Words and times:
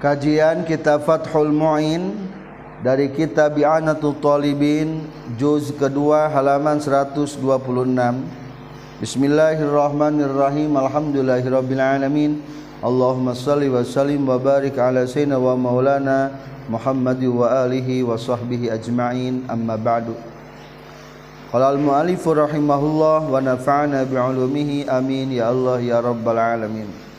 Kajian 0.00 0.64
Kitab 0.64 1.04
Fathul 1.04 1.52
Mu'in 1.52 2.16
dari 2.80 3.12
Kitab 3.12 3.60
Bi'anatul 3.60 4.16
Talibin 4.16 5.04
juz 5.36 5.76
kedua 5.76 6.32
halaman 6.32 6.80
126. 6.80 7.36
Bismillahirrahmanirrahim. 8.96 10.72
Alhamdulillahirabbil 10.72 11.84
alamin. 11.84 12.40
Allahumma 12.80 13.36
salli 13.36 13.68
wa 13.68 13.84
sallim 13.84 14.24
wa 14.24 14.40
barik 14.40 14.80
ala 14.80 15.04
sayyidina 15.04 15.36
wa 15.36 15.52
maulana 15.52 16.32
Muhammad 16.72 17.20
wa 17.20 17.68
alihi 17.68 18.00
wa 18.00 18.16
sahbihi 18.16 18.72
ajma'in. 18.72 19.44
Amma 19.52 19.76
ba'du. 19.76 20.16
Qala 21.52 21.76
al-mu'allif 21.76 22.24
rahimahullah 22.24 23.28
wa 23.28 23.36
nafa'ana 23.36 24.08
bi'ulumihi 24.08 24.88
amin 24.88 25.36
ya 25.36 25.52
Allah 25.52 25.76
ya 25.84 26.00
rabbal 26.00 26.40
alamin. 26.40 27.09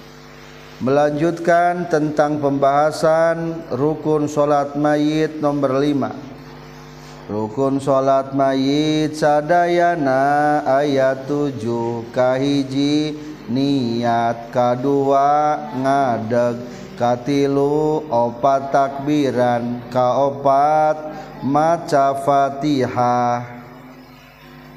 Melanjutkan 0.81 1.85
tentang 1.93 2.41
pembahasan 2.41 3.69
rukun 3.69 4.25
salat 4.25 4.73
mayit 4.73 5.37
nomor 5.37 5.77
5 5.77 7.29
rukun 7.29 7.77
salat 7.77 8.33
mayit 8.33 9.13
sadayana 9.13 10.65
ayat 10.65 11.29
7 11.29 12.09
kahiji 12.09 13.13
niat 13.45 14.49
kadua 14.49 15.69
ngadeg 15.77 16.57
katilu 16.97 18.05
opat 18.09 18.69
takbiran 18.69 19.81
kaopat 19.89 20.97
maca 21.41 22.13
fatihah. 22.21 23.41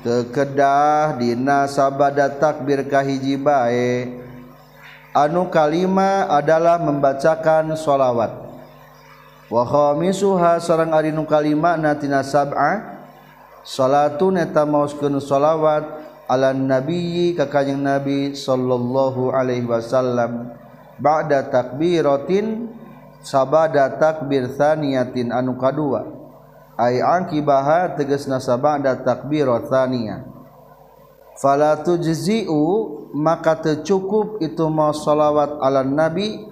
Kekedah 0.05 1.17
dina 1.17 1.65
sabada 1.65 2.29
takbir 2.29 2.85
kahiji 2.85 3.41
bae 3.41 4.24
anu 5.15 5.47
kalima 5.49 6.27
adalah 6.27 6.83
membacakan 6.83 7.79
sholawat. 7.79 8.35
Wahomisuha 9.47 10.59
seorang 10.59 10.91
arinu 10.91 11.23
kalima 11.23 11.79
natina 11.79 12.27
sab'a 12.27 12.99
salatun 13.63 14.43
eta 14.43 14.67
mauskeun 14.67 15.23
sholawat 15.23 15.87
ala 16.27 16.51
nabiyyi 16.51 17.39
ka 17.39 17.47
kanjing 17.47 17.79
nabi 17.79 18.35
sallallahu 18.35 19.31
alaihi 19.31 19.69
wasallam 19.71 20.51
ba'da 20.99 21.47
takbiratin 21.47 22.67
sabada 23.23 23.95
takbir 23.95 24.51
thaniyatin 24.51 25.31
anu 25.31 25.55
kadua. 25.55 26.11
Ay 26.75 26.99
angkibaha 26.99 27.95
tegasna 27.95 28.43
sabada 28.43 28.99
takbirat 28.99 29.71
thaniyah 29.71 30.34
fala 31.39 31.79
tujzi'u 31.83 32.63
maka 33.15 33.59
tercukup 33.59 34.43
itu 34.43 34.67
mau 34.71 34.95
salawat 34.95 35.59
ala 35.63 35.83
nabi 35.83 36.51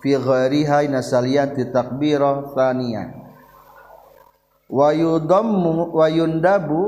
fi 0.00 0.16
ghairiha 0.16 0.88
nasaliyan 0.88 1.56
ti 1.56 1.68
takbirah 1.68 2.52
tsaniyah 2.52 3.08
wa 4.72 4.88
yudammu 4.92 5.92
wa 5.92 6.06
yundabu 6.08 6.80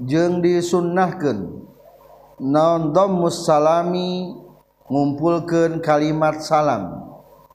jeung 0.00 0.44
disunnahkeun 0.44 1.64
naon 2.40 2.92
dhammus 2.92 3.46
salami 3.46 4.44
ngumpulkeun 4.90 5.80
kalimat 5.80 6.44
salam. 6.44 7.04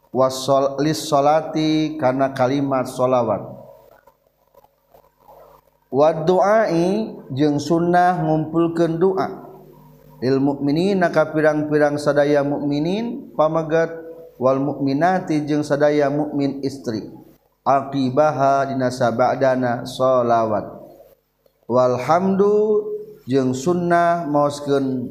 Wasol 0.10 0.82
lis 0.82 1.06
salati 1.06 1.94
kana 2.02 2.34
kalimat 2.34 2.90
salawat. 2.90 3.46
waduai 5.90 7.18
jeung 7.34 7.58
sunnah 7.58 8.22
ngumpulkan 8.22 9.02
doa 9.02 9.28
il 10.20 10.38
mukminin 10.38 11.00
naka 11.00 11.32
pirang-pirang 11.34 11.98
sadaya 11.98 12.46
mukminin 12.46 13.34
pamagat 13.34 14.10
wal 14.40 14.58
mukminati 14.58 15.44
jeung 15.44 15.62
sadaya 15.62 16.08
mukmin 16.08 16.64
istri. 16.64 17.12
Aqibaha 17.68 18.72
dina 18.72 18.90
sabadana 18.90 19.84
sholawat. 19.84 20.80
Walhamdu 21.70 22.88
jeung 23.28 23.54
sunnah 23.54 24.26
maoskeun 24.26 25.06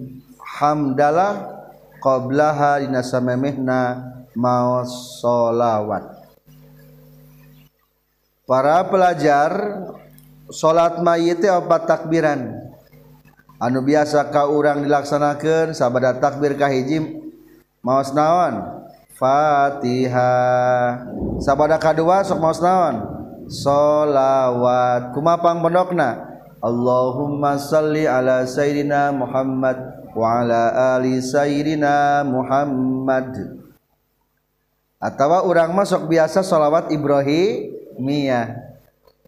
hamdalah 0.58 1.60
qablaha 2.02 2.82
dina 2.82 3.04
samemehna 3.04 4.10
maos 4.34 5.20
sholawat. 5.20 6.19
Para 8.48 8.81
pelajar 8.88 9.52
salat 10.53 11.00
mayit 11.04 11.44
opat 11.44 11.88
takbiran. 11.88 12.69
Anu 13.59 13.82
biasa 13.82 14.31
kau 14.31 14.54
urang 14.54 14.86
dilaksanakan 14.86 15.75
sabada 15.75 16.14
takbir 16.14 16.54
kahijim 16.54 17.34
maus 17.82 18.14
naon? 18.14 18.87
Fatihah 19.19 21.03
sabada 21.42 21.75
kadua 21.82 22.22
sok 22.22 22.38
maus 22.38 22.62
naon? 22.62 23.03
Solawat 23.48 25.16
kumapang 25.16 25.64
pondokna 25.64 26.28
Allahumma 26.60 27.56
salli 27.56 28.04
ala 28.04 28.44
sayyidina 28.44 29.10
Muhammad 29.10 29.78
wa 30.12 30.42
ala 30.42 30.94
ali 30.98 31.19
sayyidina 31.19 32.22
Muhammad. 32.28 33.58
Atawa 34.98 35.47
urang 35.47 35.75
masuk 35.75 36.10
biasa 36.10 36.42
solawat 36.42 36.91
Ibrahimiyah. 36.91 38.67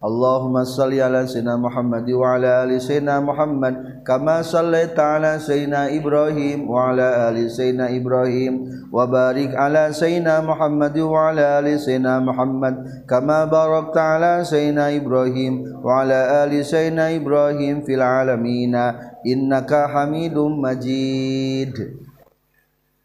Allahumma 0.00 0.64
salli 0.64 0.96
ala 0.96 1.28
sayyidina 1.28 1.60
Muhammad 1.60 2.08
wa 2.08 2.32
ala 2.32 2.64
ali 2.64 2.80
sayyidina 2.80 3.20
Muhammad 3.20 4.00
kama 4.00 4.40
sallaita 4.40 5.20
ala 5.20 5.36
sayyidina 5.36 5.92
Ibrahim 5.92 6.64
wa 6.64 6.88
ala 6.88 7.28
ali 7.28 7.52
sayyidina 7.52 7.92
Ibrahim 7.92 8.64
wa 8.88 9.04
barik 9.04 9.52
ala 9.52 9.92
sayyidina 9.92 10.40
Muhammad 10.40 10.96
wa 10.96 11.28
ala 11.28 11.60
ali 11.60 11.76
sayyidina 11.76 12.16
Muhammad 12.16 13.04
kama 13.04 13.44
barakta 13.44 14.16
ala 14.16 14.40
sayyidina 14.40 14.88
Ibrahim 14.96 15.68
wa 15.84 16.00
ala 16.00 16.48
ali 16.48 16.64
sayyidina 16.64 17.12
Ibrahim 17.20 17.84
fil 17.84 18.00
alamin 18.00 18.72
innaka 19.20 19.84
Hamidum 19.84 20.64
Majid 20.64 21.76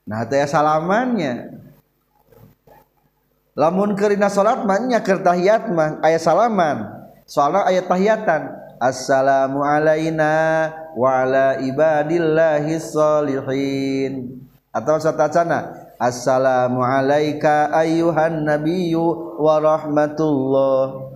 Nah, 0.06 0.22
teh 0.29 0.45
salamannya 0.45 1.65
lamun 3.56 3.96
kerina 3.96 4.28
salat 4.28 4.68
mah 4.68 4.84
nya 4.84 5.00
keur 5.00 5.24
tahiyat 5.24 5.72
mah 5.72 6.04
aya 6.04 6.20
salaman. 6.20 6.92
Soalna 7.26 7.66
aya 7.66 7.82
tahiyatan. 7.82 8.54
Assalamu 8.76 9.64
alaina 9.64 10.68
wa 11.00 11.24
ala 11.24 11.58
ibadillahi 11.64 12.76
sholihin 12.76 14.44
atau 14.76 15.00
satacana 15.00 15.88
assalamu 15.96 16.84
alaika 16.84 17.72
ayyuhan 17.72 18.44
nabiyyu 18.44 19.40
wa 19.40 19.64
rahmatullah. 19.64 21.08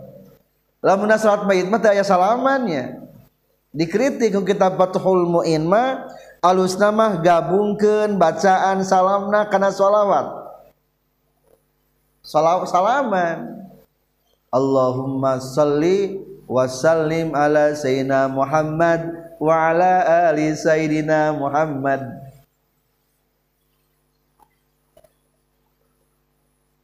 Lamun 0.79 1.11
salat 1.19 1.43
mayit 1.43 1.67
mah 1.67 1.83
aya 1.83 2.07
salamannya 2.07 3.03
dikritik 3.75 4.31
ku 4.31 4.41
kitab 4.47 4.79
Fathul 4.79 5.27
Muin 5.27 5.67
mah 5.67 6.07
alusna 6.39 6.95
mah 6.95 7.19
gabungkeun 7.19 8.15
bacaan 8.15 8.87
salamna 8.87 9.51
kana 9.51 9.69
sholawat 9.69 10.38
salaman. 12.29 13.57
Allahumma 14.53 15.41
salli 15.41 16.21
wa 16.45 16.65
sallim 16.69 17.33
ala 17.33 17.73
sayyidina 17.73 18.29
Muhammad 18.29 19.33
wa 19.41 19.53
ala 19.73 20.29
ali 20.29 20.53
sayyidina 20.53 21.33
Muhammad. 21.33 22.05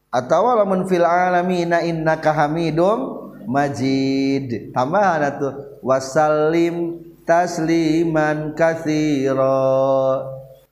Atau 0.09 0.47
lamun 0.47 0.89
fil 0.89 1.05
alamin 1.05 1.73
innaka 1.85 2.33
hamidum 2.33 3.33
majid. 3.45 4.73
Tambahan 4.73 5.29
atuh 5.29 5.53
wasallim 5.85 7.05
tasliman 7.27 8.53
katsira. 8.57 10.23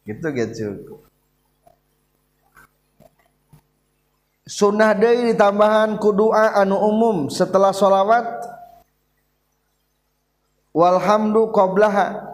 Gitu 0.07 0.27
gitu 0.33 0.92
sunnah 4.43 4.91
dari 4.95 5.31
ditambahan 5.31 5.99
kudua 5.99 6.59
anu 6.59 6.79
umum 6.79 7.31
setelah 7.31 7.71
sholawat. 7.71 8.53
Walhamdu 10.73 11.53
qoblaha 11.53 12.33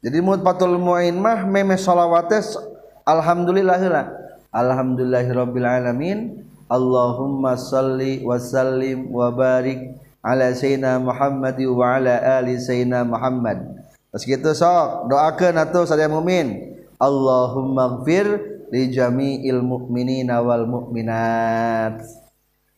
jadi 0.00 0.24
mutfatul 0.24 0.80
mu'in 0.80 1.20
mah 1.20 1.44
meme 1.44 1.76
sholawates 1.76 2.56
alhamdulillah 3.04 3.80
lah 3.84 4.06
alhamdulillahirabbil 4.48 5.68
alamin. 5.68 6.18
Allahumma 6.70 7.58
salli 7.58 8.22
wa 8.22 8.38
sallim 8.38 9.10
wa 9.10 9.34
barik 9.34 9.90
ala 10.22 10.54
sayyidina 10.54 11.02
Muhammad 11.02 11.58
wa 11.66 11.98
ala 11.98 12.38
ali 12.38 12.56
sayyidina 12.56 13.02
Muhammad. 13.02 13.82
Terus 14.14 14.24
gitu 14.24 14.50
sok 14.54 15.10
doakeun 15.10 15.58
atuh 15.58 15.82
sadaya 15.82 16.06
mukmin 16.06 16.78
Allahumma 16.96 18.00
gfir 18.00 18.59
li 18.70 18.90
jami'il 18.94 19.60
mu'minina 19.60 20.38
wal 20.40 20.66
mukminat 20.66 22.00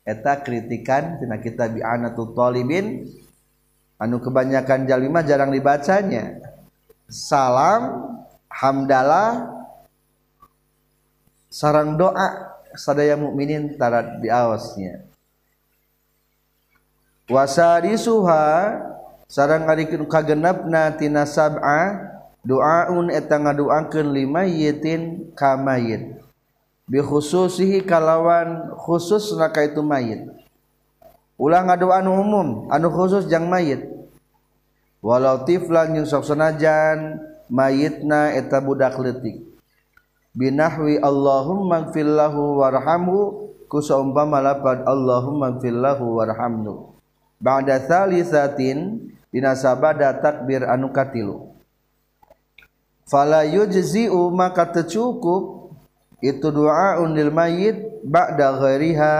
eta 0.03 0.41
kritikan 0.43 1.21
tina 1.21 1.39
kita 1.39 1.69
bi'anatul 1.71 2.35
talibin 2.35 3.07
anu 4.01 4.19
kebanyakan 4.19 4.89
jalima 4.89 5.23
jarang 5.23 5.55
dibacanya. 5.55 6.43
Salam 7.07 8.17
hamdalah 8.49 9.53
sarang 11.53 12.01
doa 12.01 12.57
sadaya 12.73 13.21
mukminin 13.21 13.77
tarat 13.77 14.21
diawasnya 14.25 15.05
wasari 17.29 17.97
suha 18.01 18.81
sarang 19.29 19.69
ari 19.69 19.89
kagenapna 19.89 20.93
tina 20.97 21.29
sab'a 21.29 22.09
doaun 22.43 23.11
eta 23.11 23.39
ngaduakeun 23.39 24.15
limayitin 24.15 25.33
ka 25.35 25.55
mayit. 25.59 26.19
Bi 26.87 26.99
khususihi 26.99 27.87
kalawan 27.87 28.75
khusus 28.77 29.33
naka 29.39 29.65
itu 29.65 29.81
mayit. 29.81 30.27
Ulah 31.39 31.65
ngadoan 31.67 32.07
umum 32.07 32.49
anu 32.69 32.91
khusus 32.91 33.27
jang 33.31 33.47
mayit. 33.47 33.87
Walau 35.03 35.43
tiflan 35.43 35.99
jeung 35.99 36.07
sok 36.07 36.23
sanajan 36.27 37.19
mayitna 37.51 38.35
eta 38.39 38.63
budak 38.63 38.99
leutik. 39.03 39.43
Binahwi 40.33 40.97
Allahumma 41.03 41.91
gfirlahu 41.91 42.65
warhamhu 42.65 43.53
kusumpama 43.69 44.41
lapad 44.41 44.81
Allahumma 44.89 45.61
gfirlahu 45.61 46.23
warhamhu. 46.23 46.97
Ba'da 47.43 47.83
thalithatin 47.83 49.11
dina 49.29 49.53
sabada 49.59 50.15
takbir 50.23 50.65
anu 50.65 50.89
katilu. 50.89 51.52
Fala 53.07 53.45
yujzi'u 53.47 54.31
maka 54.33 54.69
tercukup. 54.71 55.75
Itu 56.23 56.55
doa 56.55 57.03
unil 57.03 57.35
mayit 57.35 58.07
ba'da 58.07 58.55
ghairiha. 58.63 59.15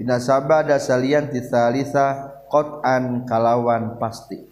Dina 0.00 0.16
sabada 0.16 0.80
salian 0.80 1.28
ti 1.28 1.44
thalitha 1.44 2.32
qat'an 2.48 3.28
kalawan 3.28 4.00
pasti. 4.00 4.48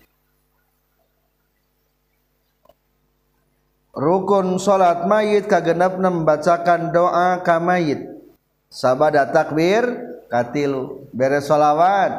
Rukun 3.96 4.61
salat 4.61 5.08
mayit 5.08 5.49
kagenapna 5.49 6.12
membacakan 6.12 6.93
doa 6.93 7.40
ka 7.40 7.56
mayit. 7.56 8.12
Sabada 8.69 9.25
takbir 9.25 9.88
katilu. 10.28 11.08
Beres 11.17 11.49
salawat. 11.49 12.12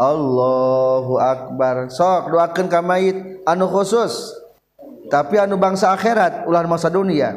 Allahu 0.00 1.20
akbar. 1.20 1.92
Sok 1.92 2.32
doakan 2.32 2.72
kamait 2.72 3.44
anu 3.44 3.68
khusus 3.68 4.39
tapi 5.10 5.42
anu 5.42 5.58
bangsa 5.58 5.90
akhirat 5.90 6.46
ulah 6.46 6.62
masa 6.70 6.86
dunia. 6.86 7.34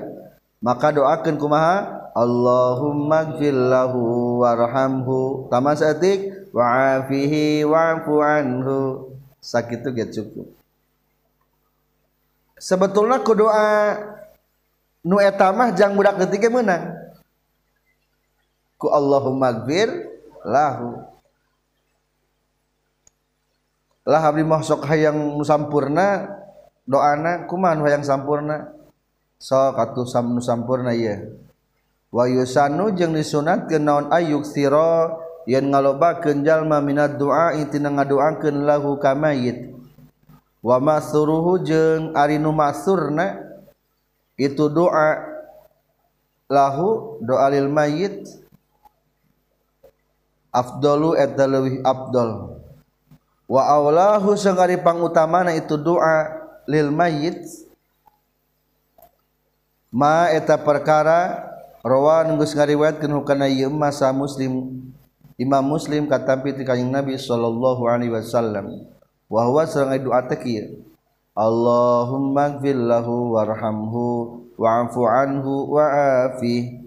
Maka 0.64 0.94
doakan 0.94 1.36
kumaha? 1.36 2.06
Allahumma 2.14 3.34
gfirlahu 3.34 4.40
warhamhu. 4.46 5.50
Taman 5.50 5.74
seetik 5.74 6.54
wa'afihi 6.54 7.66
wa'fu 7.66 8.22
anhu. 8.22 8.80
Sakitu 9.42 9.90
ge 9.92 10.06
cukup. 10.14 10.48
Sebetulnya 12.62 13.20
ku 13.25 13.36
doa 13.36 13.98
nu 15.04 15.20
eta 15.20 15.52
mah 15.52 15.75
jang 15.75 16.00
budak 16.00 16.16
detik 16.16 16.48
menang 16.48 16.96
ku 18.80 18.88
Allahumma 18.88 19.52
gfir 19.64 19.92
lahu. 20.48 21.04
Lah 24.04 24.24
abdi 24.24 24.44
mah 24.44 24.64
hayang 24.64 25.40
sampurna 25.44 26.40
doana 26.83 27.47
kuman 27.47 27.80
hayang 27.83 28.03
sampurna? 28.03 28.71
So 29.39 29.75
katu 29.75 30.07
sam 30.07 30.31
nu 30.35 30.39
sampurna 30.39 30.95
ieu. 30.95 31.39
Wa 32.13 32.30
yusanu 32.30 32.94
jeung 32.94 33.18
disunatkeun 33.18 33.83
naon 33.83 34.06
ayuk 34.13 34.45
sira 34.45 35.18
yen 35.50 35.74
ngalobakeun 35.74 36.45
jalma 36.45 36.77
minad 36.80 37.18
du'a 37.18 37.57
tina 37.68 37.89
ngadoakeun 37.89 38.63
lahu 38.63 39.01
ka 39.01 39.18
mayit. 39.18 39.74
Wa 40.63 40.80
masuruhu 40.80 41.59
jeung 41.65 42.15
ari 42.15 42.39
nu 42.39 42.53
masurna 42.56 43.41
itu 44.39 44.69
doa 44.71 45.25
lahu 46.47 47.18
doa 47.19 47.50
lil 47.50 47.68
mayit. 47.68 48.29
Afdalu 50.53 51.18
eta 51.18 51.50
leuwih 51.50 51.81
afdal. 51.81 52.62
Wa 53.50 53.62
aulahu 53.74 54.38
sangari 54.38 54.77
pangutamana 54.77 55.51
itu 55.57 55.81
doa 55.81 56.43
lil 56.69 56.89
mayit 56.92 57.44
ma 59.94 60.31
eta 60.31 60.57
perkara 60.57 61.48
rawan 61.83 62.36
geus 62.39 62.56
ngariwayatkeun 62.56 63.13
hukana 63.13 63.45
ieu 63.51 63.69
masa 63.69 64.10
muslim 64.10 64.81
Imam 65.33 65.65
Muslim 65.65 66.06
katampi 66.06 66.54
ti 66.54 66.62
kanjing 66.62 66.94
Nabi 66.94 67.18
sallallahu 67.18 67.89
alaihi 67.89 68.13
wasallam. 68.13 68.86
Wa 69.25 69.50
huwa 69.50 69.65
sareng 69.65 70.06
doa 70.06 70.21
teh 70.30 70.77
Allahumma 71.33 72.54
ighfir 72.54 72.77
lahu 72.77 73.33
warhamhu 73.33 74.45
wa'fu 74.54 75.01
anhu 75.10 75.74
wa'afi 75.74 76.77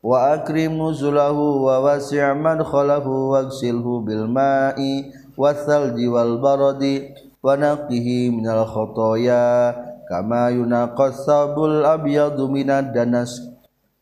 wa 0.00 0.32
akrim 0.32 0.72
nuzulahu 0.80 1.68
wa 1.68 1.84
wasi' 1.84 2.24
madkhalahu 2.32 3.36
waghsilhu 3.36 4.00
bil 4.00 4.24
ma'i 4.24 5.12
wal 5.36 5.52
thalji 5.52 6.08
wal 6.08 6.40
baradi 6.40 7.12
wanaqihi 7.42 8.30
minal 8.30 8.62
khotoya 8.64 9.74
kama 10.06 10.54
yunaqas 10.54 11.26
sabul 11.26 11.82
abyadu 11.82 12.46
minad 12.46 12.94
danas. 12.94 13.50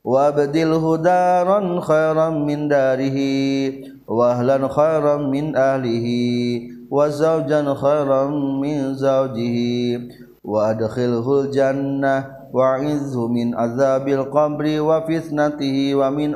Wabdilhu 0.00 0.96
daran 1.04 1.76
khairan 1.84 2.48
min 2.48 2.72
darihi 2.72 3.84
wa 4.08 4.32
ahlan 4.32 4.64
khairan 4.64 5.28
min 5.28 5.52
ahlihi 5.52 6.88
wa 6.88 7.04
zawjan 7.12 7.68
khairan 7.76 8.32
min 8.64 8.96
zawjihi 8.96 10.08
wa 10.40 10.72
adkhilhul 10.72 11.52
jannah 11.52 12.48
wa'izhu 12.48 13.28
min 13.28 13.52
azabil 13.52 14.24
qabri 14.32 14.80
wa 14.80 15.04
fitnatihi 15.04 15.92
wa 15.92 16.08
min 16.08 16.32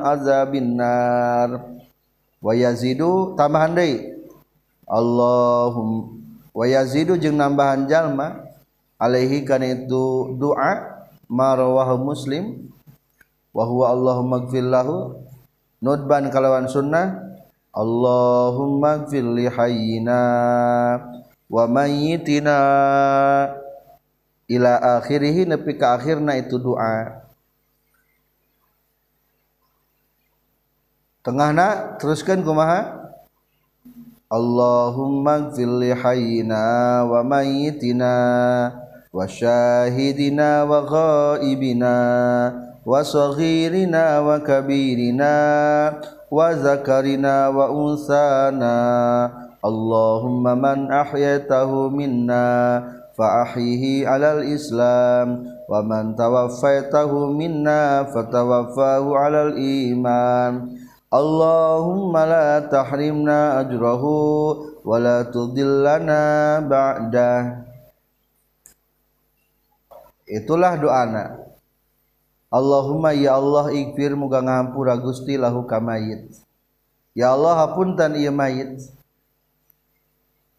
nar. 0.77 1.49
Tambahan 2.45 3.73
deui 3.73 4.13
Allahumma 4.85 6.14
wayazidu 6.55 7.19
jeung 7.19 7.35
nambahan 7.35 7.83
jalma 7.91 8.47
alaihi 8.95 9.43
kana 9.43 9.67
itu 9.75 10.31
doa 10.39 11.03
marwah 11.27 11.99
muslim 11.99 12.71
wa 13.51 13.67
huwa 13.67 13.91
Allahumma 13.91 14.47
gfir 14.47 14.63
lahu 14.63 15.19
nudban 15.83 16.31
kalawan 16.31 16.71
sunnah 16.71 17.19
Allahumma 17.75 19.03
gfir 19.03 19.27
li 19.27 19.51
hayyina 19.51 20.21
wa 21.51 21.63
mayyitina 21.67 22.57
ila 24.47 24.71
akhirih 25.03 25.43
nepi 25.43 25.75
ka 25.75 25.99
akhirna 25.99 26.39
itu 26.39 26.55
doa. 26.55 27.25
Tengahna 31.25 31.97
teruskan 31.97 32.45
kumaha 32.45 33.04
اللهم 34.33 35.27
اغفر 35.27 35.69
لحينا 35.85 36.65
وميتنا 37.05 38.17
وشاهدنا 39.13 40.63
وغائبنا 40.63 41.97
وصغيرنا 42.85 44.05
وكبيرنا 44.19 45.35
وذكرنا 46.31 47.35
وأنثانا. 47.47 48.77
اللهم 49.65 50.43
من 50.61 50.79
أحيته 50.91 51.89
منا 51.89 52.49
فأحيه 53.17 54.07
على 54.07 54.29
الإسلام 54.33 55.27
ومن 55.69 56.15
توفيته 56.15 57.11
منا 57.31 58.03
فتوفاه 58.03 59.05
على 59.17 59.41
الإيمان. 59.41 60.74
Allahumma 61.15 62.27
la 62.27 62.47
tahrimna 62.67 63.63
ajrahu 63.63 64.83
wa 64.83 64.97
la 64.99 65.23
tudillana 65.31 66.59
ba'dah 66.59 67.63
Itulah 70.25 70.73
doana. 70.81 71.37
Allahumma 72.49 73.13
ya 73.13 73.37
Allah 73.37 73.69
ikfir 73.71 74.17
muga 74.17 74.41
ngampura 74.41 74.97
Gusti 74.97 75.37
lahu 75.37 75.69
kamayit 75.69 76.33
Ya 77.13 77.31
Allah 77.31 77.63
hapuntan 77.63 78.17
ieu 78.17 78.33
mayit. 78.33 78.83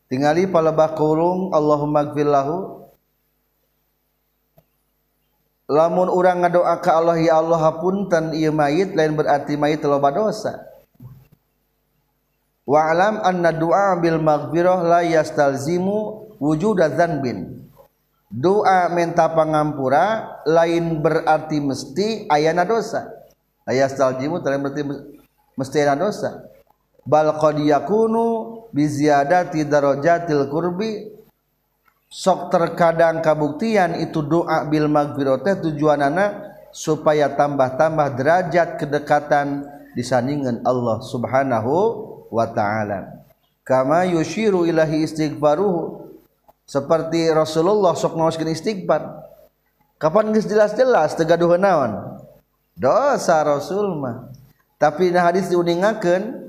Tingali 0.06 0.46
palebah 0.46 0.94
kurung 0.94 1.50
Allahumma 1.50 2.06
gfir 2.08 2.30
lahu. 2.30 2.85
lamun 5.66 6.06
orang 6.06 6.46
ngadoa 6.46 6.78
ka 6.78 6.98
Allah 6.98 7.18
ya 7.18 7.42
Allah 7.42 7.58
hapunten 7.58 8.34
ieu 8.34 8.54
mayit 8.54 8.94
lain 8.94 9.18
berarti 9.18 9.58
mayit 9.58 9.82
loba 9.82 10.14
dosa. 10.14 10.62
Wa 12.66 12.90
alam 12.90 13.22
anna 13.22 13.54
du'a 13.54 13.94
bil 14.02 14.18
maghfirah 14.18 14.82
la 14.82 15.00
yastalzimu 15.06 16.26
wujud 16.42 16.82
dzanbin. 16.82 17.62
Doa 18.26 18.90
minta 18.90 19.30
pangampura 19.30 20.42
lain 20.50 20.98
berarti 20.98 21.62
mesti 21.62 22.26
ayana 22.26 22.66
dosa. 22.66 23.06
Ayastalzimu 23.66 24.42
lain 24.42 24.62
berarti 24.66 24.82
mesti 25.54 25.76
ayana 25.78 26.10
dosa. 26.10 26.42
Bal 27.06 27.38
qad 27.38 27.62
yakunu 27.62 28.66
bi 28.74 28.82
ziyadati 28.82 29.62
darajatil 29.62 30.50
qurbi 30.50 31.15
sok 32.06 32.54
terkadang 32.54 33.20
kabuktian 33.20 33.98
itu 33.98 34.22
doa 34.22 34.64
bil 34.66 34.86
magfirah 34.86 35.42
teh 35.42 35.58
tujuanana 35.58 36.54
supaya 36.70 37.32
tambah-tambah 37.32 38.20
derajat 38.20 38.76
kedekatan 38.78 39.64
disandingan 39.96 40.60
Allah 40.62 41.00
Subhanahu 41.02 41.74
wa 42.28 42.46
taala. 42.52 43.24
Kama 43.66 44.06
yushiru 44.06 44.68
ilahi 44.68 45.02
istighfaruhu 45.02 46.06
seperti 46.68 47.32
Rasulullah 47.32 47.96
sok 47.98 48.14
ngaoskeun 48.14 48.52
istighfar. 48.52 49.26
Kapan 49.96 50.30
geus 50.36 50.44
jelas-jelas 50.44 51.16
tegaduh 51.16 51.56
naon? 51.56 52.20
Dosa 52.76 53.40
Rasul 53.40 53.96
mah. 53.96 54.28
Tapi 54.76 55.08
nah 55.08 55.24
hadis 55.24 55.48
diuningakeun 55.48 56.45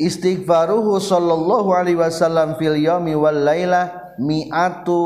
istighfaruhu 0.00 0.96
sallallahu 0.96 1.76
alaihi 1.76 2.00
wasallam 2.00 2.56
fil 2.56 2.80
yaumi 2.80 3.12
wal 3.12 3.36
laila 3.36 4.16
mi'atu 4.16 4.98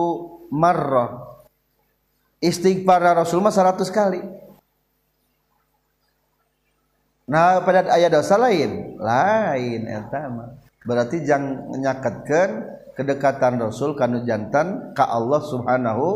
marrah. 0.54 1.34
Istighfar 2.38 3.02
Rasul 3.02 3.42
mah 3.42 3.50
100 3.50 3.90
kali. 3.90 4.22
Nah 7.24 7.64
pada 7.64 7.88
ayat 7.90 8.12
dosa 8.12 8.38
lain. 8.38 9.00
Lain 9.00 9.80
eta 9.90 10.30
mah. 10.30 10.54
Berarti 10.84 11.24
jangan 11.24 11.72
menyakatkan 11.72 12.48
kedekatan 12.92 13.56
Rasul 13.58 13.96
kanu 13.96 14.22
jantan 14.28 14.92
ka 14.92 15.08
Allah 15.08 15.40
Subhanahu 15.40 16.06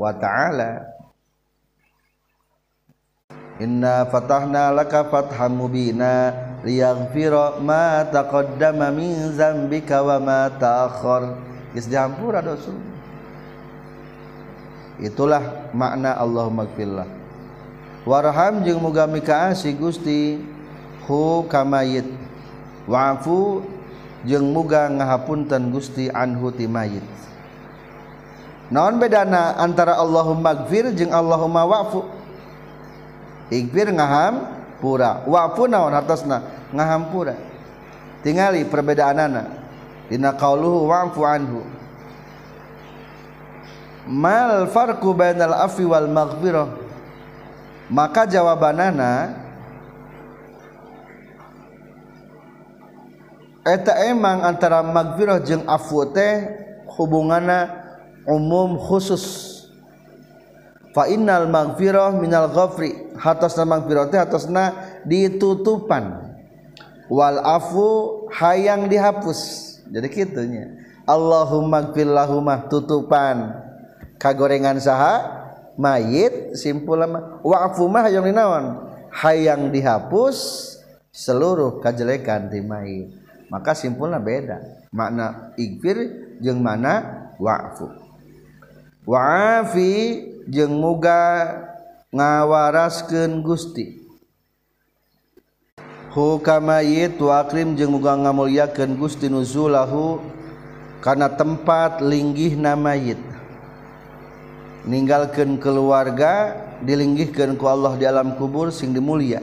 wa 0.00 0.12
taala. 0.16 0.88
Inna 3.60 4.08
fatahna 4.08 4.74
laka 4.74 5.06
fatham 5.12 5.60
mubina 5.60 6.32
liyaghfira 6.64 7.60
ma 7.60 8.02
taqaddama 8.08 8.88
min 8.90 9.30
zambika 9.36 10.00
wa 10.00 10.16
ma 10.18 10.40
ta'akhkhar. 10.48 11.36
Geus 11.76 11.86
dihampura 11.86 12.40
dosa. 12.40 12.72
Itulah 15.02 15.70
makna 15.74 16.14
Allahumma 16.14 16.70
gfirlah 16.70 17.06
warham 18.06 18.62
jeung 18.62 18.78
muga 18.78 19.04
mikaasi 19.10 19.74
Gusti. 19.74 20.38
Hu 21.04 21.44
kamayit. 21.52 22.08
Wa'fu 22.88 23.60
jeung 24.24 24.48
muga 24.54 24.88
ngahapunten 24.88 25.68
Gusti 25.68 26.08
anhu 26.08 26.48
ti 26.48 26.64
mayit. 26.64 27.04
Naon 28.72 28.96
bedana 28.96 29.52
antara 29.60 30.00
Allahumma 30.00 30.64
gfir 30.64 30.94
jeung 30.96 31.12
Allahumma 31.12 31.68
wa'fu? 31.68 32.08
Igfir 33.52 33.92
ngaham 33.92 34.53
pura. 34.80 35.22
Wafu 35.26 35.68
naon 35.70 35.92
hartosna 35.92 36.68
ngahampura. 36.74 37.34
Tingali 38.24 38.64
perbedaanana. 38.64 39.42
Dina 40.10 40.34
qauluhu 40.36 40.88
wa'fu 40.88 41.22
anhu. 41.24 41.60
Mal 44.04 44.68
farqu 44.68 45.16
bainal 45.16 45.56
afwi 45.56 45.88
wal 45.88 46.04
maghfirah 46.04 46.68
maka 47.88 48.28
jawabanana 48.28 49.32
eta 53.64 53.96
emang 54.08 54.44
antara 54.44 54.84
maghfirah 54.84 55.40
jeung 55.40 55.64
afwu 55.64 56.04
teh 56.12 56.48
hubunganna 56.96 57.72
umum 58.28 58.76
khusus. 58.76 59.53
Fa 60.94 61.10
innal 61.10 61.50
magfirah 61.50 62.14
minal 62.14 62.48
ghafri. 62.48 62.94
Hatasna 63.18 63.66
magfirah 63.66 64.08
teh 64.08 64.16
hatasna 64.22 64.64
ditutupan. 65.04 66.32
Wal 67.10 67.42
afu 67.42 68.24
hayang 68.32 68.88
dihapus. 68.88 69.60
Jadi 69.90 70.08
kitunya 70.08 70.80
Allahumma 71.04 71.92
gfir 71.92 72.08
lahumah 72.08 72.64
tutupan. 72.72 73.52
Kagorengan 74.16 74.80
saha? 74.80 75.44
Mayit 75.74 76.54
simpul 76.54 77.02
wa'fu 77.42 77.90
mah 77.90 78.06
hayang 78.06 78.24
dinaon? 78.24 78.94
Hayang 79.10 79.74
dihapus 79.74 80.70
seluruh 81.12 81.82
kejelekan 81.82 82.48
di 82.48 82.62
mayit. 82.64 83.10
Maka 83.52 83.76
simpulnya 83.76 84.22
beda. 84.22 84.88
Makna 84.94 85.52
ikfir 85.60 85.98
jeung 86.40 86.64
mana 86.64 87.28
wa'fu. 87.36 87.90
Wa'afi 89.04 89.92
jeung 90.48 90.76
muga 90.80 91.50
ngawaraskeun 92.12 93.42
Gusti. 93.44 94.04
Hukamayit 96.14 97.18
wa 97.18 97.42
akrim 97.42 97.74
jeung 97.74 97.98
muga 97.98 98.14
ngamulyakeun 98.14 98.94
Gusti 98.94 99.26
nuzulahu 99.26 100.22
kana 101.02 101.26
tempat 101.32 101.98
linggihna 101.98 102.78
mayit. 102.78 103.18
Ninggalkeun 104.84 105.56
keluarga 105.58 106.54
dilinggihkeun 106.84 107.56
ku 107.56 107.64
Allah 107.66 107.96
di 107.98 108.04
alam 108.04 108.36
kubur 108.36 108.68
sing 108.70 108.92
dimulia. 108.92 109.40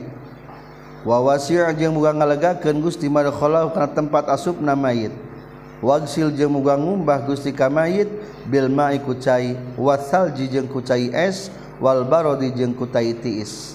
Wa 1.02 1.18
wasi' 1.18 1.58
jeung 1.76 1.98
muga 1.98 2.14
ngalegakeun 2.14 2.78
Gusti 2.78 3.10
madkhalahu 3.10 3.74
kana 3.74 3.90
tempat 3.90 4.30
asupna 4.30 4.78
mayit. 4.78 5.12
Wagsil 5.82 6.30
jeung 6.30 6.54
muga 6.54 6.78
ngumbah 6.78 7.26
Gusti 7.26 7.50
ka 7.50 7.66
mayit 7.66 8.06
bil 8.46 8.70
ma'i 8.70 9.02
ku 9.02 9.18
cai 9.18 9.58
wasalji 9.74 10.46
jeung 10.46 10.70
ku 10.70 10.78
cai 10.78 11.10
es 11.10 11.50
wal 11.82 12.06
barodi 12.06 12.54
jeung 12.54 12.72
ku 12.72 12.86
tai 12.86 13.12
tiis. 13.18 13.74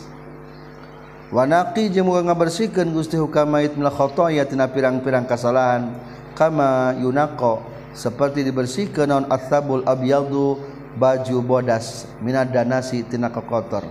Wanaqi 1.29 1.91
jeung 1.91 2.07
muga 2.07 2.23
ngabersihkeun 2.23 2.95
Gusti 2.95 3.19
hukam 3.19 3.51
mayit 3.51 3.75
minal 3.75 3.91
khotoya 3.91 4.47
tina 4.47 4.71
pirang-pirang 4.71 5.27
kasalahan. 5.27 5.91
Kama 6.37 6.93
yunaqo 7.01 7.65
seperti 7.97 8.45
dibersihkeun 8.45 9.09
naon 9.09 9.25
atsabul 9.27 9.81
abyadu 9.81 10.61
baju 10.97 11.37
bodas 11.41 12.05
minad 12.21 12.53
danasi 12.53 13.01
tina 13.05 13.29
kotor 13.33 13.85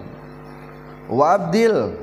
wa 1.11 1.35
abdil 1.35 1.95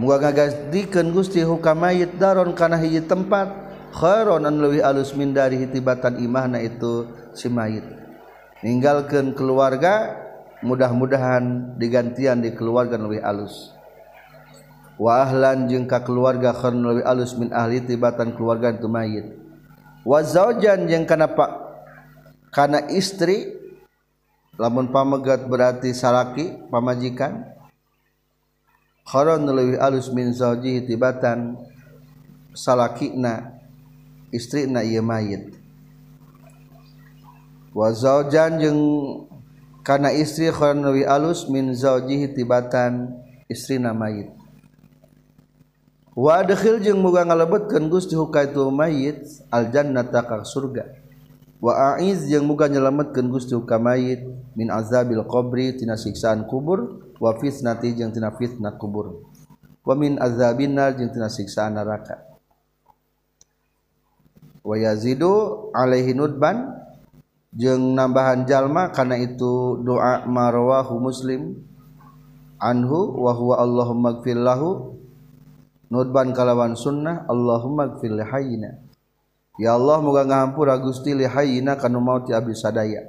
muga 0.00 0.20
ngagadikan 0.20 1.12
Gusti 1.12 1.44
hukam 1.44 1.80
mayit 1.80 2.16
daron 2.16 2.56
kana 2.56 2.80
hiji 2.80 3.04
tempat 3.04 3.52
khairon 3.94 4.42
an 4.42 4.58
leuwih 4.58 4.82
alus 4.82 5.14
min 5.14 5.30
dari 5.30 5.62
hitibatan 5.62 6.18
imahna 6.18 6.58
itu 6.58 7.06
si 7.30 7.46
mayit. 7.46 7.86
Ninggalkeun 8.66 9.38
keluarga 9.38 10.18
mudah-mudahan 10.66 11.78
digantian 11.78 12.42
di 12.42 12.50
keluarga 12.50 12.98
lebih 12.98 13.22
alus. 13.22 13.70
Wa 14.98 15.22
ahlan 15.22 15.70
jeung 15.70 15.86
ka 15.86 16.02
keluarga 16.02 16.50
khairon 16.50 16.82
leuwih 16.82 17.06
alus 17.06 17.38
min 17.38 17.54
ahli 17.54 17.78
tibatan 17.86 18.34
keluarga 18.34 18.74
itu 18.74 18.90
mayit. 18.90 19.30
Wa 20.02 20.26
zaujan 20.26 20.90
jeung 20.90 21.06
kana 21.06 21.30
pak 21.30 21.50
kana 22.50 22.90
istri 22.90 23.54
lamun 24.58 24.90
pamegat 24.90 25.46
berarti 25.46 25.94
salaki 25.94 26.58
pamajikan. 26.66 27.54
Lebih 29.14 29.78
alus 29.78 30.10
min 30.10 30.32
zaujihi 30.34 30.88
tibatan 30.88 31.60
salakina 32.56 33.53
istrina 34.34 34.82
ieu 34.82 34.98
mayit. 34.98 35.54
Wa 37.70 37.94
zaujan 37.94 38.58
jeung 38.58 38.82
kana 39.86 40.10
istri 40.10 40.50
lebih 40.50 41.06
alus 41.06 41.46
min 41.46 41.70
zaujihi 41.70 42.34
tibatan 42.34 43.14
istrina 43.46 43.94
mayit. 43.94 44.34
Wa 46.14 46.42
adkhil 46.42 46.82
jeung 46.82 46.98
muga 47.02 47.22
ngalebetkeun 47.26 47.90
Gusti 47.90 48.14
hukaitu 48.18 48.70
mayit 48.74 49.22
al 49.50 49.70
jannata 49.70 50.26
ka 50.26 50.42
surga. 50.42 50.86
Wa 51.62 51.98
aiz 51.98 52.26
jeung 52.26 52.46
muga 52.46 52.66
nyelametkeun 52.66 53.30
Gusti 53.30 53.54
hukam 53.54 53.86
mayit 53.86 54.26
min 54.58 54.70
azabil 54.70 55.22
qabri 55.26 55.74
tina 55.78 55.94
siksaan 55.94 56.46
kubur. 56.50 57.02
Wa 57.22 57.34
fitnati 57.38 57.94
jeung 57.94 58.10
tina 58.10 58.34
fitnah 58.34 58.74
kubur. 58.78 59.22
Wa 59.84 59.94
min 59.98 60.16
azabinnar 60.22 60.94
jeung 60.94 61.10
tina 61.10 61.26
siksaan 61.26 61.74
neraka 61.74 62.33
wayazidu 64.64 65.68
alaihi 65.76 66.16
nudban 66.16 66.72
jeung 67.52 67.94
nambahan 67.94 68.48
jalma 68.48 68.90
karena 68.90 69.20
itu 69.20 69.78
doa 69.84 70.26
marwahu 70.26 70.98
muslim. 70.98 71.60
Anhu 72.58 73.20
wa 73.20 73.36
huwa 73.36 73.60
Allahumma 73.60 74.10
gfir 74.24 74.40
lahu. 74.40 74.96
Nudban 75.92 76.32
kalawan 76.32 76.74
sunnah 76.74 77.28
Allahumma 77.28 77.92
gfir 77.94 78.10
lihayina 78.10 78.80
ya 79.60 79.76
Allah 79.78 80.02
moga 80.02 80.26
ngahampura 80.26 80.74
Gusti 80.80 81.14
lihayina 81.14 81.78
kanu 81.78 82.00
maut 82.00 82.26
ti 82.26 82.32
abdi 82.34 82.56
sadaya. 82.56 83.04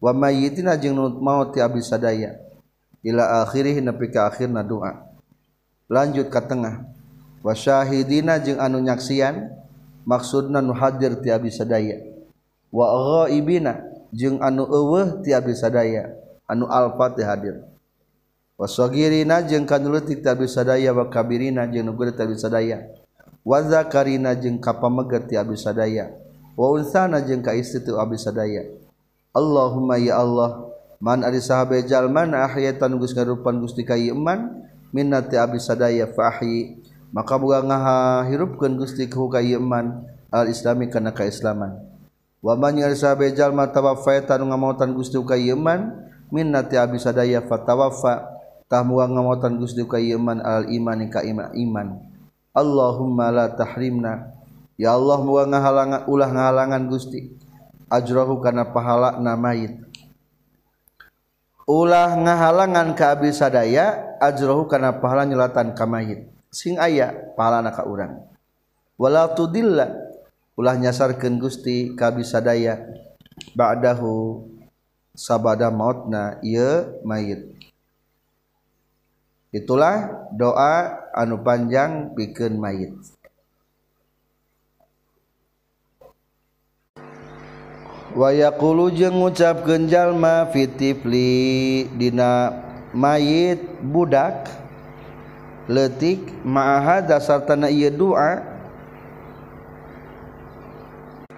Wa 0.00 0.14
mayyitina 0.14 0.78
jeung 0.78 0.96
maut 1.20 1.52
ti 1.52 1.60
abdi 1.60 1.82
sadaya. 1.82 2.38
Ila 3.04 3.42
akhirih 3.44 3.82
nepi 3.82 4.08
ka 4.08 4.30
akhirna 4.30 4.62
doa. 4.62 5.02
Lanjut 5.90 6.30
ka 6.30 6.46
tengah. 6.46 6.86
Wasyahidina 7.42 8.38
jeung 8.40 8.62
anu 8.62 8.80
nyaksian. 8.80 9.50
maksudna 10.06 10.62
nu 10.62 10.72
hadir 10.72 11.18
ti 11.18 11.28
abi 11.34 11.50
sadaya. 11.50 11.98
Wa 12.70 12.86
ghaibina 13.26 13.82
jeung 14.14 14.38
anu 14.38 14.64
eueuh 14.64 15.20
ti 15.26 15.34
abi 15.34 15.52
sadaya. 15.52 16.14
Anu 16.46 16.70
alfa 16.70 17.18
ti 17.18 17.26
hadir 17.26 17.66
wasagirina 18.56 19.42
jeung 19.44 19.66
kanu 19.66 19.90
leutik 19.92 20.22
ti 20.22 20.28
abi 20.30 20.46
sadaya. 20.46 20.94
Wa 20.94 21.10
kabirina 21.10 21.66
jeung 21.66 21.90
nu 21.90 21.98
gede 21.98 22.14
ti 22.14 22.22
abi 22.22 22.38
sadaya. 22.38 22.78
Wa 23.42 23.62
zakarina 23.66 24.32
jeung 24.38 24.62
kapameger 24.62 25.26
ti 25.26 25.34
abi 25.34 25.58
sadaya. 25.58 26.14
Wa 26.54 26.72
unsana 26.72 27.20
jeung 27.20 27.42
ka 27.42 27.52
istri 27.52 27.82
ti 27.82 27.90
abi 27.90 28.14
sadaya. 28.16 28.62
Allahumma 29.34 30.00
ya 30.00 30.22
Allah 30.22 30.70
man 30.96 31.20
ari 31.20 31.44
sahabe 31.44 31.84
jalma 31.84 32.24
na 32.24 32.48
ahyatan 32.48 32.96
geus 32.96 33.12
ngarupan 33.12 33.60
Gusti 33.60 33.84
ka 33.84 33.92
iman 33.92 34.64
minna 34.96 35.20
ti 35.20 35.36
abi 35.36 35.60
sadaya 35.60 36.08
fa 36.14 36.32
ahyi. 36.32 36.85
Maka 37.14 37.34
buga 37.38 37.62
ngaha 37.62 38.26
Gusti 38.78 39.06
ku 39.06 39.30
ka 39.30 39.42
iman 39.42 40.06
al 40.32 40.50
islami 40.50 40.90
kana 40.90 41.14
kaislaman 41.14 41.78
wa 42.42 42.54
man 42.54 42.78
yarsa 42.78 43.14
bejal 43.18 43.50
mata 43.50 43.82
wafaitan 43.82 44.46
ngamautan 44.46 44.94
Gusti 44.94 45.18
ka 45.22 45.34
iman 45.34 46.06
minnati 46.30 46.74
abi 46.78 46.98
sadaya 46.98 47.42
fatawaffa. 47.44 48.34
Tah 48.66 48.82
muga 48.82 49.06
ngamautan 49.06 49.62
Gusti 49.62 49.82
ka 49.86 49.98
iman 49.98 50.42
al 50.42 50.66
iman 50.66 50.98
ka 51.06 51.22
iman. 51.22 51.88
Allahumma 52.50 53.30
la 53.30 53.46
tahrimna. 53.54 54.34
Ya 54.74 54.92
Allah 54.92 55.22
muga 55.22 55.46
ngahalangan 55.46 56.10
ulah 56.10 56.28
ngahalangan 56.34 56.82
Gusti. 56.90 57.30
Ajrahu 57.86 58.42
kana 58.42 58.66
pahala 58.74 59.22
na 59.22 59.38
mayit. 59.38 59.78
Ulah 61.66 62.18
ngahalangan 62.18 62.94
ka 62.98 63.14
abdi 63.14 63.30
sadaya 63.30 64.18
ajrohu 64.22 64.70
karena 64.70 65.02
pahala 65.02 65.26
nyelatan 65.26 65.74
ka 65.74 65.82
mayit 65.82 66.35
sing 66.56 66.80
aya 66.80 67.12
pahala 67.36 67.68
ka 67.68 67.84
urang. 67.84 68.24
Wala 68.96 69.28
tudilla 69.36 69.92
ulah 70.56 70.72
nyasarkeun 70.80 71.36
Gusti 71.36 71.92
ka 71.92 72.08
bisadaya 72.08 72.80
ba'dahu 73.52 74.40
sabada 75.12 75.68
mautna 75.68 76.40
ieu 76.40 76.96
mayit. 77.04 77.52
Itulah 79.52 80.28
doa 80.32 80.96
anu 81.12 81.44
panjang 81.44 82.16
bikin 82.16 82.56
mayit. 82.56 82.96
Wayakulu 88.16 88.96
jeung 88.96 89.20
ngucap 89.20 89.60
genjallma 89.68 90.48
fitifli 90.48 91.84
dina 92.00 92.48
mayit 92.96 93.60
budak 93.84 94.48
letik 95.66 96.22
maaha 96.46 97.02
dasar 97.02 97.42
tanah 97.42 97.70
ia 97.70 97.90
doa. 97.90 98.42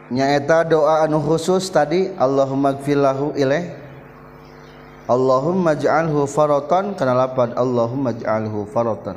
Nyaeta 0.09 0.65
doa 0.65 1.05
anu 1.05 1.21
khusus 1.21 1.69
tadi 1.69 2.09
Allahumma 2.17 2.73
gfirlahu 2.77 3.37
ilaih. 3.37 3.77
Allahumma 5.09 5.73
ja'alhu 5.73 6.29
faratan 6.29 6.93
kana 6.93 7.17
lapan 7.17 7.57
Allahumma 7.57 8.13
ja'alhu 8.13 8.69
faratan. 8.69 9.17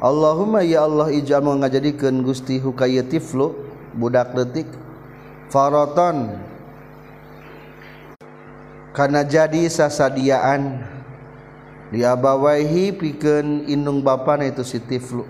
Allahumma 0.00 0.60
ya 0.64 0.84
Allah 0.84 1.08
ijal 1.12 1.44
ngajadikeun 1.44 2.20
Gusti 2.24 2.60
hukaya 2.60 3.04
tiflu 3.04 3.56
budak 3.96 4.32
letik 4.36 4.68
faratan. 5.48 6.40
Kana 8.96 9.24
jadi 9.24 9.68
sasadiaan. 9.68 10.95
diabawaihi 11.94 12.94
pikeun 12.94 13.66
indung 13.70 14.02
bapana 14.02 14.46
itu 14.46 14.66
si 14.66 14.82
tiflu. 14.82 15.26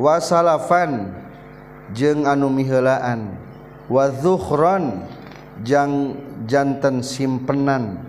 Wasalafan 0.00 1.12
jeung 1.92 2.24
anu 2.24 2.48
miheulaan 2.48 3.36
wa 3.86 4.08
zukhran 4.10 5.06
jang 5.62 6.16
janten 6.48 7.04
simpenan. 7.04 8.00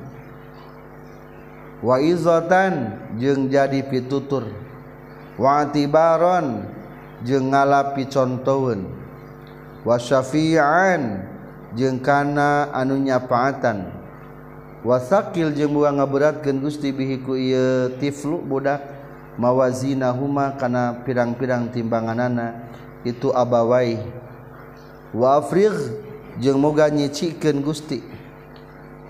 Wa 1.84 2.00
izatan 2.00 2.98
jeung 3.20 3.52
jadi 3.52 3.84
pitutur. 3.84 4.48
Wa 5.36 5.68
atibaron 5.68 6.64
jeung 7.26 7.52
ngalapi 7.52 8.08
contohun 8.08 8.88
wa 9.84 10.00
syafi'an 10.00 11.28
jeung 11.76 12.00
kana 12.00 12.72
anu 12.72 12.96
nyapaatan. 13.02 14.03
wasakil 14.84 15.56
jeung 15.56 15.74
buang 15.74 15.98
ngaberatkeun 15.98 16.60
Gusti 16.60 16.92
bihi 16.92 17.24
ku 17.24 17.34
ieu 17.40 17.96
tiflu 17.98 18.44
budak. 18.44 18.94
Mawazina 19.34 20.14
huma 20.14 20.54
kana 20.62 21.02
pirang-pirang 21.02 21.74
timbanganana. 21.74 22.70
Itu 23.02 23.34
abawai. 23.34 23.98
Wa 25.10 25.42
afrigh 25.42 25.74
jeung 26.38 26.62
moga 26.62 26.86
nyicikeun 26.94 27.66
Gusti. 27.66 28.06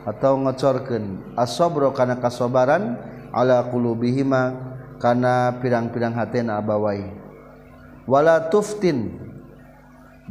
Atau 0.08 0.40
ngecorkeun. 0.40 1.36
Asabra 1.36 1.92
kana 1.92 2.16
kasabaran 2.24 2.96
ala 3.36 3.68
qulubihima 3.68 4.56
kana 5.04 5.60
pirang-pirang 5.60 6.16
hatena 6.16 6.64
abawai. 6.64 7.04
Wala 8.08 8.48
tuftin 8.48 9.12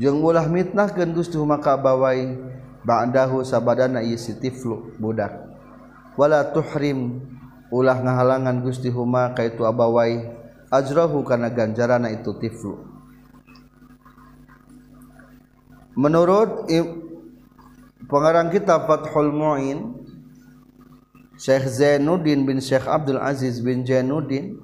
jeung 0.01 0.25
ulah 0.25 0.49
mitnahkeun 0.49 1.13
Gusti 1.13 1.37
huma 1.37 1.61
ka 1.61 1.77
abawai. 1.77 2.52
Ba'dahu 2.83 3.47
sabadana 3.47 4.03
ieu 4.03 4.19
si 4.19 4.37
tiflu 4.39 4.95
budak. 4.99 5.33
Wala 6.19 6.53
tuhrim 6.53 7.25
ulah 7.73 7.97
ngahalangan 7.99 8.61
Gusti 8.61 8.93
huma 8.93 9.33
kaitu 9.33 9.65
abawai. 9.65 10.43
Ajrahu 10.73 11.21
kana 11.25 11.53
ganjarana 11.53 12.09
itu 12.09 12.33
tiflu. 12.41 12.81
Menurut 15.93 16.65
pengarang 18.09 18.49
kitab 18.49 18.89
Fathul 18.89 19.29
Muin 19.29 20.01
Syekh 21.37 21.69
Zainuddin 21.69 22.49
bin 22.49 22.57
Syekh 22.65 22.89
Abdul 22.89 23.21
Aziz 23.21 23.61
bin 23.61 23.85
Zainuddin 23.85 24.57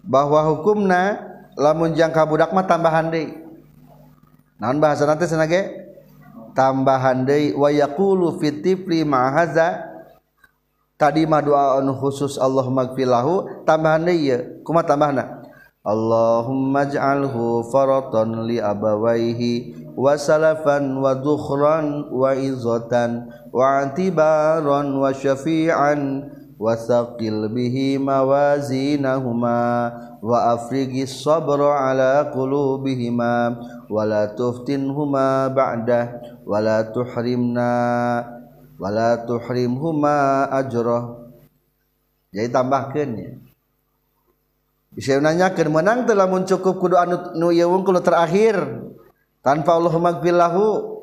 bahwa 0.00 0.40
hukumna 0.48 1.20
lamun 1.56 1.92
jangka 1.92 2.24
budak 2.24 2.56
mah 2.56 2.64
tambahan 2.64 3.12
deui 3.12 3.36
naon 4.56 4.80
bahasa 4.80 5.04
nanti 5.04 5.28
senage 5.28 5.83
tambahan 6.54 7.26
deui 7.26 7.52
wa 7.52 7.68
yaqulu 7.68 8.38
fitifli 8.40 9.02
ma'haza 9.02 9.90
tadi 10.96 11.26
mah 11.26 11.42
doa 11.42 11.82
khusus 11.98 12.38
Allah 12.38 12.64
magfilahu 12.70 13.66
tambahan 13.66 14.06
deui 14.06 14.30
ieu. 14.30 14.40
Kumaha 14.64 14.88
tambahna 14.88 15.44
Allahumma 15.84 16.88
ij'alhu 16.88 17.68
faratan 17.68 18.48
li 18.48 18.56
abawaihi 18.56 19.84
wa 19.92 20.16
salafan 20.16 20.96
wa 20.96 21.12
dukhran 21.12 22.08
wa 22.08 22.32
izatan 22.32 23.28
wa 23.52 23.84
antibaran 23.84 24.96
wa 24.96 25.12
syafi'an 25.12 26.24
wa 26.56 26.72
thaqil 26.72 27.52
bihi 27.52 28.00
mawazinahuma 28.00 29.60
wa 30.24 30.56
afrigi 30.56 31.04
sabra 31.04 31.92
ala 31.92 32.32
qulubihima 32.32 33.52
wa 33.84 34.02
la 34.08 34.32
tuftinhuma 34.32 35.52
ba'dah. 35.52 36.33
wala 36.44 36.88
tuhrimna 36.92 37.72
wala 38.76 39.24
tuhrim 39.24 39.76
huma 39.80 40.48
ajrah 40.52 41.24
jadi 42.30 42.48
tambahkeun 42.52 43.10
ya 43.16 43.32
bisa 44.94 45.18
nanyakeun 45.18 45.74
menang 45.74 46.06
teh 46.06 46.14
lamun 46.14 46.46
cukup 46.46 46.78
kudu 46.78 46.94
anu 46.94 47.34
nu 47.34 47.50
ieu 47.50 47.66
wungkul 47.66 47.98
terakhir. 47.98 48.54
Tanpa 49.44 49.76
Allahumma 49.76 50.16
gfirlahu 50.16 50.96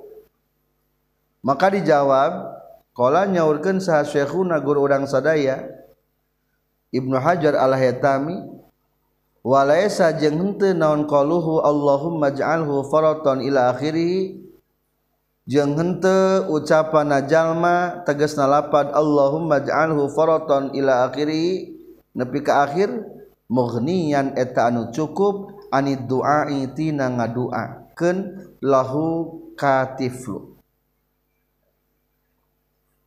maka 1.46 1.70
dijawab 1.70 2.58
qala 2.98 3.30
nyaurkeun 3.30 3.78
saha 3.78 4.02
syekhuna 4.02 4.58
guru 4.66 4.82
urang 4.82 5.06
sadaya 5.06 5.70
Ibnu 6.90 7.14
Hajar 7.22 7.54
al-Haytami 7.54 8.50
walaisa 9.46 10.10
jeung 10.18 10.42
henteu 10.42 10.74
naon 10.74 11.06
qaluhu 11.06 11.62
Allahumma 11.62 12.34
ja'alhu 12.34 12.82
faraton 12.90 13.46
ila 13.46 13.78
akhirih 13.78 14.42
jeung 15.50 15.78
henteu 15.78 16.50
ucapan 16.52 17.24
jalma 17.26 18.06
tegasna 18.06 18.46
lapad 18.46 18.94
Allahumma 18.94 19.62
ja'alhu 19.62 20.10
faraton 20.12 20.74
ila 20.78 21.08
akhiri. 21.10 21.78
Nepi 22.12 22.44
ka 22.44 22.68
akhir 22.68 22.92
mughniyan 23.48 24.36
eta 24.36 24.68
anu 24.68 24.92
cukup 24.92 25.64
anid 25.72 26.12
duai 26.12 26.68
tina 26.76 27.08
ngaduakeun 27.08 28.18
lahu 28.60 29.40
katiflu. 29.56 30.60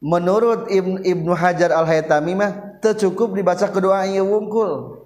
Menurut 0.05 0.69
Ibn, 0.69 1.01
Ibnu 1.01 1.33
Hajar 1.33 1.73
Al-Haytami 1.73 2.37
mah 2.37 2.81
tercukup 2.81 3.33
dibaca 3.33 3.69
kedua 3.73 4.05
ieu 4.05 4.25
wungkul. 4.25 5.01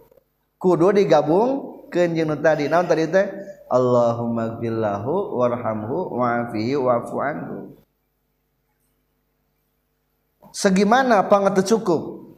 Kudu 0.58 0.90
digabung 0.90 1.86
keun 1.90 2.18
jeung 2.18 2.34
tadi 2.42 2.66
naon 2.66 2.86
tadi 2.90 3.06
teh? 3.06 3.26
Allahumma 3.68 4.56
gfirlahu 4.56 5.36
warhamhu 5.38 6.16
wa'afihi 6.16 6.74
wa'fu 6.80 7.16
anhu. 7.20 7.56
Segimana 10.48 11.28
pangat 11.28 11.60
cukup? 11.68 12.32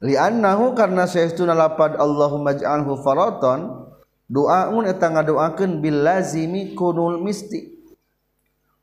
Li'annahu 0.00 0.72
karena 0.76 1.04
saestuna 1.04 1.52
lapad 1.52 1.96
Allahumma 1.96 2.56
ij'alhu 2.56 3.00
faraton 3.04 3.88
doaun 4.28 4.88
eta 4.88 5.12
ngadoakeun 5.12 5.80
bil 5.84 6.00
lazimi 6.04 6.72
kunul 6.76 7.20
misti. 7.20 7.72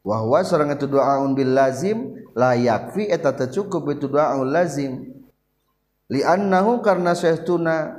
Wa 0.05 0.21
huwa 0.21 0.45
sareng 0.45 0.73
itu 0.73 0.85
doaun 0.85 1.33
bil 1.33 1.53
lazim 1.53 2.21
la 2.37 2.53
yakfi 2.53 3.09
eta 3.09 3.33
teu 3.33 3.49
cukup 3.49 3.97
itu 3.97 4.09
doaun 4.09 4.49
lazim. 4.49 5.13
Liannahu 6.09 6.85
karena 6.85 7.17
saestuna 7.17 7.97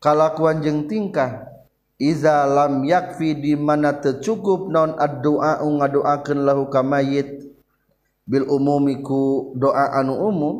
kalakuan 0.00 0.60
jeung 0.60 0.84
tingkah 0.88 1.53
Iza 1.94 2.42
lam 2.50 2.82
yakfi 2.82 3.38
di 3.38 3.54
mana 3.54 3.94
tercukup 3.94 4.66
non 4.66 4.98
ad-doa 4.98 5.62
ngadoakeun 5.62 6.42
lahu 6.42 6.66
ka 6.66 6.82
mayit. 6.82 7.46
Bil 8.26 8.48
umumiku 8.50 9.52
doa 9.54 9.94
anu 9.94 10.16
umum 10.16 10.56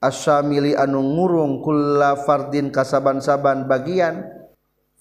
asyamili 0.00 0.72
anu 0.72 1.02
ngurung 1.02 1.60
kulla 1.60 2.14
fardin 2.24 2.70
kasaban-saban 2.70 3.66
bagian 3.66 4.22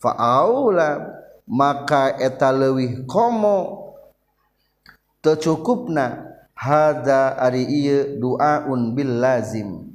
fa'aula 0.01 1.07
maka 1.47 2.19
eta 2.19 2.51
leuwih 2.51 3.07
komo. 3.07 3.87
Tercukupna 5.23 6.35
hada 6.51 7.39
ari 7.39 7.63
ieu 7.63 8.19
duaun 8.19 8.91
bil 8.91 9.23
lazim. 9.23 9.87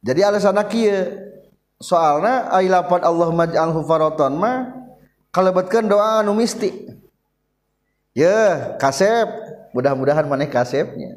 Jadi 0.00 0.20
alasan 0.24 0.56
kieu 0.72 1.29
soalnya 1.80 2.52
ailapat 2.52 3.00
Allah 3.02 3.32
maj'al 3.32 3.72
hufaroton 3.72 4.36
mah 4.36 4.76
kalebetkeun 5.32 5.88
doa 5.88 6.20
anu 6.20 6.36
mistik 6.36 7.00
ya 8.14 8.76
kasep. 8.76 9.28
Mudah-mudahan 9.70 10.26
maneh 10.26 10.50
kasepnya. 10.50 11.14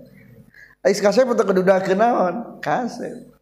Ais 0.86 1.02
kasep 1.02 1.26
untuk 1.26 1.50
kedudakeun 1.50 1.98
naon? 1.98 2.62
Kasep. 2.62 3.34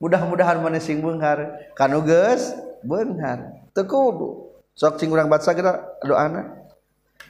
Mudah-mudahan 0.00 0.56
maneh 0.64 0.80
sing 0.80 1.04
beunghar 1.04 1.68
kanu 1.76 2.00
geus 2.00 2.56
beunghar. 2.80 3.60
Teu 3.76 3.84
kudu. 3.84 4.48
Sok 4.72 4.96
cing 4.96 5.12
urang 5.12 5.28
baca 5.28 5.52
kita 5.52 5.84
doana. 6.00 6.64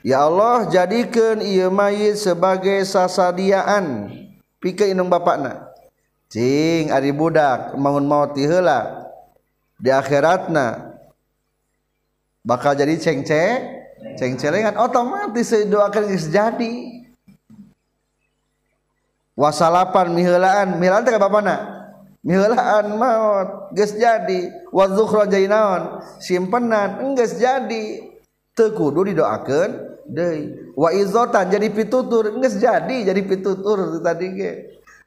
Ya 0.06 0.22
Allah 0.22 0.70
jadikan 0.70 1.42
ieu 1.42 1.74
mayit 1.74 2.22
sebagai 2.22 2.86
sasadiaan. 2.86 4.14
Pikeun 4.62 4.94
inung 4.94 5.10
bapakna. 5.10 5.74
Cing 6.30 6.94
ari 6.94 7.10
budak 7.10 7.74
mangun 7.74 8.06
maut 8.06 8.38
ti 8.38 8.46
heula. 8.46 8.97
Di 9.78 9.94
akhiratna 9.94 10.98
bakal 12.42 12.74
jadi 12.74 12.98
cengce 12.98 13.42
cengcelengan 14.18 14.74
otomatis 14.78 15.54
doakan 15.70 16.10
geus 16.10 16.26
jadi. 16.30 16.98
Wasalapan 19.38 20.18
miheulaan 20.18 20.82
miheulaan 20.82 21.06
teh 21.06 21.14
bapana 21.14 21.56
miheulaan 22.26 22.98
maut 22.98 23.70
geus 23.74 23.94
jadi. 23.94 24.50
Wa 24.74 24.90
dzukhra 24.90 25.30
jainaon 25.30 26.02
simpenan 26.18 27.14
geus 27.14 27.38
jadi. 27.38 28.02
Teu 28.58 28.74
kudu 28.74 29.14
didoakeun 29.14 29.70
deui. 30.10 30.74
Wa 30.74 30.90
izotan 30.90 31.46
jadi 31.46 31.70
pitutur 31.70 32.34
geus 32.42 32.58
jadi 32.58 33.06
jadi 33.06 33.22
pitutur 33.22 34.02
tadi 34.02 34.26
ge. 34.34 34.52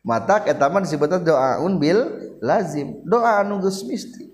Mata 0.01 0.41
eta 0.47 0.71
mah 0.71 0.79
disebutna 0.79 1.19
doaun 1.19 1.75
lazim. 2.39 3.03
Doa 3.03 3.43
anu 3.43 3.59
geus 3.59 3.83
misti 3.83 4.30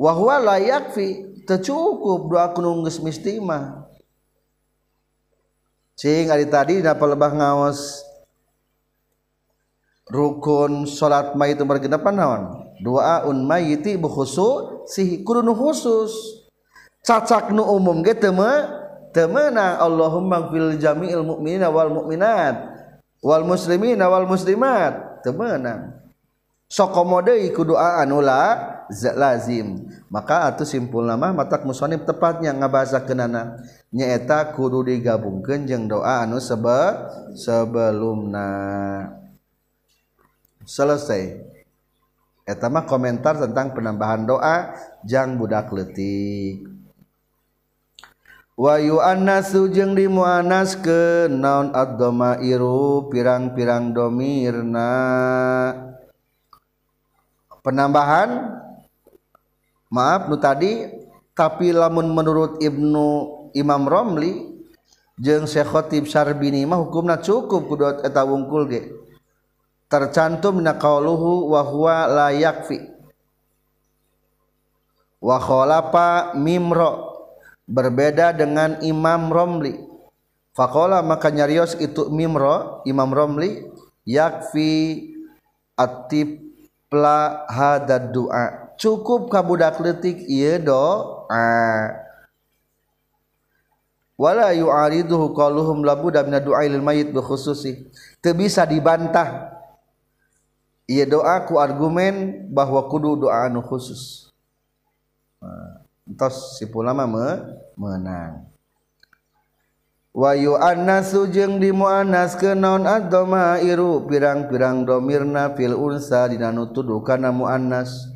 wahwa 0.00 0.40
layakfi 0.40 1.44
tercukup 1.44 2.32
doa 2.32 2.56
kunung 2.56 2.80
geus 2.88 3.04
mistima 3.04 3.84
cing 6.00 6.32
ari 6.32 6.48
tadi 6.48 6.80
da 6.80 6.96
pelebah 6.96 7.36
ngaos? 7.36 8.08
Rukun 10.10 10.90
salat 10.90 11.38
mayit 11.38 11.62
umur 11.62 11.78
kedepan 11.78 12.16
naon? 12.16 12.42
Doa 12.82 13.28
un 13.30 13.46
mayiti 13.46 13.94
bu 13.94 14.10
khusus 14.10 14.90
si 14.90 15.22
kudu 15.22 15.44
khusus. 15.54 16.10
Cacak 17.06 17.54
nu 17.54 17.62
umum 17.62 18.02
ge 18.02 18.16
teu 18.18 18.34
temena 19.14 19.78
Allahumma 19.78 20.50
fil 20.50 20.82
jami'il 20.82 21.22
mu'minina 21.22 21.70
wal 21.70 21.94
mu'minat 21.94 22.56
wal 23.22 23.46
muslimina 23.46 24.10
wal 24.10 24.26
muslimat. 24.26 25.22
Temenang 25.22 25.99
sokomodei 26.70 27.50
kudoa 27.50 27.98
anula 27.98 28.78
lazim. 29.18 29.90
Maka 30.06 30.46
atau 30.46 30.62
simpul 30.62 31.02
nama 31.02 31.34
matak 31.34 31.66
musonib 31.66 32.06
tepatnya 32.06 32.54
ngabahasa 32.54 33.02
kenana 33.02 33.58
nyaeta 33.90 34.54
kudu 34.54 34.86
digabungkan 34.86 35.66
jeng 35.66 35.90
doa 35.90 36.22
anu 36.22 36.38
sebe 36.38 37.10
sebelumna. 37.34 38.48
Selesai. 40.62 41.50
Etama 42.46 42.86
komentar 42.86 43.38
tentang 43.38 43.74
penambahan 43.74 44.26
doa 44.26 44.74
jang 45.06 45.38
budak 45.38 45.70
letik 45.70 46.66
Wahyu 48.60 49.00
annasu 49.00 49.72
jeung 49.72 49.96
dimuanas 49.96 50.76
ke 50.76 51.32
naon 51.32 51.72
ad-dhamairu 51.72 53.08
pirang-pirang 53.08 53.96
domirna. 53.96 54.92
Penambahan 57.60 58.60
maaf 59.90 60.30
Nu 60.30 60.36
tadi 60.36 60.86
tapi 61.32 61.72
lamun 61.72 62.12
menurut 62.12 62.60
Ibnu 62.60 63.06
Imam 63.56 63.88
Romli 63.88 64.60
jeng 65.16 65.48
Syekhotib 65.48 66.06
Sarbinimah 66.06 66.78
hukumna 66.80 67.18
cukup 67.20 67.66
kudueta 67.66 68.22
wungkul 68.24 68.68
ge. 68.68 68.82
Tercantum 69.90 70.62
naqauluhuwahwa 70.62 71.96
layakfi 72.06 72.78
waapa 75.18 76.38
mimro 76.38 77.10
berbeda 77.68 78.34
dengan 78.34 78.80
Imam 78.82 79.30
Romli. 79.30 79.78
Fakola 80.50 80.98
maka 81.00 81.30
nyarios 81.30 81.78
itu 81.78 82.10
Mimro 82.10 82.82
Imam 82.82 83.14
Romli 83.14 83.70
yakfi 84.02 84.98
pla 86.90 87.46
hadad 87.46 88.10
doa 88.10 88.70
cukup 88.80 89.28
kabudak 89.28 89.76
letik 89.84 90.24
ieu 90.24 90.56
doa. 90.56 91.48
Wala 94.20 94.52
yu'ariduhu 94.52 95.32
qaluhum 95.32 95.80
la 95.80 95.96
budda 95.96 96.20
min 96.24 96.36
du'a 96.44 96.64
lil 96.68 96.84
mayit 96.84 97.08
bi 97.08 97.20
khususi 97.20 97.88
teu 98.20 98.36
bisa 98.36 98.64
dibantah. 98.68 99.52
Ieu 100.88 101.08
doa 101.08 101.44
ku 101.44 101.56
argumen 101.56 102.48
bahwa 102.52 102.84
kudu 102.88 103.16
doa 103.28 103.48
anu 103.48 103.64
khusus. 103.64 104.28
Nah, 105.40 105.86
entos 106.04 106.58
si 106.58 106.68
ulama 106.68 107.08
menang. 107.78 108.49
Wayu 110.20 110.52
annasu 110.60 111.32
jeung 111.32 111.56
di 111.56 111.72
muannas 111.72 112.36
ke 112.36 112.52
naon 112.52 112.84
adoma 112.84 113.56
iru 113.56 114.04
pirang-pirang 114.04 114.84
domirna 114.84 115.56
fil 115.56 115.72
unsa 115.72 116.28
dina 116.28 116.52
nutuduh 116.52 117.00
kana 117.00 117.32
muanas 117.32 118.12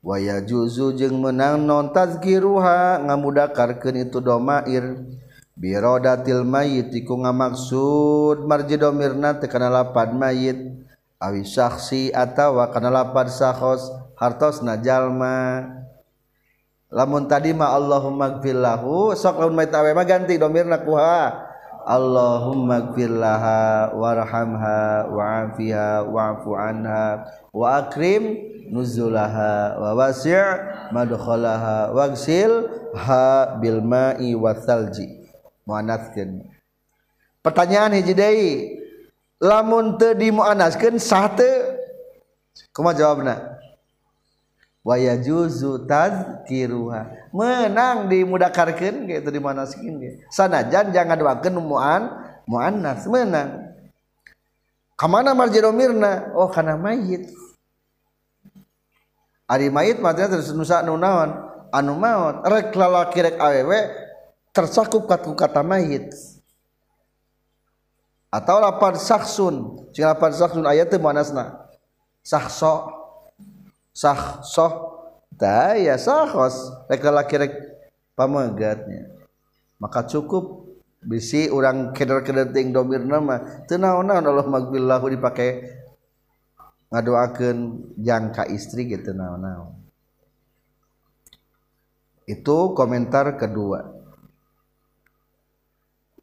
waya 0.00 0.40
juzu 0.40 0.96
jeung 0.96 1.20
menang 1.20 1.68
non 1.68 1.92
tazkiruha 1.92 3.04
ngamudakarkeun 3.04 4.00
itu 4.00 4.24
domair. 4.24 4.96
Birodatil 5.52 6.40
mayit 6.48 6.88
iku 6.96 7.20
ngamaksud 7.20 8.48
marji 8.48 8.80
domirna 8.80 9.36
teh 9.36 9.44
kana 9.44 9.68
lapad 9.68 10.16
mayit. 10.16 10.56
Awi 11.20 11.44
saksi 11.44 12.16
atawa 12.16 12.72
kana 12.72 12.88
lapad 12.88 13.28
sakhos 13.28 13.92
hartosna 14.16 14.80
jalma. 14.80 15.81
Lamun 16.92 17.24
tadi 17.24 17.56
ma 17.56 17.72
Allahumma 17.72 18.36
gfirlahu 18.36 19.16
sok 19.16 19.40
lamun 19.40 19.56
mayit 19.56 19.72
awe 19.72 19.90
mah 19.96 20.04
ganti 20.04 20.36
domirna 20.36 20.84
kuha 20.84 21.48
Allahumma 21.82 22.92
gfirlaha 22.92 23.90
warhamha 23.96 25.10
wa'afiha 25.10 26.06
wa'fu 26.06 26.54
anha 26.54 27.26
wa 27.50 27.80
akrim 27.80 28.38
nuzulaha 28.70 29.80
wa 29.80 29.90
wasi' 29.98 30.38
madkhalaha 30.94 31.90
wagsil 31.90 32.70
ha 32.94 33.58
bil 33.58 33.82
ma'i 33.82 34.36
wathalji 34.38 35.26
muannaskeun 35.66 36.44
pertanyaan 37.42 37.98
hiji 37.98 38.14
deui 38.14 38.52
lamun 39.42 39.98
teu 39.98 40.14
dimuannaskeun 40.14 41.02
sah 41.02 41.26
teu? 41.34 41.82
Kumaha 42.76 42.94
jawabna 42.94 43.61
waya 44.82 45.14
juzu 45.18 45.86
tazkiruha. 45.86 47.30
Menang 47.32 48.10
dimudakarkeun 48.10 49.08
ge 49.08 49.22
teu 49.22 49.32
dimanaskeun 49.32 49.94
ge. 50.02 50.10
Sanajan 50.28 50.90
jangan 50.90 51.16
duakeun 51.18 51.56
muan 51.62 52.02
muannas 52.44 53.06
menang. 53.06 53.72
Kamana 54.98 55.34
marji 55.34 55.62
domirna 55.62 56.34
oh 56.34 56.50
kana 56.50 56.78
mayit. 56.78 57.30
Ari 59.50 59.70
mayit 59.70 59.98
maksudnya 59.98 60.38
terus 60.38 60.54
nusa 60.54 60.82
nu 60.84 60.98
naon? 60.98 61.50
Anu 61.72 61.96
maot 61.96 62.44
rek 62.44 62.76
lalaki 62.76 63.24
rek 63.24 63.40
awewe 63.40 63.78
tercakup 64.52 65.08
katu 65.08 65.32
kata 65.32 65.64
mayit. 65.64 66.12
Atau 68.32 68.60
lapan 68.60 68.96
saksun 68.96 69.88
sing 69.92 70.04
lapan 70.08 70.32
saksun 70.32 70.64
ayat 70.64 70.88
teh 70.88 70.96
manasna 70.96 71.68
sakso 72.24 73.01
sah 73.92 74.40
soh. 74.42 74.92
Daya 75.32 75.96
sahos 75.96 76.70
rek 76.92 77.02
laki 77.08 77.36
rek 77.40 77.52
pamegatnya 78.12 79.10
maka 79.80 80.04
cukup 80.04 80.68
bisi 81.02 81.50
orang 81.50 81.90
keder-keder 81.96 82.52
ting 82.52 82.70
domir 82.70 83.02
nama 83.02 83.64
tenaonan 83.66 84.22
Allah 84.22 84.46
magbillahu 84.46 85.08
dipakai 85.10 85.66
ngadoakeun 86.92 87.58
jangka 87.96 88.46
istri 88.52 88.92
gitu 88.92 89.16
naon-naon. 89.16 89.72
Itu 92.28 92.76
komentar 92.76 93.34
kedua. 93.40 93.88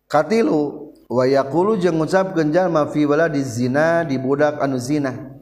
Katilu 0.05 0.93
wayakulu 1.09 1.81
jeung 1.81 1.97
ngucap 1.97 2.37
genjal 2.37 2.69
jalma 2.69 2.87
fi 2.93 3.09
waladi 3.09 3.41
zina 3.41 4.05
di 4.05 4.15
budak 4.21 4.61
anu 4.61 4.77
zina. 4.77 5.38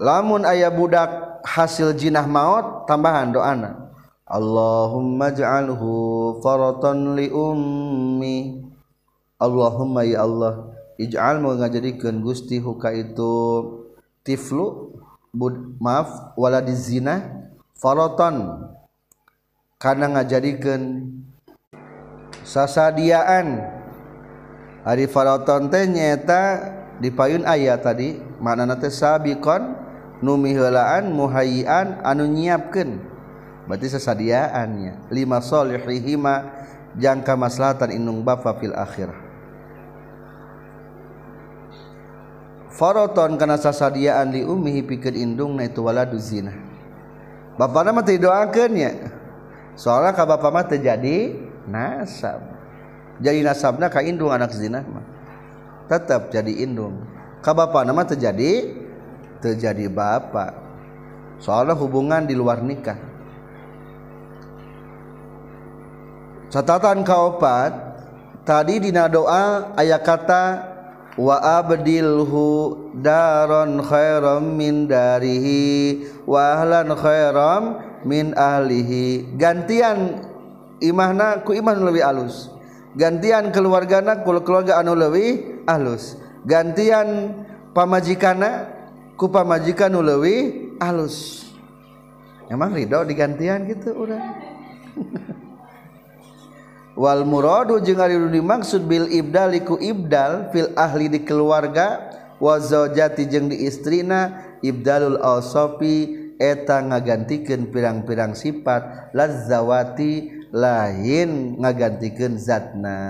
lamun 0.00 0.48
ayah 0.48 0.72
budak 0.72 1.44
hasil 1.44 1.92
jinah 1.92 2.24
maut 2.24 2.88
tambahan 2.88 3.28
doana. 3.30 3.92
Allahumma 4.30 5.34
ja'alhu 5.34 6.38
faratan 6.38 7.18
li 7.18 7.28
ummi. 7.28 8.62
Allahumma 9.36 10.06
ya 10.06 10.22
Allah 10.22 10.70
ij'al 10.94 11.42
mau 11.42 11.58
ngajadikeun 11.58 12.22
Gusti 12.22 12.62
huka 12.62 12.94
itu. 12.94 13.34
Tiflu 14.22 14.94
bud, 15.34 15.80
maaf 15.82 16.36
wala 16.38 16.62
dizina 16.62 17.48
faratan. 17.74 18.68
Karena 19.80 20.14
ngajadikeun 20.14 21.10
sasadiaan. 22.44 23.78
Hari 24.80 25.04
faraton 25.10 25.68
teh 25.68 25.84
nyata 25.88 26.42
di 27.00 27.12
payun 27.12 27.44
ayat 27.44 27.84
tadi 27.84 28.16
maknana 28.38 28.76
teh 28.78 28.92
sabiqon. 28.92 29.79
numihelaan 30.20 31.12
muhayian 31.12 32.00
anu 32.04 32.28
nyiapkan 32.28 33.00
berarti 33.68 33.96
sesadiaannya 33.96 35.12
lima 35.12 35.40
solihihima 35.40 36.48
jangka 36.96 37.36
maslahatan 37.36 37.96
inung 37.96 38.24
bafa 38.24 38.56
fil 38.60 38.76
akhir 38.76 39.30
Faroton 42.80 43.36
kana 43.36 43.60
sasadiaan 43.60 44.32
li 44.32 44.40
umihi 44.40 44.80
pikeun 44.80 45.12
indung 45.12 45.52
na 45.52 45.68
itu 45.68 45.84
waladu 45.84 46.16
zina. 46.16 46.56
Bapana 47.60 47.92
mah 47.92 48.00
teu 48.00 48.16
doakeun 48.16 48.72
nya. 48.72 49.12
Soalnya 49.76 50.16
ka 50.16 50.24
bapa 50.24 50.48
mah 50.48 50.64
terjadi 50.64 51.36
nasab. 51.68 52.40
Jadi 53.20 53.44
nasabna 53.44 53.92
ka 53.92 54.00
indung 54.00 54.32
anak 54.32 54.56
zina 54.56 54.80
mah. 54.80 55.04
Tetap 55.92 56.32
jadi 56.32 56.64
indung. 56.64 57.04
Ka 57.44 57.52
bapa 57.52 57.84
nama 57.84 58.00
terjadi 58.08 58.79
terjadi 59.40 59.88
bapak 59.88 60.70
soalnya 61.40 61.74
hubungan 61.74 62.28
di 62.28 62.36
luar 62.36 62.60
nikah. 62.60 63.00
Catatan 66.50 67.06
kaopat 67.06 67.72
tadi 68.44 68.82
dina 68.82 69.08
doa 69.08 69.72
ayat 69.78 70.02
kata 70.02 70.44
wa 71.14 71.38
abdilhu 71.38 72.74
daron 72.98 73.78
khairam 73.82 74.58
min 74.58 74.90
darihi 74.90 76.04
wa 76.26 76.58
ahlan 76.58 76.90
khairam 76.98 77.62
min 78.02 78.34
ahlihi. 78.34 79.38
Gantian 79.38 80.26
imahna 80.82 81.40
ku 81.46 81.54
iman 81.54 81.78
lebih 81.86 82.02
alus. 82.02 82.50
Gantian 82.98 83.54
keluarga 83.54 84.02
anak 84.02 84.26
kalau 84.26 84.42
keluarga 84.42 84.82
anu 84.82 84.98
lewi 84.98 85.62
alus. 85.70 86.18
Gantian 86.42 87.30
pamajikana 87.70 88.79
ku 89.20 89.28
pamajikan 89.28 89.92
anu 89.92 90.00
lewi 90.00 90.36
alus. 90.80 91.44
Emang 92.48 92.72
ridho 92.72 93.04
digantian 93.04 93.68
gitu 93.68 93.92
udah. 93.92 94.16
Wal 97.04 97.28
muradu 97.28 97.76
jeung 97.84 98.00
ari 98.00 98.16
dimaksud 98.16 98.88
bil 98.88 99.12
ibdal 99.12 99.52
iku 99.52 99.76
ibdal 99.76 100.48
fil 100.56 100.72
ahli 100.72 101.12
di 101.12 101.20
keluarga 101.20 102.16
wa 102.40 102.56
zaujati 102.56 103.28
jeung 103.28 103.52
di 103.52 103.68
istrina 103.68 104.56
ibdalul 104.64 105.20
awsafi 105.20 106.32
eta 106.40 106.80
ngagantikeun 106.80 107.68
pirang-pirang 107.68 108.32
sifat 108.32 109.12
lazawati 109.12 110.48
lain 110.48 111.60
ngagantikan 111.60 112.40
zatna. 112.40 113.00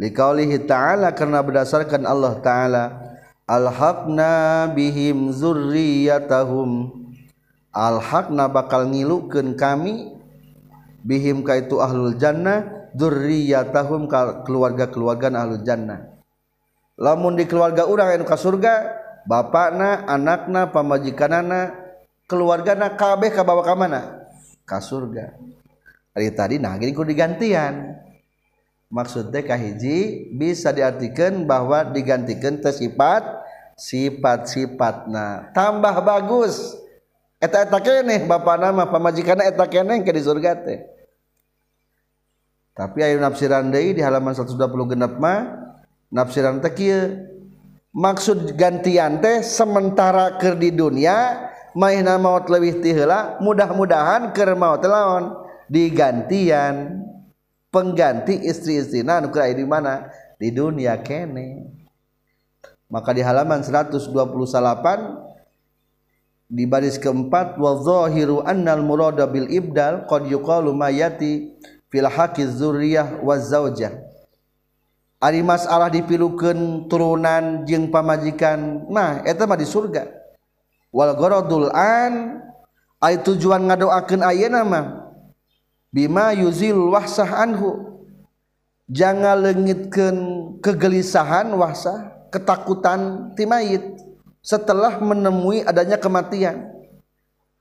Likaulihi 0.00 0.64
ta'ala 0.64 1.12
karena 1.12 1.44
berdasarkan 1.44 2.08
Allah 2.08 2.40
ta'ala 2.40 3.07
alhaqna 3.48 4.68
bihim 4.76 5.32
zurriyatahum. 5.32 6.92
Alhaqna 7.72 8.52
bakal 8.52 8.92
ngilukeun 8.92 9.56
kami 9.56 10.12
bihim 11.02 11.40
kaitu 11.40 11.80
ahlul 11.80 12.14
jannah 12.20 12.92
zurriyatahum 12.92 14.06
keluarga-keluarga 14.44 15.32
ahlul 15.32 15.64
jannah. 15.64 16.20
Lamun 16.98 17.38
di 17.38 17.48
keluarga 17.48 17.86
urang 17.88 18.10
anu 18.10 18.26
ka 18.26 18.36
surga 18.36 18.92
bapakna 19.24 20.04
anakna 20.04 20.68
pamajikanana 20.68 21.72
keluargana 22.26 22.98
kabeh 22.98 23.30
kabawa 23.30 23.62
ka 23.62 23.74
mana? 23.78 24.00
Ka 24.66 24.82
surga. 24.82 25.32
Ari 26.18 26.34
tadi 26.34 26.58
nah 26.58 26.74
gini 26.74 26.90
ku 26.90 27.06
digantian. 27.06 28.02
maksud 28.88 29.28
kahiji 29.30 29.52
hiji 29.52 29.98
bisa 30.32 30.72
diartikan 30.72 31.44
bahwa 31.44 31.84
digantikan 31.84 32.56
tersifat 32.60 33.24
sifat-sifat 33.78 35.06
nah 35.06 35.48
tambah 35.54 36.02
bagus. 36.02 36.74
Eta 37.38 37.62
eta 37.62 37.78
kene 37.78 38.26
bapak 38.26 38.58
nama 38.58 38.90
pamajikanna 38.90 39.46
eta 39.46 39.62
kene 39.70 40.02
ke 40.02 40.10
di 40.10 40.22
surga 40.26 40.58
teh. 40.58 40.82
Tapi 42.74 42.98
ayo 43.06 43.22
nafsiran 43.22 43.70
deui 43.70 43.94
di 43.94 44.02
halaman 44.02 44.34
120 44.34 44.58
genap 44.90 45.14
mah 45.22 45.46
nafsiran 46.10 46.58
teh 46.58 46.74
kieu. 46.74 47.30
Maksud 47.94 48.58
gantian 48.58 49.22
teh 49.22 49.46
sementara 49.46 50.34
ker 50.42 50.58
di 50.58 50.74
dunia 50.74 51.46
maihna 51.78 52.18
maut 52.18 52.50
leuwih 52.50 52.82
ti 52.82 52.90
heula 52.90 53.38
mudah-mudahan 53.38 54.34
keur 54.34 54.58
maut 54.58 54.82
lawan 54.82 55.38
digantian. 55.70 57.06
pengganti 57.68 58.36
istri 58.44 58.80
zina 58.84 59.20
anu 59.20 59.32
di 59.32 59.64
mana? 59.64 60.08
Di 60.38 60.50
dunia 60.54 60.96
kene. 61.02 61.68
Maka 62.88 63.12
di 63.12 63.20
halaman 63.20 63.60
128 63.60 64.08
di 66.48 66.64
baris 66.64 66.96
keempat 66.96 67.60
wa 67.60 67.76
zahiru 67.76 68.40
annal 68.40 68.80
murada 68.80 69.28
bil 69.28 69.44
ibdal 69.52 70.08
qad 70.08 70.24
yuqalu 70.24 70.72
mayati 70.72 71.52
fil 71.92 72.08
haqqi 72.08 72.48
dzurriyah 72.48 73.20
wa 73.20 73.36
zaujah 73.36 74.08
Ari 75.18 75.42
masalah 75.42 75.90
dipilukeun 75.90 76.86
turunan 76.86 77.66
jeung 77.66 77.90
pamajikan 77.90 78.86
mah 78.86 79.26
eta 79.26 79.50
mah 79.50 79.58
di 79.58 79.66
surga. 79.66 80.06
Wal 80.94 81.10
gharadul 81.18 81.74
an 81.74 82.38
ay 83.02 83.18
tujuan 83.26 83.66
ngadoakeun 83.66 84.22
ayeuna 84.22 84.62
mah. 84.62 85.07
Bima 85.88 86.36
yuzil 86.36 86.92
wahsah 86.92 87.44
anhu. 87.44 88.00
Jangan 88.88 89.44
lengitkan 89.44 90.16
kegelisahan 90.64 91.52
wahsah 91.52 92.28
ketakutan 92.32 93.32
timayit 93.36 93.84
setelah 94.40 94.96
menemui 95.00 95.64
adanya 95.64 96.00
kematian. 96.00 96.72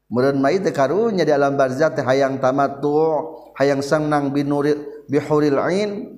Meren 0.08 0.40
mayit 0.40 0.64
karunya 0.72 1.28
di 1.28 1.36
alam 1.36 1.60
barzah 1.60 1.92
teh 1.92 2.00
hayang 2.00 2.40
tamatu 2.40 2.96
hayang 3.60 3.84
sangnang 3.84 4.32
binuril 4.32 5.04
bihuril 5.12 5.60
ain. 5.60 6.16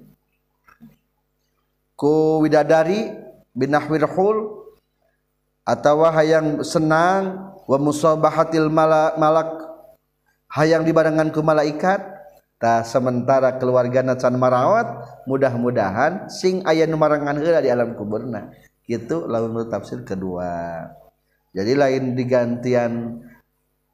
Ku 1.97 2.45
widadari 2.45 3.09
binahwir 3.57 4.05
hul 4.05 4.69
atau 5.65 6.05
hayang 6.05 6.61
senang 6.61 7.53
wa 7.65 7.77
musabahatil 7.81 8.69
malak 8.69 9.68
hayang 10.51 10.83
dibarengan 10.83 11.29
ke 11.29 11.41
malaikat. 11.41 12.01
Tak 12.59 12.91
sementara 12.91 13.55
keluarga 13.55 14.03
nacan 14.03 14.35
marawat 14.35 15.23
mudah-mudahan 15.23 16.27
sing 16.27 16.59
ayah 16.67 16.83
numarangan 16.91 17.39
heula 17.39 17.63
di 17.63 17.71
alam 17.71 17.95
kuburna. 17.95 18.51
Gitu 18.83 19.31
lawan 19.31 19.55
tafsir 19.71 20.03
kedua. 20.03 20.83
Jadi 21.55 21.71
lain 21.71 22.19
digantian 22.19 23.23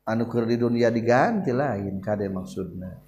anu 0.02 0.24
keur 0.26 0.50
di 0.50 0.58
dunia 0.58 0.90
diganti 0.90 1.54
lain 1.54 2.02
kade 2.02 2.26
maksudna. 2.26 3.06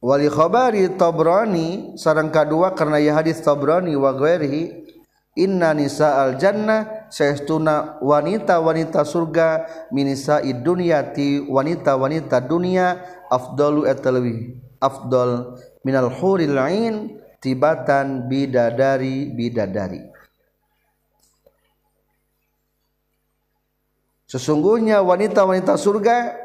Wali 0.00 0.32
khabari 0.32 0.88
Tabrani 0.96 1.96
sarang 1.96 2.32
kedua 2.32 2.72
karena 2.72 2.96
ya 3.00 3.20
hadis 3.20 3.40
Tabrani 3.44 3.92
wa 3.96 4.16
ghairihi 4.16 4.88
Inna 5.36 5.76
nisa 5.76 6.24
al 6.24 6.40
jannah 6.40 6.99
saestuna 7.10 7.98
wanita-wanita 8.00 9.02
surga 9.02 9.66
minisa 9.90 10.40
dunyati 10.40 11.44
wanita-wanita 11.44 12.38
dunia 12.46 13.02
afdalu 13.26 13.90
etalwi 13.90 14.56
afdal 14.80 15.60
minal 15.84 16.08
huril 16.08 16.56
ain 16.56 17.20
tibatan 17.42 18.30
bidadari 18.30 19.34
bidadari. 19.34 20.08
Sesungguhnya 24.30 25.02
wanita-wanita 25.02 25.74
surga 25.74 26.38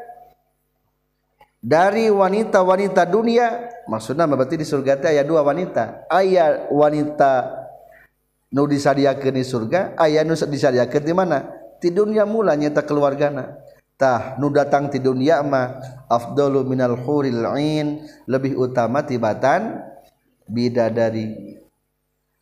dari 1.62 2.10
wanita-wanita 2.10 3.06
dunia 3.06 3.70
maksudnya 3.86 4.26
berarti 4.26 4.58
di 4.58 4.66
surga 4.66 4.98
itu 4.98 5.06
ayat 5.06 5.26
dua 5.26 5.46
wanita. 5.46 6.10
Ayat 6.10 6.66
wanita 6.74 7.55
nu 8.52 8.62
disadiakeun 8.66 9.34
di 9.34 9.44
surga 9.46 9.98
aya 9.98 10.22
nu 10.22 10.36
disadiakeun 10.36 11.04
di 11.04 11.14
mana? 11.14 11.46
Ti 11.82 11.90
dunia 11.90 12.24
mula 12.24 12.54
nyata 12.54 12.86
keluargana. 12.86 13.58
Tah 13.96 14.36
nu 14.36 14.52
datang 14.52 14.92
ti 14.92 15.00
dunia 15.00 15.40
mah 15.40 15.80
afdalu 16.06 16.68
minal 16.68 17.00
huril 17.00 17.48
ain 17.48 18.04
lebih 18.28 18.52
utama 18.54 19.00
tibatan 19.00 19.80
bidadari 20.44 21.56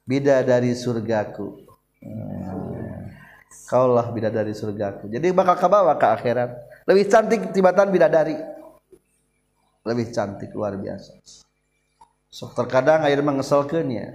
bidadari 0.05 0.75
surgaku. 0.75 1.63
Hmm. 2.05 3.09
kaulah 3.65 4.13
bidadari 4.13 4.53
surgaku. 4.53 5.09
Jadi 5.09 5.33
bakal 5.33 5.57
kabawa 5.57 5.97
ke 5.97 6.05
akhirat. 6.05 6.51
Lebih 6.85 7.05
cantik 7.09 7.41
tibatan 7.55 7.89
bidadari. 7.89 8.37
Lebih 9.89 10.13
cantik 10.13 10.53
luar 10.53 10.77
biasa. 10.77 11.17
Sok 12.29 12.53
terkadang 12.59 13.07
air 13.07 13.23
mengesalkan 13.23 13.89
ya 13.89 14.11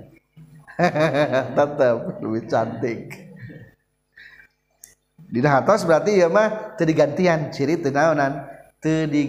tetap 1.58 2.24
lebih 2.24 2.44
cantik. 2.48 3.04
Di 5.30 5.39
atas 5.46 5.86
berarti 5.86 6.24
ya 6.24 6.32
mah 6.32 6.80
gantian. 6.80 7.52
Ciri 7.52 7.78
tenaonan 7.78 8.48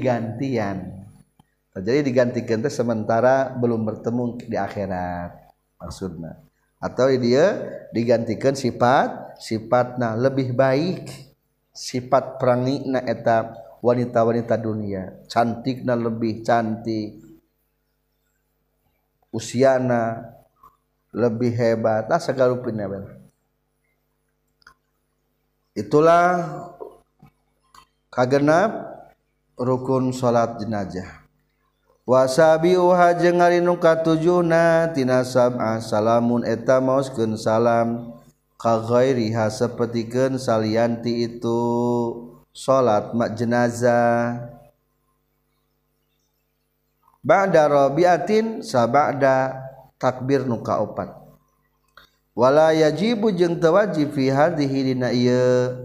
gantian 0.01 1.01
jadi 1.81 2.03
digantikan 2.03 2.61
teh 2.61 2.73
sementara 2.73 3.55
belum 3.55 3.87
bertemu 3.87 4.43
di 4.43 4.59
akhirat 4.59 5.55
maksudnya 5.79 6.39
atau 6.83 7.07
dia 7.15 7.63
digantikan 7.95 8.57
sifat 8.57 9.39
sifatnya 9.41 10.17
lebih 10.17 10.57
baik. 10.57 11.31
Sifat 11.71 12.37
perangi 12.37 12.85
na 12.85 13.01
etap 13.01 13.79
wanita-wanita 13.81 14.59
dunia. 14.59 15.17
Cantiknya 15.31 15.97
lebih 15.97 16.43
cantik. 16.45 17.23
Usiana 19.31 20.35
lebih 21.11 21.51
hebat. 21.55 22.07
Nah 22.07 22.23
segala 22.23 22.55
rupanya 22.55 22.87
itulah 25.75 26.47
kagenap 28.11 28.71
rukun 29.55 30.11
salat 30.11 30.59
jenajah 30.59 31.23
wasabiuha 32.03 33.15
jeung 33.23 33.39
ngarinung 33.39 33.79
katujuhna 33.79 34.91
tina 34.91 35.23
sab'a 35.23 35.79
salamun 35.79 36.43
eta 36.43 36.83
maoskeun 36.83 37.39
salam 37.39 38.19
ka 38.59 38.83
ghairiha 38.83 39.47
sapertikeun 39.47 40.37
salianti 40.37 41.25
itu 41.25 41.61
salat 42.51 43.15
mak 43.15 43.39
jenazah. 43.39 44.51
Ba'da 47.21 47.69
rabiatin 47.69 48.65
sabada 48.65 49.60
takbir 50.01 50.49
nu 50.49 50.65
kaopat. 50.65 51.13
Wala 52.33 52.73
yajibu 52.73 53.29
jeung 53.37 53.61
tewajib 53.61 54.17
fi 54.17 54.33
hadhihi 54.33 54.97
dina 54.97 55.13
ieu 55.13 55.77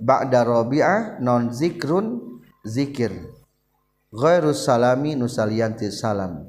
ba'da 0.00 0.40
rabi'ah 0.40 1.20
non 1.20 1.52
zikrun 1.52 2.40
zikir. 2.64 3.12
Ghairu 4.08 4.56
salami 4.56 5.12
nusalianti 5.12 5.92
salam. 5.92 6.48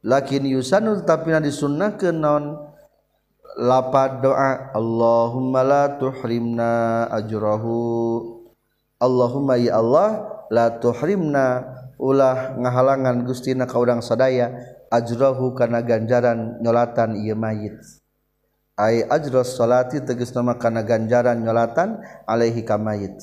Lakin 0.00 0.48
yusanu 0.48 1.04
tapina 1.04 1.36
disunnahkeun 1.44 2.16
non 2.16 2.44
lapad 3.58 4.24
doa 4.24 4.72
Allahumma 4.72 5.60
la 5.66 5.84
tuhrimna 6.00 6.72
ajrahu. 7.12 7.76
Allahumma 9.02 9.60
ya 9.60 9.76
Allah 9.82 10.10
la 10.48 10.80
tuhrimna 10.80 11.66
ulah 11.98 12.56
ngahalangan 12.56 13.26
gustina 13.26 13.66
ka 13.66 13.76
urang 13.76 14.00
sadaya. 14.00 14.77
ajrohu 14.88 15.56
kana 15.56 15.84
ganjaran 15.84 16.60
nyolatan 16.60 17.16
ieu 17.20 17.36
mayit. 17.36 17.76
Ay 18.78 19.02
ajros 19.10 19.58
salati 19.58 19.98
tegas 20.04 20.30
nama 20.32 20.54
kana 20.54 20.86
ganjaran 20.86 21.40
nyolatan 21.42 21.98
alaihi 22.24 22.62
ka 22.62 22.78
mayit. 22.78 23.16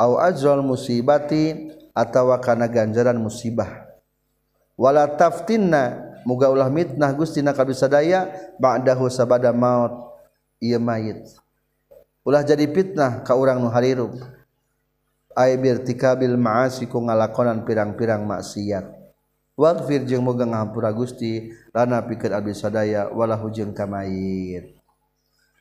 Au 0.00 0.16
ajrol 0.18 0.64
musibati 0.64 1.70
atawa 1.92 2.40
kana 2.40 2.66
ganjaran 2.66 3.20
musibah. 3.20 3.86
Wala 4.74 5.04
taftinna 5.04 6.16
muga 6.24 6.48
ulah 6.48 6.72
mitnah 6.72 7.12
gustina 7.12 7.52
kabisadaya 7.52 8.32
ba'dahu 8.56 9.06
sabada 9.12 9.52
maut 9.52 10.16
ieu 10.58 10.80
mayit. 10.80 11.28
Ulah 12.22 12.46
jadi 12.46 12.70
fitnah 12.70 13.26
ka 13.26 13.34
urang 13.34 13.58
nu 13.58 13.68
harirup 13.68 14.14
ay 15.34 15.58
birtikabil 15.58 16.38
ma'asi 16.38 16.86
ku 16.86 17.02
ngalakonan 17.02 17.66
pirang-pirang 17.66 18.22
maksiat. 18.22 19.01
wafir 19.58 20.04
jeung 20.08 20.24
moga 20.24 20.48
ngahampura 20.48 20.90
Gusti 20.92 21.52
lana 21.72 22.00
pikeun 22.04 22.32
abdi 22.32 22.52
sadaya 22.56 23.08
walahu 23.12 23.52
jeung 23.52 23.76
kamair. 23.76 24.76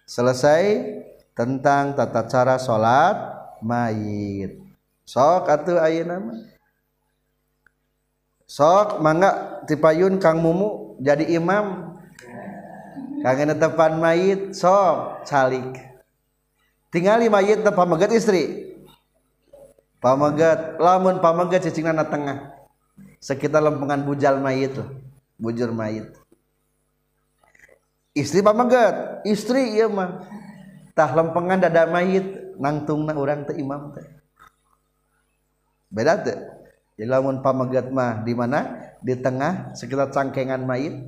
Selesai 0.07 0.99
tentang 1.31 1.95
tata 1.95 2.27
cara 2.27 2.55
salat 2.59 3.15
mayit 3.63 4.59
sok 5.07 5.47
atuh 5.47 5.79
ayeuna 5.79 6.19
mah 6.19 6.39
sok 8.47 8.99
mangga 8.99 9.63
tipayun 9.63 10.19
Kang 10.19 10.43
Mumu 10.43 10.99
jadi 10.99 11.23
imam. 11.39 11.95
Kang 13.21 13.37
tepan 13.37 14.01
mayit 14.01 14.57
sok 14.57 15.23
calik. 15.29 15.77
Tingali 16.91 17.29
mayit 17.31 17.63
tepan 17.63 17.87
megat 17.87 18.11
istri. 18.11 18.73
Pamegat 20.01 20.81
lamun 20.81 21.21
pamegat 21.21 21.69
cicingna 21.69 21.93
na 21.93 22.09
tengah. 22.09 22.60
Sekitar 23.21 23.61
lempengan 23.61 24.01
bujal 24.01 24.41
mayit 24.41 24.73
bujur 25.37 25.69
mayit. 25.69 26.09
Istri 28.17 28.43
pamegat 28.43 29.23
istri 29.23 29.77
iya 29.77 29.87
mah. 29.87 30.25
Tah 30.91 31.13
lempengan 31.15 31.61
dada 31.61 31.87
mayit 31.87 32.57
nangtung 32.59 33.07
na 33.07 33.15
orang 33.15 33.47
teh 33.47 33.55
imam 33.55 33.93
teh. 33.95 34.03
Beda 35.87 36.19
tuh 36.19 36.35
jadi 36.99 37.07
lamun 37.17 37.39
pamegat 37.39 37.87
mah 37.93 38.21
di 38.21 38.33
mana? 38.35 38.91
Di 39.01 39.17
tengah 39.17 39.73
sekitar 39.73 40.11
cangkengan 40.11 40.61
mayit. 40.65 41.01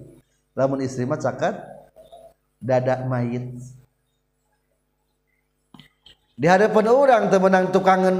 Lamun 0.54 0.80
istri 0.86 1.04
mah 1.04 1.19
cakat 1.19 1.60
dada 2.62 3.04
mayit. 3.04 3.58
Di 6.34 6.49
hadapan 6.49 6.89
orang 6.89 7.23
temenang 7.30 7.69
tukangan 7.69 8.15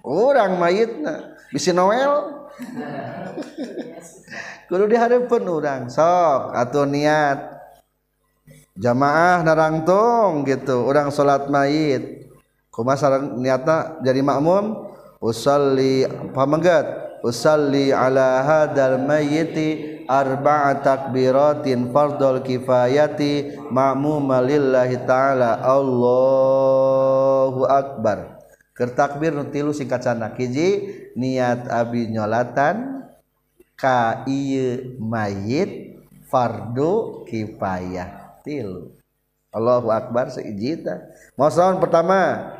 orang 0.00 0.56
mayitna. 0.56 1.36
Bisi 1.52 1.74
Noel 1.74 2.45
kudu 4.68 4.84
dihadapkan 4.88 5.44
orang 5.46 5.82
sok 5.92 6.56
atau 6.56 6.88
niat. 6.88 7.56
Jamaah 8.76 9.40
narangtung 9.40 10.44
gitu 10.44 10.84
orang 10.84 11.08
salat 11.08 11.48
mayit 11.48 12.28
kumaha 12.68 13.24
niatna 13.40 14.04
jadi 14.04 14.20
makmum 14.20 14.92
usalli 15.16 16.04
pamenggat 16.36 16.84
usalli 17.24 17.88
ala 17.88 18.44
hadal 18.44 19.00
mayyiti 19.00 20.04
arba'a 20.04 20.84
takbiratin 20.84 21.88
fardul 21.88 22.44
kifayati 22.44 23.56
ma'muma 23.72 24.44
lillahi 24.44 25.08
ta'ala. 25.08 25.64
Allahu 25.64 27.64
akbar 27.64 28.35
takbir 28.76 29.32
nu 29.32 29.48
tilu 29.48 29.72
singkatana 29.72 30.36
kiji 30.36 30.92
niat 31.16 31.64
abi 31.72 32.12
nyolatan 32.12 33.08
ka 33.72 34.28
ieu 34.28 35.00
mayit 35.00 35.96
fardu 36.28 37.24
kifayah. 37.24 38.40
Tilu. 38.44 38.92
Allahu 39.48 39.88
akbar 39.88 40.28
seijita 40.28 41.08
mau 41.40 41.48
pertama 41.80 42.52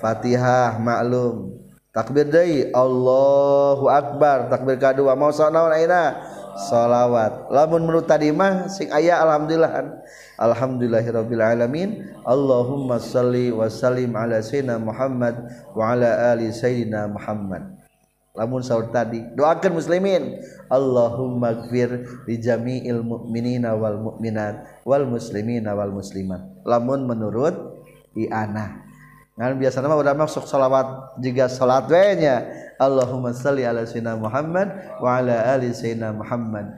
Fatihah 0.00 0.80
maklum. 0.80 1.60
Takbir 1.92 2.24
deui 2.32 2.72
Allahu 2.72 3.92
akbar. 3.92 4.48
Takbir 4.48 4.80
kedua 4.80 5.12
mau 5.12 5.28
naon 5.28 5.76
ayeuna? 5.76 6.24
shalawat 6.56 7.48
lamun 7.48 7.88
menurut 7.88 8.04
tadi 8.08 8.32
mah 8.32 8.68
sing 8.68 8.92
ayah 8.92 9.24
alhamdulillah. 9.24 10.04
Alhamdulillahirabbil 10.42 11.42
alamin. 11.42 11.88
Allahumma 12.26 12.98
salli 12.98 13.54
wa 13.54 13.70
sallim 13.70 14.10
ala 14.16 14.42
sayyidina 14.42 14.80
Muhammad 14.82 15.38
wa 15.76 15.94
ala 15.94 16.34
ali 16.34 16.50
sayyidina 16.50 17.06
Muhammad. 17.10 17.78
Lamun 18.32 18.64
sahur 18.64 18.88
tadi 18.88 19.20
doakan 19.36 19.76
muslimin. 19.76 20.40
Allahumma 20.72 21.68
gfir 21.68 22.08
li 22.24 22.40
jami'il 22.40 23.04
mu'minina 23.04 23.76
wal 23.76 24.00
mu'minat 24.00 24.82
wal 24.88 25.04
muslimina 25.04 25.76
wal 25.76 25.92
muslimat. 25.92 26.40
Lamun 26.64 27.04
menurut 27.04 27.84
ianah 28.16 28.91
ngan 29.32 29.56
biasa 29.56 29.80
nama 29.80 29.96
udah 29.96 30.12
masuk 30.12 30.44
salawat 30.44 31.16
jika 31.16 31.48
salat 31.48 31.88
we 31.88 32.20
nya 32.20 32.44
Allahumma 32.82 33.30
salli 33.30 33.62
ala 33.62 33.86
sayyidina 33.86 34.18
Muhammad 34.18 34.68
wa 34.98 35.22
ala 35.22 35.54
ali 35.54 35.70
sayyidina 35.70 36.10
Muhammad. 36.10 36.74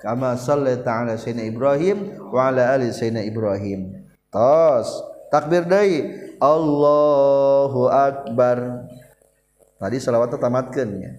Kama 0.00 0.34
sallaita 0.34 1.04
ala 1.04 1.14
sayyidina 1.20 1.44
Ibrahim 1.52 1.98
wa 2.32 2.48
ala 2.48 2.72
ali 2.72 2.88
sayyidina 2.88 3.22
Ibrahim. 3.22 4.08
Tos. 4.32 4.88
Takbir 5.28 5.68
deui. 5.68 6.08
Allahu 6.40 7.92
akbar. 7.92 8.88
Tadi 9.76 9.96
selawat 10.00 10.32
tamatkeun 10.34 10.90
nya. 10.98 11.12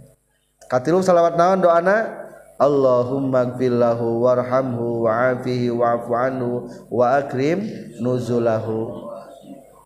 Katilu 0.68 1.06
selawat 1.06 1.38
naon 1.38 1.62
doana? 1.62 2.26
Allahumma 2.58 3.54
gfirlahu 3.54 4.24
warhamhu 4.24 5.04
wa'afihi 5.10 5.74
wa'fu 5.74 6.12
anhu 6.16 6.70
wa 6.88 7.20
akrim 7.20 7.66
nuzulahu 8.00 9.12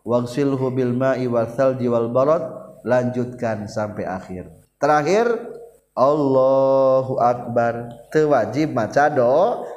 wagsilhu 0.07 0.71
bil 0.71 0.95
ma'i 0.95 1.27
wal 1.27 1.51
thalji 1.51 1.91
wal 1.91 2.07
barad 2.07 2.47
lanjutkan 2.87 3.67
sampai 3.67 4.07
akhir. 4.07 4.47
Terakhir 4.79 5.27
Allahu 5.91 7.19
akbar. 7.19 7.91
Teu 8.15 8.31
wajib 8.31 8.71
maca 8.71 9.11
doa. 9.11 9.67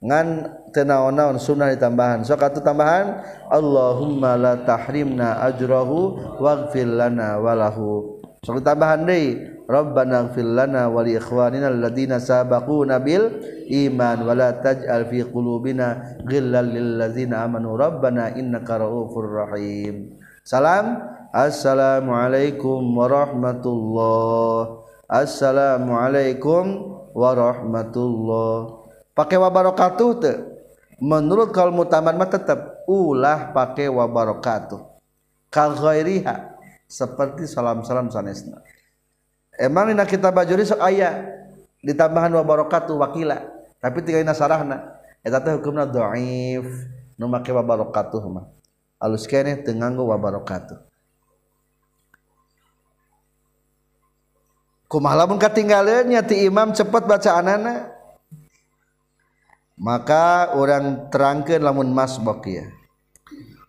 Ngan 0.00 0.48
tenaon-naon 0.72 1.36
sunnah 1.36 1.68
ditambahan. 1.68 2.24
Sok 2.24 2.40
atuh 2.40 2.64
tambahan 2.64 3.20
Allahumma 3.52 4.40
la 4.40 4.56
tahrimna 4.64 5.44
ajrahu 5.44 6.16
waghfir 6.40 6.88
lana 6.88 7.36
walahu 7.36 8.20
sok 8.40 8.64
tambahan 8.64 9.04
deui 9.04 9.49
Rabbana 9.70 10.26
ighfir 10.26 10.50
lana 10.50 10.90
wa 10.90 11.06
li 11.06 11.14
ikhwanina 11.14 11.70
alladziina 11.70 12.18
sabaquna 12.18 12.98
bil 12.98 13.38
iman 13.70 14.26
wa 14.26 14.34
la 14.34 14.58
taj'al 14.58 15.06
fi 15.06 15.22
qulubina 15.22 16.18
ghillan 16.26 16.74
lil 16.74 16.98
ladzina 16.98 17.46
amanu. 17.46 17.78
Rabbana 17.78 18.34
innaka 18.34 18.82
ra'ufur 18.82 19.46
rahim. 19.46 20.18
Salam. 20.42 20.98
Assalamualaikum 21.30 22.82
warahmatullah 22.90 24.82
Assalamualaikum 25.06 26.90
warahmatullah 27.14 28.82
pakai 29.14 29.38
wabarakatuh 29.38 30.10
teu? 30.18 30.50
menurut 31.00 31.50
kalau 31.50 31.72
mutaman 31.72 32.14
mah 32.14 32.28
tetap 32.28 32.84
ulah 32.84 33.50
pakai 33.56 33.88
wabarakatuh. 33.88 35.00
Kal 35.50 35.74
ghairiha 35.74 36.60
seperti 36.86 37.48
salam-salam 37.48 38.12
sanesna. 38.12 38.62
Emang 39.60 39.92
dina 39.92 40.08
kita 40.08 40.32
bajuri 40.32 40.64
sok 40.64 40.80
aya? 40.80 41.28
Ditambahan 41.84 42.32
wa 42.32 42.44
barakatuh 42.44 42.96
wakila. 42.96 43.44
Tapi 43.80 44.00
tinggal 44.00 44.24
nasarahna 44.24 44.96
eta 45.20 45.40
teh 45.40 45.52
hukumna 45.52 45.84
dhaif 45.84 46.64
nu 47.20 47.28
make 47.28 47.52
wa 47.52 47.60
barakatuh 47.60 48.20
mah. 48.32 48.48
Alus 49.00 49.28
keneh 49.28 49.60
teu 49.60 49.76
nganggo 49.76 50.08
wa 50.08 50.16
barakatuh. 50.16 50.80
Kumaha 54.90 55.22
lamun 55.22 55.38
katinggaleun 55.38 56.10
nya 56.10 56.20
ti 56.24 56.42
imam 56.44 56.74
cepet 56.74 57.06
bacaanana? 57.06 57.94
Maka 59.80 60.52
orang 60.52 61.08
terangkan 61.08 61.62
lamun 61.62 61.88
masbok 61.94 62.44
ya 62.50 62.68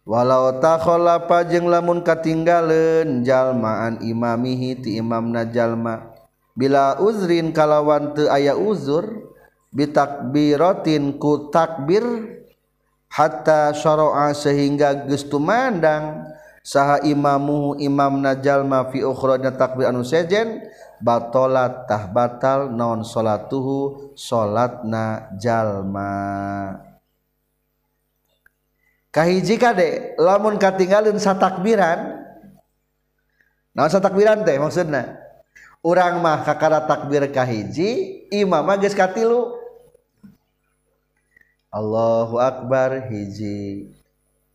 walau 0.05 0.57
takhola 0.57 1.21
jeung 1.47 1.69
lamun 1.69 2.01
katinggalen 2.01 3.21
jalmaan 3.21 4.01
imamihi 4.01 4.81
ti 4.81 4.89
imamna 4.97 5.45
jalma. 5.47 6.11
Bila 6.51 6.99
uzrin 6.99 7.55
kalawan 7.55 8.11
teu 8.11 8.27
aya 8.27 8.59
uzur 8.59 9.31
bitakbiratin 9.71 11.15
ku 11.15 11.47
takbir 11.47 12.03
hatta 13.07 13.71
syara'a 13.71 14.35
sehingga 14.35 15.07
geus 15.07 15.23
tumandang 15.31 16.27
saha 16.59 16.99
imamu 17.07 17.79
imamna 17.79 18.35
jalma 18.35 18.91
fi 18.91 18.99
ukhrajna 18.99 19.55
takbir 19.55 19.87
anu 19.87 20.03
sejen 20.03 20.59
batolat 20.99 21.87
tah 21.87 22.11
batal 22.11 22.67
non 22.67 23.07
salatuhu 23.07 24.11
salatna 24.19 25.31
jalma. 25.39 26.90
Kahiji 29.11 29.59
kade 29.59 30.15
lamun 30.15 30.55
katinggalin 30.55 31.19
satakbiran 31.19 32.23
nah 33.71 33.87
satakbiran 33.87 34.43
teh 34.43 34.59
maksudna? 34.59 35.19
Urang 35.81 36.21
mah 36.21 36.45
kakara 36.45 36.85
takbir 36.85 37.25
kahiji 37.33 38.21
imam 38.29 38.61
mah 38.61 38.77
geus 38.77 38.93
katilu. 38.93 39.57
Allahu 41.73 42.37
akbar 42.37 43.09
hiji. 43.09 43.89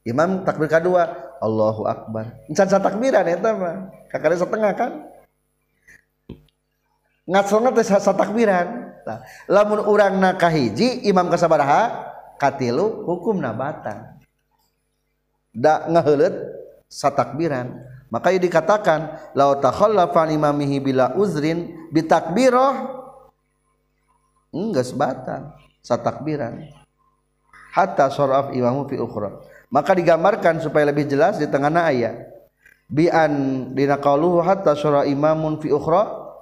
Imam 0.06 0.46
takbir 0.46 0.70
kedua 0.70 1.34
Allahu 1.42 1.82
akbar. 1.88 2.30
Encan 2.46 2.70
satakbiran 2.70 3.26
eta 3.26 3.50
mah 3.58 3.90
kakara 4.06 4.38
setengah 4.38 4.72
kan? 4.78 4.92
Ngatsona 7.26 7.74
teh 7.74 7.82
satakbiran. 7.82 8.94
Lamun 9.50 9.82
urang 9.82 10.22
na 10.22 10.38
kahiji 10.38 11.10
imam 11.10 11.26
kasabaraha 11.26 12.06
katilu 12.38 13.02
hukumna 13.02 13.50
batal 15.56 15.88
ngehelet 15.88 16.34
satakbiran 16.92 17.80
maka 18.12 18.30
dikatakan 18.36 19.32
la 19.32 19.56
takhallafa 19.56 20.28
imamihi 20.28 20.78
bila 20.78 21.16
uzrin 21.16 21.72
bitakbirah 21.90 22.92
enggak 24.52 24.84
sebatan 24.86 25.56
satakbiran 25.80 26.76
hatta 27.76 28.08
saraf 28.08 28.56
imamu 28.56 28.88
fi 28.88 28.96
ukhra. 28.96 29.36
Maka 29.68 29.92
digambarkan 29.92 30.64
supaya 30.64 30.88
lebih 30.88 31.04
jelas 31.04 31.36
di 31.36 31.44
tengah 31.44 31.68
ayat. 31.68 32.32
Bi 32.88 33.12
an 33.12 33.74
dina 33.76 34.00
qauluhu 34.00 34.40
hatta 34.40 34.72
syara 34.72 35.04
imamun 35.04 35.60
fi 35.60 35.68
ukhra. 35.68 36.32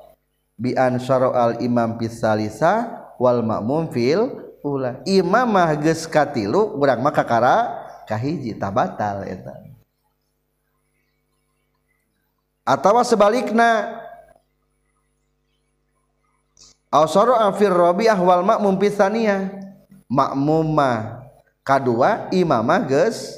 Bi 0.54 0.78
an 0.78 1.02
syara 1.02 1.34
al 1.34 1.52
imam 1.58 1.98
fi 1.98 2.06
salisa 2.06 3.02
wal 3.18 3.42
ma'mum 3.42 3.90
fil 3.90 4.30
ula. 4.62 5.02
Imam 5.02 5.50
mah 5.50 5.74
geus 5.74 6.06
katilu 6.06 6.78
urang 6.78 7.02
mah 7.02 7.10
kakara 7.10 7.83
kahiji 8.06 8.56
tabatal 8.56 9.24
eta 9.26 9.58
atau 12.64 12.96
sebaliknya 13.04 14.00
Ausoro 16.94 17.34
afir 17.34 17.74
robiah 17.74 18.14
wal 18.14 18.46
makmum 18.46 18.78
pisania 18.78 19.50
makmumah 20.06 21.26
kadua 21.66 22.30
imamah 22.30 22.86
geus 22.86 23.34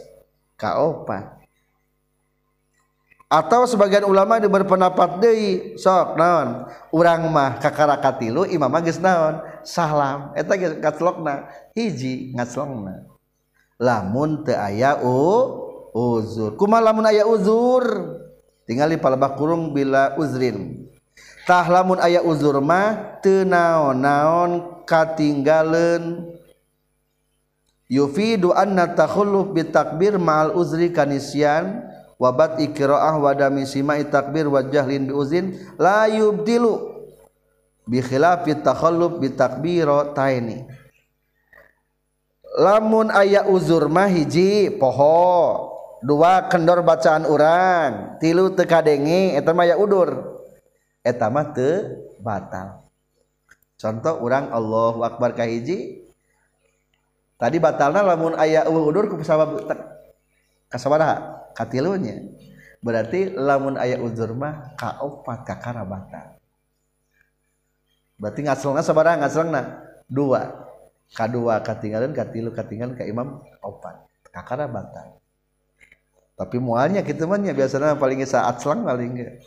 kaopat. 0.60 1.32
Atau 3.32 3.64
sebagian 3.64 4.04
ulama 4.04 4.36
di 4.36 4.44
berpendapat 4.44 5.24
deui 5.24 5.74
sok 5.80 6.20
naon? 6.20 6.68
Urang 6.92 7.32
mah 7.32 7.56
kakara 7.56 7.96
katilu 7.96 8.44
imamah 8.44 8.84
geus 8.84 9.00
naon? 9.00 9.40
Salam. 9.64 10.36
Eta 10.36 10.52
geus 10.60 10.76
hiji 11.72 12.36
ngaclokna 12.36 13.15
lamun 13.76 14.44
teu 14.44 14.56
aya 14.56 15.00
uzur. 15.92 16.56
Kuma 16.56 16.80
lamun 16.80 17.08
aya 17.08 17.24
uzur? 17.24 17.84
Tingali 18.66 18.98
palebah 18.98 19.38
kurung 19.38 19.70
bila 19.70 20.18
uzrin. 20.18 20.88
Tah 21.46 21.64
lamun 21.70 22.02
aya 22.02 22.20
uzur 22.26 22.58
mah 22.58 23.22
teu 23.22 23.46
naon-naon 23.46 24.82
katinggaleun 24.82 26.34
yufidu 27.86 28.50
anna 28.50 28.90
takhalluf 28.90 29.54
bitakbir 29.54 30.18
ma'al 30.18 30.58
uzri 30.58 30.90
kanisyan 30.90 31.86
wabat 32.18 32.58
iqra'ah 32.58 33.14
wa 33.22 33.30
dami 33.30 33.62
sima'i 33.62 34.02
takbir 34.10 34.50
wa 34.50 34.58
jahlin 34.66 35.06
bi 35.06 35.14
uzin 35.14 35.54
la 35.78 36.10
yubdilu 36.10 36.98
bi 37.86 38.02
khilafi 38.02 38.58
takhalluf 38.66 39.22
bi 39.22 39.30
takbiro 39.30 40.10
taini. 40.18 40.66
lamun 42.56 43.12
ayah 43.12 43.44
uzur 43.44 43.86
mah 43.92 44.08
hiji 44.08 44.72
poho. 44.80 45.76
Dua 46.00 46.48
kendor 46.48 46.80
bacaan 46.80 47.28
urang. 47.28 48.16
Tilu 48.16 48.56
tekadenge 48.56 49.36
eta 49.36 49.52
mah 49.52 49.68
aya 49.68 49.76
udur. 49.76 50.40
Eta 51.04 51.28
mah 51.28 51.52
teu 51.52 52.00
batal. 52.24 52.88
Contoh 53.76 54.24
urang 54.24 54.48
Allahu 54.48 55.04
akbar 55.04 55.36
ka 55.36 55.44
hiji. 55.44 56.08
Tadi 57.36 57.60
batalna 57.60 58.00
lamun 58.00 58.32
aya 58.40 58.64
udur 58.64 59.12
ku 59.12 59.20
sabab 59.20 59.68
kasabaraha 60.72 61.44
katilunya 61.52 62.32
berarti 62.80 63.36
lamun 63.36 63.76
aya 63.76 64.00
uzur 64.00 64.32
mah 64.32 64.72
ka 64.72 64.96
kakara 65.44 65.84
batal. 65.84 66.40
Berarti 68.16 68.40
ngaselna 68.40 68.80
sabaraha 68.80 69.20
ngaselna 69.20 69.62
dua. 70.08 70.65
Kadua 71.14 71.62
katinggalan 71.62 72.10
katilu 72.16 72.50
katinggalan 72.50 72.98
ke 72.98 73.06
imam 73.06 73.44
opat 73.62 74.06
kakara 74.32 74.66
batal 74.66 75.20
tapi 76.36 76.56
mualnya 76.60 77.00
gitu 77.00 77.24
mah 77.24 77.40
biasanya 77.40 77.96
paling 77.96 78.24
saat 78.26 78.60
selang 78.60 78.82
paling 78.82 79.14
enggak 79.14 79.40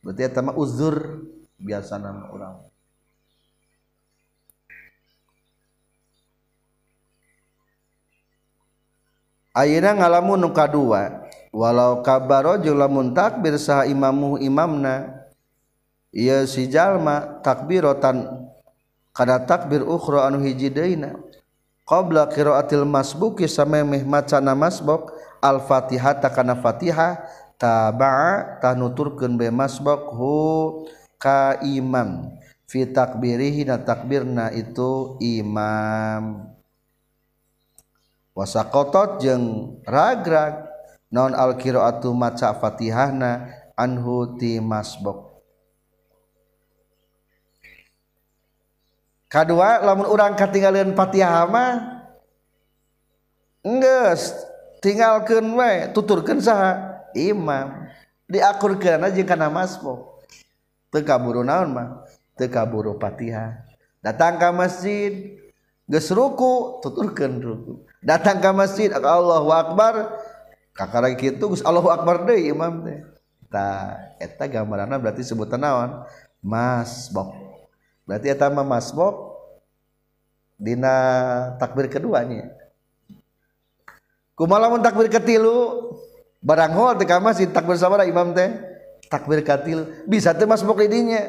berarti 0.00 0.22
eta 0.24 0.40
mah 0.40 0.56
uzur 0.56 1.24
biasa 1.64 1.96
nama 1.96 2.28
orang. 2.28 2.54
Ayeuna 9.54 9.94
ngalamun 9.94 10.42
nu 10.42 10.50
kadua 10.50 11.30
walau 11.54 12.02
kabaro 12.02 12.58
lamun 12.58 13.14
takbir 13.14 13.54
saha 13.54 13.86
imamu 13.86 14.34
imamna 14.42 15.22
ieu 16.10 16.42
si 16.50 16.66
jalma 16.66 17.38
takbiratan 17.38 18.43
Kada 19.14 19.38
takbir 19.46 19.86
ukhra 19.86 20.26
anu 20.26 20.42
hiji 20.42 20.74
deuna. 20.74 21.14
Qabla 21.86 22.26
qiraatil 22.26 22.82
masbuki 22.82 23.46
samemeh 23.46 24.02
macana 24.02 24.58
masbuk 24.58 25.14
al-fatihah 25.38 26.18
takana 26.18 26.58
fatihah 26.58 27.22
taba'a 27.54 28.58
tanuturkeun 28.58 29.38
be 29.38 29.52
masbuk 29.54 30.10
hu 30.16 30.34
ka 31.20 31.60
imam 31.62 32.34
fi 32.66 32.88
takbirihi 32.90 33.70
na 33.70 33.78
takbirna 33.78 34.50
itu 34.50 35.14
imam. 35.22 36.50
Wasakotot 38.34 39.22
jeung 39.22 39.78
ragrag. 39.86 40.74
Non 41.14 41.30
al 41.30 41.54
qiraatu 41.54 42.10
maca 42.10 42.50
fatihahna 42.58 43.46
anhu 43.78 44.34
ti 44.34 44.58
masbuk 44.58 45.23
kedua 49.34 49.82
lamun 49.82 50.06
orang 50.06 50.38
ketinggalan 50.38 50.94
patihama 50.94 51.98
enggak 53.66 54.22
tinggalkan 54.78 55.42
we 55.58 55.90
tuturkan 55.90 56.38
saha 56.38 57.02
imam. 57.18 57.90
Diakurkan 58.24 59.04
aja 59.04 59.20
karena 59.26 59.50
masbo 59.52 60.22
tekaburu 60.94 61.42
naon 61.42 61.74
mah? 61.74 61.88
Tekaburu 62.38 62.96
patihah 62.96 63.66
datang 64.00 64.40
ke 64.40 64.48
masjid 64.54 65.12
geus 65.90 66.08
ruku 66.14 66.80
tuturkan 66.80 67.42
ruku. 67.42 67.84
Datang 68.00 68.38
ke 68.38 68.50
masjid 68.54 68.88
Allahu 68.94 69.50
akbar 69.52 70.14
kakara 70.72 71.12
kitu 71.18 71.52
geus 71.52 71.64
Allahu 71.66 71.90
akbar 71.90 72.24
deui 72.24 72.48
imam 72.54 72.86
teh. 72.86 73.02
Ta 73.52 73.98
eta 74.16 74.48
gambaranna 74.48 74.96
berarti 74.96 75.20
sebutan 75.20 75.60
naon? 75.60 76.06
Masbok. 76.40 77.43
Berarti 78.04 78.28
eta 78.28 78.52
mah 78.52 78.64
masbok 78.64 79.36
dina 80.60 80.94
takbir 81.58 81.88
keduanya 81.88 82.52
kumaha 84.36 84.68
lamun 84.68 84.84
takbir 84.84 85.08
ketilu 85.08 85.92
barang 86.44 86.72
hol 86.76 86.92
teh 87.00 87.08
ka 87.08 87.16
masjid 87.18 87.48
takbir 87.48 87.80
sabaraha 87.80 88.04
imam 88.04 88.36
teh 88.36 88.52
takbir 89.08 89.40
katilu. 89.40 89.88
Bisa 90.04 90.36
teh 90.36 90.44
masbok 90.44 90.84
di 90.84 91.00
dinya 91.00 91.22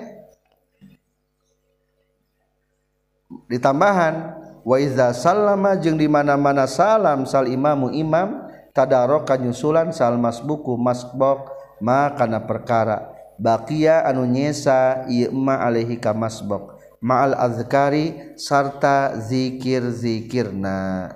ditambahan 3.47 4.35
wa 4.67 4.77
iza 4.81 5.15
sallama 5.15 5.79
jeung 5.79 5.95
di 5.95 6.11
mana-mana 6.11 6.67
salam 6.67 7.23
sal 7.23 7.47
imamu 7.47 7.93
imam 7.95 8.43
tadaraka 8.75 9.39
nyusulan 9.39 9.95
sal 9.95 10.19
masbuku 10.19 10.75
masbok 10.75 11.55
ma 11.79 12.11
kana 12.11 12.43
perkara 12.43 13.14
bakia 13.37 14.05
anu 14.07 14.25
nyesa 14.25 15.07
Ima 15.11 15.59
Alehi 15.61 15.99
kamasbok 15.99 16.75
ma'al 17.05 17.37
azkari 17.37 18.33
sarta 18.33 19.13
zikir-zikirna. 19.21 21.13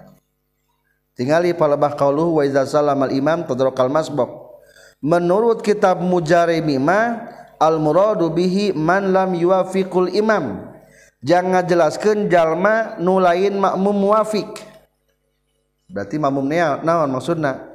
Tingali 1.17 1.51
palebah 1.57 1.97
qauluhu 1.97 2.39
wa 2.39 2.43
iza 2.45 2.63
salam 2.69 3.01
al 3.03 3.11
imam 3.11 3.43
tadrokal 3.43 3.89
masbok. 3.91 4.61
Menurut 5.01 5.65
kitab 5.65 5.99
mujarimi 5.99 6.77
ma 6.77 7.27
al 7.59 7.81
muradu 7.81 8.29
bihi 8.31 8.71
man 8.71 9.11
lam 9.11 9.33
yuwafiqul 9.35 10.13
imam. 10.13 10.69
Jangan 11.19 11.67
jelaskan 11.67 12.31
jalma 12.31 12.95
nu 13.03 13.19
lain 13.19 13.59
makmum 13.59 13.91
muwafiq. 13.91 14.47
Berarti 15.91 16.15
makmum 16.15 16.47
naon 16.85 17.11
maksudna? 17.11 17.65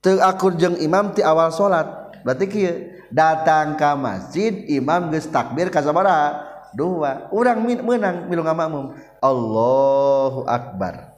Teu 0.00 0.16
akur 0.20 0.56
jeung 0.56 0.76
imam 0.80 1.12
ti 1.12 1.20
awal 1.20 1.52
salat 1.52 2.03
berarti 2.24 2.44
kieu 2.48 2.74
datang 3.12 3.76
ke 3.76 3.90
masjid 3.94 4.52
imam 4.72 5.12
geus 5.12 5.28
takbir 5.28 5.68
ka 5.70 5.84
sabaraha 5.84 6.42
dua 6.74 7.30
urang 7.30 7.62
menang 7.62 8.26
milu 8.26 8.42
makmum. 8.42 8.96
Allahu 9.22 10.48
akbar. 10.48 11.14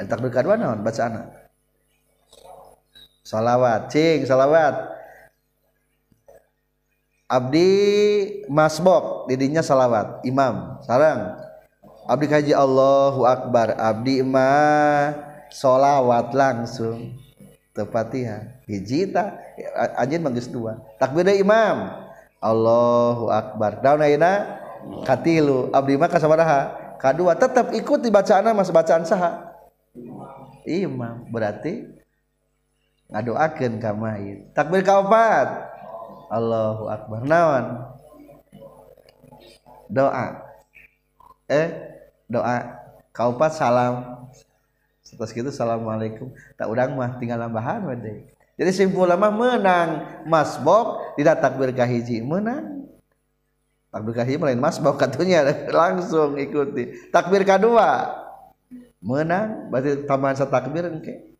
Takbir 0.00 0.32
kedua 0.32 0.56
naon 0.56 0.80
bacaana? 0.80 1.28
Salawat 3.20 3.92
cing 3.92 4.24
salawat. 4.26 4.96
Abdi 7.30 7.70
masbok 8.50 9.30
didinya 9.30 9.62
salawat. 9.62 10.24
Imam 10.26 10.82
sarang 10.82 11.38
Abdi 12.10 12.26
kaji 12.26 12.52
Allahu 12.56 13.22
Akbar. 13.22 13.78
Abdi 13.78 14.26
ma 14.26 15.14
solawat 15.46 16.34
langsung. 16.34 17.14
Tepatiha 17.70 18.66
hiji 18.66 19.14
anjin 19.96 20.22
manggis 20.24 20.48
dua. 20.48 20.80
Takbirnya 20.96 21.36
imam. 21.36 22.08
Allahu 22.40 23.28
Akbar. 23.28 23.84
Daun 23.84 24.00
aina 24.00 24.60
katilu. 25.04 25.68
Abdi 25.70 25.96
mah 26.00 26.08
kasabaraha. 26.08 26.60
Kadua 27.00 27.32
tetap 27.36 27.72
ikut 27.72 28.00
di 28.04 28.12
bacaan 28.12 28.52
mas 28.52 28.72
bacaan 28.72 29.04
saha. 29.04 29.56
Imam. 30.64 31.28
Berarti 31.28 31.88
ngadoakeun 33.10 33.82
ka 33.82 33.90
mayit 33.90 34.54
takbir 34.54 34.86
kaopat 34.86 35.48
Allahu 36.30 36.86
Akbar. 36.86 37.26
Naon? 37.26 37.64
Doa. 39.90 40.26
Eh 41.50 41.68
doa. 42.30 42.78
Kaopat 43.10 43.58
salam. 43.58 44.28
Setelah 45.02 45.26
itu 45.34 45.50
assalamualaikum 45.50 46.28
tak 46.54 46.70
urang 46.70 46.94
mah 46.94 47.18
tinggal 47.18 47.42
nambahan 47.42 47.82
wadai 47.82 48.30
jadi 48.60 48.76
simpul 48.76 49.08
mah 49.08 49.32
menang. 49.32 49.88
Masbok 50.28 51.16
tidak 51.16 51.40
takbir 51.40 51.72
kahiji 51.72 52.20
menang. 52.20 52.92
Takbir 53.88 54.12
kahiji 54.12 54.36
lain 54.36 54.60
masbok 54.60 55.00
katanya. 55.00 55.48
Langsung 55.72 56.36
ikuti. 56.36 57.08
Takbir 57.08 57.48
kedua. 57.48 58.20
Menang. 59.00 59.72
Berarti 59.72 60.04
tambahan 60.04 60.36
takbir 60.36 60.92
engke 60.92 61.32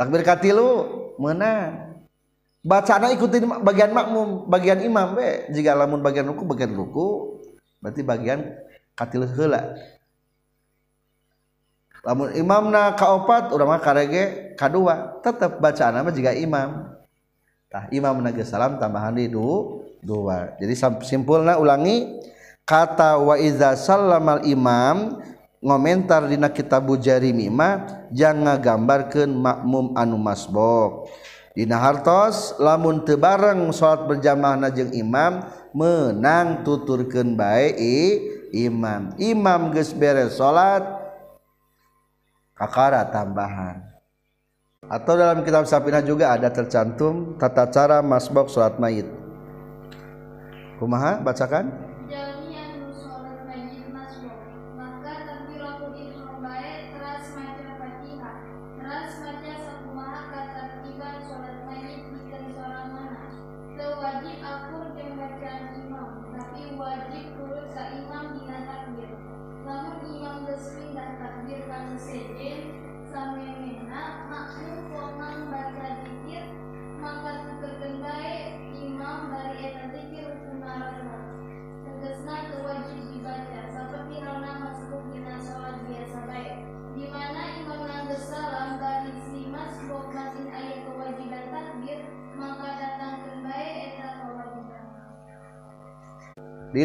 takbir 0.00 0.24
katilu. 0.24 0.96
Menang. 1.20 2.00
Bacana 2.64 3.12
ikutin 3.12 3.60
bagian 3.60 3.92
makmum 3.92 4.48
bagian 4.48 4.80
imam 4.80 5.12
be. 5.12 5.52
Jika 5.52 5.76
lamun 5.76 6.00
bagian 6.00 6.24
ruku 6.24 6.48
bagian 6.48 6.72
ruku. 6.72 7.36
Berarti 7.84 8.00
bagian 8.00 8.48
katil 8.96 9.28
heula 9.28 9.76
lamun 12.06 12.32
imamna 12.36 12.96
kaopat 12.96 13.52
urang 13.52 13.74
mah 13.74 13.80
karege 13.82 14.54
kadua. 14.56 15.20
Tetep 15.20 15.60
bacaanna 15.60 16.04
mah 16.04 16.12
jiga 16.14 16.32
imam. 16.36 17.00
Tah 17.70 17.86
imam 17.94 18.18
nage 18.18 18.42
salam 18.42 18.82
tambahan 18.82 19.14
di 19.14 19.30
du 19.30 19.78
dua 20.02 20.58
jadi 20.58 20.74
simpulna 21.06 21.54
ulangi 21.54 22.18
kata 22.66 23.14
wa 23.20 23.38
iza 23.38 23.78
sallamal 23.78 24.42
imam 24.42 25.22
ngomentar 25.62 26.26
dina 26.26 26.50
kitab 26.50 26.90
jarimi 26.98 27.46
mah 27.46 28.08
jangan 28.10 28.58
gambarkeun 28.58 29.30
makmum 29.30 29.94
anu 29.94 30.18
masbok. 30.18 31.14
Dina 31.54 31.78
hartos 31.78 32.58
lamun 32.58 33.06
teu 33.06 33.14
bareng 33.14 33.70
salat 33.70 34.06
berjamaah 34.10 34.70
jeung 34.74 34.90
imam 34.90 35.46
menang 35.70 36.66
tuturkeun 36.66 37.38
bae 37.38 37.70
imam. 38.50 39.14
Imam 39.14 39.70
geus 39.70 39.94
beres 39.94 40.42
salat 40.42 40.99
kakara 42.60 43.08
tambahan. 43.08 43.80
Atau 44.84 45.16
dalam 45.16 45.40
kitab 45.40 45.64
Sapina 45.64 46.04
juga 46.04 46.36
ada 46.36 46.52
tercantum 46.52 47.40
tata 47.40 47.64
cara 47.72 48.04
masbok 48.04 48.52
salat 48.52 48.76
mayit. 48.76 49.08
Kumaha? 50.76 51.20
Bacakan 51.24 51.89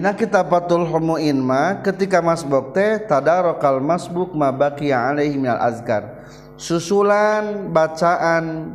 Dina 0.05 0.13
kita 0.13 0.45
patul 0.45 0.85
ma 1.41 1.81
ketika 1.81 2.21
masbuk 2.21 2.77
teh 2.77 3.01
tadarokal 3.09 3.81
masbuk 3.81 4.37
ma 4.37 4.53
baqiya 4.53 5.09
alaihi 5.09 5.33
minal 5.33 5.57
azkar. 5.57 6.29
Susulan 6.61 7.73
bacaan 7.73 8.69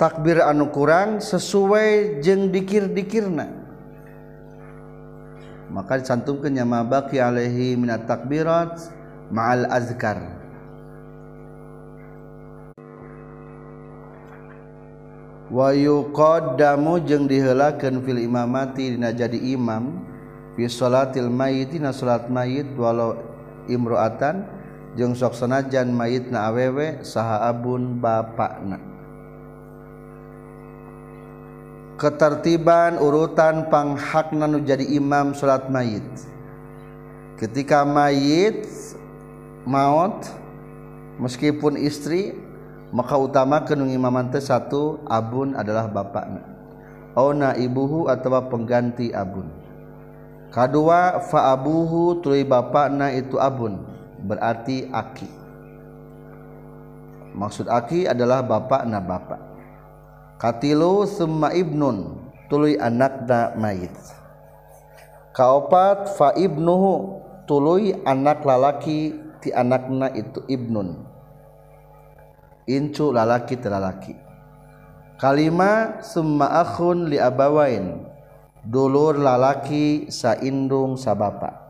takbir 0.00 0.40
anu 0.40 0.72
kurang 0.72 1.20
sesuai 1.20 2.24
jeung 2.24 2.48
dikir-dikirna. 2.48 3.52
Maka 5.76 6.00
dicantumkeun 6.00 6.56
nya 6.56 6.64
ma 6.64 6.80
baqiya 6.80 7.28
alaihi 7.28 7.76
minat 7.76 8.08
takbirat 8.08 8.80
ma'al 9.28 9.68
azkar. 9.68 10.37
Wayuqaddamu 15.48 17.08
jeung 17.08 17.24
diheulakeun 17.24 18.04
fil 18.04 18.20
imamati 18.20 18.92
dina 18.92 19.16
jadi 19.16 19.56
imam 19.56 20.04
fi 20.52 20.68
salatil 20.68 21.32
mayit 21.32 21.72
dina 21.72 21.88
salat 21.88 22.28
mayit 22.28 22.68
walau 22.76 23.16
imroatan 23.64 24.44
jeung 24.92 25.16
sok 25.16 25.32
sanajan 25.32 25.88
mayitna 25.88 26.52
awewe 26.52 27.00
saha 27.00 27.48
abun 27.48 27.96
bapakna. 27.96 28.76
Ketertiban 31.96 33.00
urutan 33.00 33.72
panghakna 33.72 34.44
nu 34.44 34.60
jadi 34.60 34.84
imam 35.00 35.32
salat 35.32 35.72
mayit. 35.72 36.04
Ketika 37.40 37.88
mayit 37.88 38.68
maut 39.64 40.28
meskipun 41.16 41.80
istri 41.80 42.36
maka 42.94 43.14
utama 43.20 43.64
kenung 43.64 43.92
imaman 43.92 44.32
satu 44.32 45.02
abun 45.08 45.52
adalah 45.58 45.88
bapakna 45.88 46.58
ona 47.18 47.58
ibuhu 47.58 48.06
atau 48.06 48.30
pengganti 48.46 49.10
abun. 49.10 49.50
Kedua 50.54 51.18
fa 51.26 51.52
abuhu 51.52 52.22
tuluy 52.22 52.46
bapakna 52.46 53.10
itu 53.10 53.36
abun. 53.42 53.82
Berarti 54.22 54.86
aki. 54.90 55.28
Maksud 57.34 57.66
aki 57.70 58.06
adalah 58.06 58.42
bapakna 58.42 59.02
bapak. 59.02 59.38
Katilu 60.38 61.04
summa 61.04 61.50
ibnun 61.52 62.30
tuluy 62.46 62.78
anakna 62.78 63.52
mayit. 63.58 63.92
Kaopat 65.36 66.18
fa 66.18 66.34
ibnuhu 66.34 67.22
tuluy 67.46 67.94
anak 68.02 68.42
lalaki 68.42 69.14
ti 69.38 69.54
anakna 69.54 70.10
itu 70.10 70.42
ibnun 70.50 71.07
incu 72.68 73.10
lalaki 73.10 73.56
telalaki 73.56 74.28
kalima 75.18 75.98
summa 76.00 76.62
akhun 76.62 77.10
li 77.10 77.18
abawain. 77.18 78.06
Dulur 78.62 79.18
lalaki 79.18 80.08
saindung 80.08 80.94
sabapa. 80.94 81.66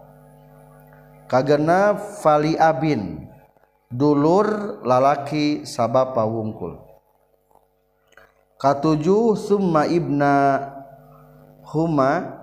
Kagena 1.27 1.97
fali 1.97 2.57
abin. 2.57 3.29
Dulur 3.89 4.81
lalaki 4.85 5.65
sabapa 5.65 6.25
wungkul. 6.29 6.77
Katujuh 8.61 9.37
summa 9.37 9.89
ibna 9.89 10.61
huma. 11.73 12.37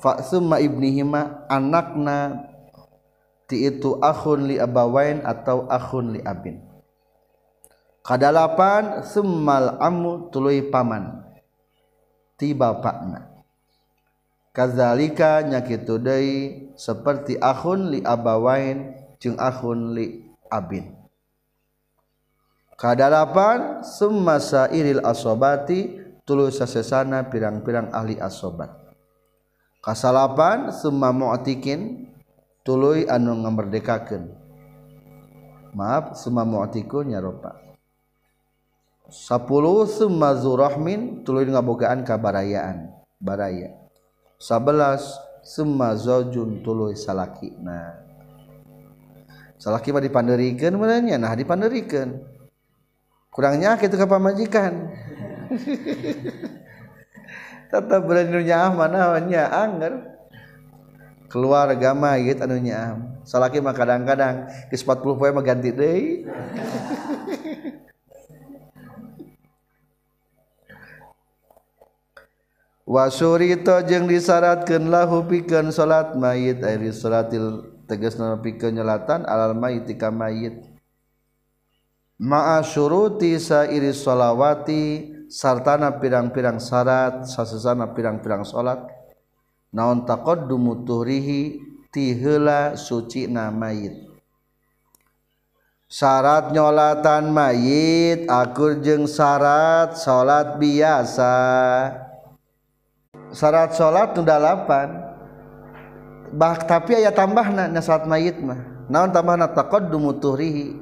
Fa 0.00 0.20
summa 0.20 0.60
ibnihima 0.60 1.48
anakna 1.48 2.44
ti 3.48 3.64
itu 3.64 3.96
akhun 4.04 4.52
li 4.52 4.60
abawain 4.60 5.24
atau 5.24 5.64
akhun 5.64 6.12
li 6.12 6.20
abin 6.20 6.73
kadalapan 8.04 9.00
summal 9.02 9.80
amu 9.80 10.28
tuluy 10.28 10.68
paman. 10.68 11.24
Ti 12.36 12.52
bapakna 12.52 13.34
kadzalika 14.54 15.42
nyakitu 15.42 15.98
deui 15.98 16.70
seperti 16.78 17.34
akhun 17.40 17.90
li 17.90 18.00
abawain 18.04 18.92
jeung 19.18 19.40
akhun 19.40 19.96
li 19.96 20.30
abin. 20.52 20.94
Kadalapan 22.74 23.86
summa 23.86 24.42
sairil 24.42 25.00
asobati 25.02 25.96
tuluy 26.26 26.50
sasesana 26.50 27.30
pirang-pirang 27.30 27.94
ahli 27.94 28.18
asobat. 28.18 28.70
Kasalapan 29.78 30.74
summa 30.74 31.14
mu'tikin 31.14 32.10
tuluy 32.66 33.06
anu 33.06 33.46
ngamerdekakeun. 33.46 34.26
Maaf 35.74 36.18
summa 36.18 36.42
mu'tikun 36.42 37.14
nyaropa 37.14 37.63
10 39.14 39.46
summa 39.86 40.34
zurahmin 40.34 41.22
tuluy 41.22 41.46
ngabogaan 41.46 42.02
kabarayaan. 42.02 42.90
Baraya. 43.22 43.70
11 44.42 45.46
summa 45.46 45.94
zaujun 45.94 46.66
tuluy 46.66 46.98
salaki. 46.98 47.54
Nah. 47.62 48.02
Salaki 49.54 49.94
mah 49.94 50.02
dipanderikeun 50.02 50.74
meunanya 50.74 51.16
nah 51.16 51.32
dipanderikeun 51.32 52.26
kurangnya 53.30 53.78
kitu 53.78 53.94
ka 53.94 54.10
pamajikan. 54.10 54.90
Tetap 57.70 58.02
berani 58.02 58.44
nyaah 58.44 58.70
mana 58.74 59.14
nya 59.22 59.46
anger 59.46 60.10
keluarga 61.30 61.94
mayit 61.94 62.42
anu 62.42 62.58
nyaah 62.58 62.98
salaki 63.26 63.58
mah 63.58 63.74
kadang-kadang 63.74 64.46
ke 64.70 64.78
40 64.78 65.18
poe 65.18 65.30
mah 65.34 65.42
ganti 65.42 65.74
deui 65.74 66.22
wasurita 72.84 73.80
jeung 73.88 74.04
disaratkeun 74.04 74.92
lahu 74.92 75.24
pikeun 75.24 75.72
salat 75.72 76.12
mayit. 76.16 76.60
Ari 76.60 76.92
salatil 76.92 77.64
tegasna 77.88 78.36
pikeun 78.40 78.76
nyelatan 78.76 79.24
alal 79.24 79.56
mayit 79.56 79.88
ka 79.96 80.12
mayit. 80.12 80.60
Ma'a 82.20 82.62
syuruti 82.62 83.40
sairi 83.42 83.90
sholawati 83.90 85.10
sartana 85.26 85.98
pirang-pirang 85.98 86.62
syarat 86.62 87.26
sasesana 87.26 87.90
pirang-pirang 87.90 88.46
salat 88.46 88.86
naon 89.74 90.06
taqaddumu 90.06 90.86
tuhrihi 90.86 91.58
tiheula 91.90 92.78
suci 92.78 93.26
na 93.26 93.50
mayit. 93.50 94.06
Syarat 95.90 96.54
nyolatan 96.54 97.34
mayit 97.34 98.30
akur 98.30 98.78
jeung 98.78 99.10
syarat 99.10 99.98
salat 99.98 100.54
biasa. 100.62 101.34
syarat 103.34 103.74
salat 103.74 104.14
nu 104.14 104.22
8 104.22 106.30
bah 106.32 106.54
tapi 106.62 106.94
aya 106.94 107.10
tambahna 107.10 107.66
na 107.66 107.82
salat 107.82 108.06
mayit 108.06 108.38
mah. 108.38 108.62
Naon 108.86 109.10
tambahna? 109.10 109.50
Taqaddumu 109.50 110.14
tuhrihi. 110.22 110.78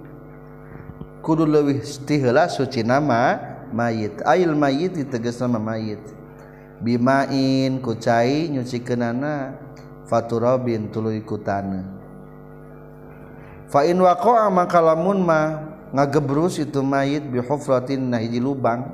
Kudu 1.25 1.49
leuwih 1.49 1.81
tiheula 2.05 2.53
suci 2.53 2.85
nama 2.85 3.41
mayit. 3.73 4.21
Ail 4.29 4.53
mayit 4.53 5.01
ditegas 5.01 5.41
nama 5.41 5.57
mayit. 5.57 6.05
Bimain 6.85 7.81
kucai 7.81 8.53
nyucikeunana. 8.53 9.57
Faturabin 10.03 10.91
tuluy 10.93 11.25
kutana 11.25 12.03
fa 13.73 13.89
in 13.89 13.97
waqa'a 13.97 14.53
maka 14.53 14.85
lamun 14.85 15.25
mah 15.25 15.73
ngagebrus 15.97 16.61
itu 16.61 16.85
mayit 16.85 17.25
bihufratin 17.25 18.13
nah 18.13 18.21
hiji 18.21 18.37
lubang. 18.37 18.85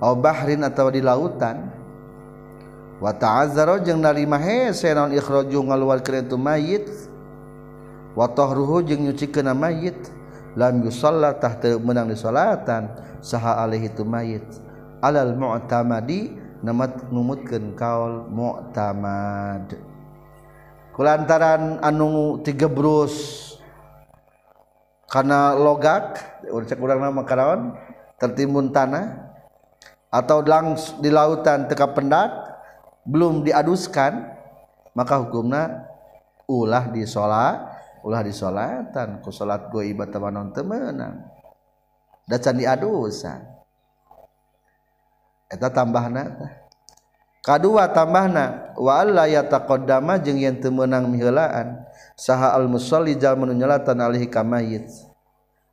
Bahrin 0.00 0.64
atau 0.64 0.88
di 0.88 1.04
lautan. 1.04 1.68
Watazaro 3.00 3.80
jeung 3.84 4.00
narima 4.00 4.40
hese 4.40 4.92
naon 4.96 5.12
ikhraju 5.12 5.60
ngaluarkeun 5.60 6.24
tu 6.24 6.40
mayit. 6.40 6.88
Wa 8.16 8.28
tahruhu 8.32 8.80
jeung 8.80 9.04
nyucikeun 9.04 9.52
mayit. 9.52 9.96
Lam 10.56 10.82
yusalla 10.82 11.36
tah 11.36 11.54
teu 11.60 11.78
meunang 11.78 12.08
disolatan 12.08 12.90
saha 13.20 13.60
alaihi 13.60 13.92
tu 13.92 14.08
mayit. 14.08 14.44
Alal 15.04 15.36
mu'tamadi 15.36 16.32
namat 16.64 17.12
numutkeun 17.12 17.76
kaul 17.76 18.24
mu'tamad. 18.28 19.76
Kulantaran 20.96 21.80
anu 21.80 22.40
tigebrus 22.44 23.48
karena 25.08 25.56
logak 25.56 26.20
urang 26.52 26.80
urang 26.80 27.00
nama 27.00 27.22
karaon 27.24 27.60
tertimbun 28.16 28.72
tanah. 28.72 29.29
atau 30.10 30.42
langs 30.42 30.98
di 30.98 31.08
lautan 31.08 31.70
teka 31.70 31.86
pendat 31.94 32.34
belum 33.06 33.46
diaduskan 33.46 34.26
maka 34.92 35.22
hukumnya 35.22 35.86
ulah 36.50 36.90
di 36.90 37.06
sholat 37.06 37.80
ulah 38.04 38.20
di 38.24 38.32
sholatan. 38.32 39.20
Ku 39.20 39.30
sholat 39.32 39.68
gue 39.68 39.92
ibadah 39.92 40.32
non 40.32 40.52
temenang. 40.52 41.20
Dacan 42.28 42.56
diadusan. 42.56 43.40
Eta 45.50 45.66
tambahna 45.66 46.30
kedua 47.42 47.90
tambahna 47.90 48.70
wa 48.78 49.02
alla 49.02 49.26
yataqaddama 49.26 50.22
jeung 50.22 50.38
yen 50.38 50.62
teu 50.62 50.70
meunang 50.70 51.10
miheulaan 51.10 51.82
saha 52.14 52.54
al 52.54 52.70
musalli 52.70 53.18
jal 53.18 53.34
menunyolatan 53.34 53.98
alih 53.98 54.30
ka 54.30 54.46
mayit. 54.46 54.86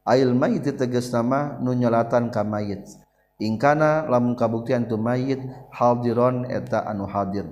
Ail 0.01 0.33
mayit 0.33 0.65
tegas 0.73 1.13
nama 1.13 1.61
nunyolatan 1.61 2.33
ka 2.33 2.41
mayit. 2.41 3.06
Ingkana 3.37 4.05
lamun 4.09 4.33
kabuktian 4.33 4.85
tu 4.89 4.97
mayit 4.97 5.41
hadiron 5.73 6.45
eta 6.49 6.85
anu 6.85 7.05
hadir. 7.05 7.45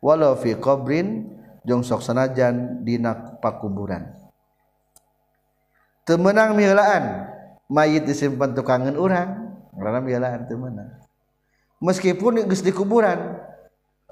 Walau 0.00 0.36
fi 0.38 0.56
qabrin 0.56 1.28
jeung 1.64 1.84
sok 1.84 2.00
sanajan 2.04 2.84
dina 2.84 3.38
pakuburan. 3.40 4.14
Temenang 6.08 6.56
milaan 6.56 7.28
mayit 7.68 8.08
disimpan 8.08 8.56
tukangan 8.56 8.96
orang 8.96 9.58
karena 9.76 10.00
milaan 10.00 10.42
temenang. 10.48 10.90
Meskipun 11.78 12.42
geus 12.48 12.64
di 12.64 12.74
kuburan 12.74 13.38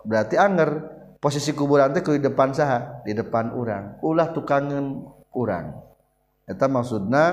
berarti 0.06 0.38
anger 0.38 0.86
posisi 1.18 1.50
kuburan 1.50 1.90
teh 1.90 2.04
di 2.04 2.22
depan 2.22 2.54
saha 2.54 3.02
di 3.02 3.10
depan 3.10 3.50
orang 3.50 3.98
ulah 4.06 4.30
tukangan 4.30 5.02
orang 5.34 5.74
eta 6.46 6.70
maksudna 6.70 7.24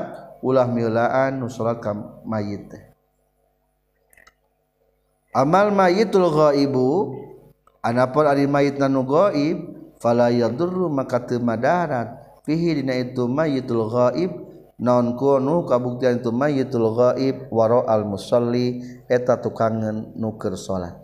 ulah 0.42 0.66
milaan 0.66 1.38
nu 1.38 1.52
salat 1.54 1.86
mayit 2.26 2.74
teh 2.74 2.93
amal 5.34 5.74
mayitul 5.74 6.30
ghaibu 6.30 7.18
anapun 7.82 8.26
ari 8.30 8.46
mayit 8.46 8.80
nanu 8.80 9.04
ghaib 9.04 9.58
fala 10.00 10.30
yadurru 10.30 10.88
maka 10.88 11.20
teu 11.26 11.42
madarat. 11.42 12.22
Fihi 12.44 12.84
dina 12.84 12.94
itu 12.96 13.28
mayitul 13.28 13.88
ghaib 13.88 14.32
naon 14.78 15.16
kunu 15.16 15.66
kabuktian 15.66 16.22
itu 16.22 16.30
mayitul 16.30 16.94
ghaib 16.94 17.50
waro 17.50 17.88
al 17.88 18.06
musalli 18.06 18.84
eta 19.08 19.40
tukangan 19.40 20.12
nuker 20.20 20.60
salat 20.60 21.04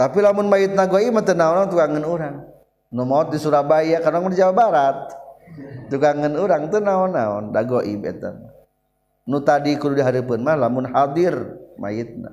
tapi 0.00 0.24
lamun 0.24 0.48
mayit 0.48 0.72
na 0.72 0.88
ghaib 0.88 1.12
mah 1.12 1.20
teu 1.20 1.36
naon 1.36 1.68
tukangan 1.68 2.00
urang? 2.00 2.48
Nu 2.88 3.04
maot 3.04 3.28
di 3.28 3.36
Surabaya 3.36 4.00
kadang 4.00 4.32
di 4.32 4.40
Jawa 4.40 4.56
Barat. 4.56 5.12
Tukangan 5.92 6.32
urang 6.40 6.72
teu 6.72 6.80
naon-naon 6.80 7.52
da 7.52 7.60
ghaib 7.60 8.00
eta 8.08 8.32
nu 9.28 9.44
tadi 9.44 9.76
kudu 9.76 10.00
dihareupeun 10.00 10.40
mah 10.40 10.56
lamun 10.56 10.88
hadir 10.88 11.36
mayitna. 11.76 12.32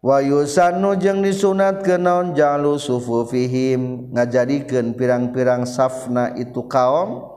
wayusanu 0.00 0.96
jeung 0.96 1.20
disunat 1.24 1.84
ke 1.84 1.96
naon? 1.96 2.36
Jalu 2.36 2.76
sufu 2.76 3.24
fihim. 3.28 4.12
Ngajadikan 4.12 4.96
pirang-pirang 4.96 5.64
safna 5.64 6.36
itu 6.36 6.64
kaum 6.68 7.30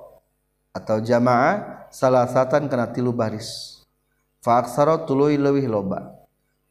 atau 0.73 0.97
jamaah 0.99 1.87
salah 1.93 2.27
satan 2.27 2.67
kena 2.67 2.91
tilu 2.91 3.15
baris. 3.15 3.79
Faaksaro 4.43 5.07
tuluy 5.07 5.39
leuwih 5.39 5.69
loba. 5.69 6.23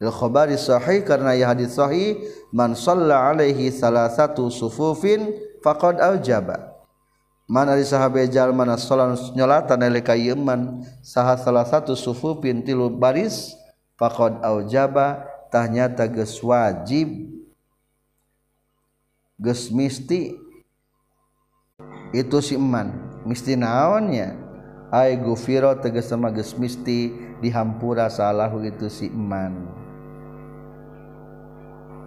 Lil 0.03 0.11
sahih 0.59 1.07
karena 1.07 1.31
ya 1.31 1.55
hadis 1.55 1.79
sahih 1.79 2.19
man 2.51 2.75
shalla 2.75 3.31
alaihi 3.31 3.71
salah 3.71 4.11
satu 4.11 4.51
sufufin 4.51 5.31
faqad 5.63 6.03
aujaba 6.03 6.75
man 7.47 7.71
di 7.79 7.87
sahabe 7.87 8.27
jalma 8.27 8.67
na 8.67 8.75
sholat 8.75 9.15
nyolatan 9.31 9.79
saha 10.99 11.39
salah 11.39 11.63
satu 11.63 11.95
sufufin 11.95 12.59
tilu 12.67 12.91
baris 12.91 13.55
faqad 13.95 14.43
aujaba 14.43 15.23
nyata 15.69 16.09
geus 16.09 16.41
wajib 16.41 17.29
geus 19.37 19.69
misti. 19.69 20.33
Itu 22.13 22.41
si 22.41 22.57
eman. 22.57 22.93
Misti 23.25 23.57
naonnya 23.57 24.37
ay 24.93 25.17
gufiro 25.21 25.73
tegas 25.77 26.09
sama 26.09 26.29
geus 26.29 26.53
misti 26.57 27.09
dihampura 27.41 28.09
salahu 28.09 28.61
itu 28.65 28.89
si 28.89 29.09
eman. 29.09 29.69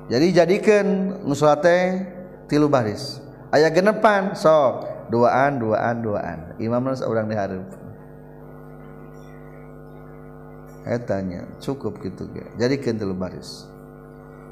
Jadi 0.06 0.26
jadikan 0.30 0.86
nusulate 1.26 2.06
tilu 2.46 2.70
baris. 2.70 3.18
Ayah 3.50 3.70
genepan 3.70 4.34
sok. 4.34 4.94
Duaan 5.06 5.62
duaan 5.62 6.02
duaan. 6.02 6.38
Imam 6.58 6.82
nus 6.82 6.98
orang 6.98 7.30
diharap 7.30 7.85
etanya 10.86 11.44
cukup 11.58 11.98
gitu 12.00 12.30
jadi 12.54 12.78
kentil 12.78 13.10
baris. 13.12 13.66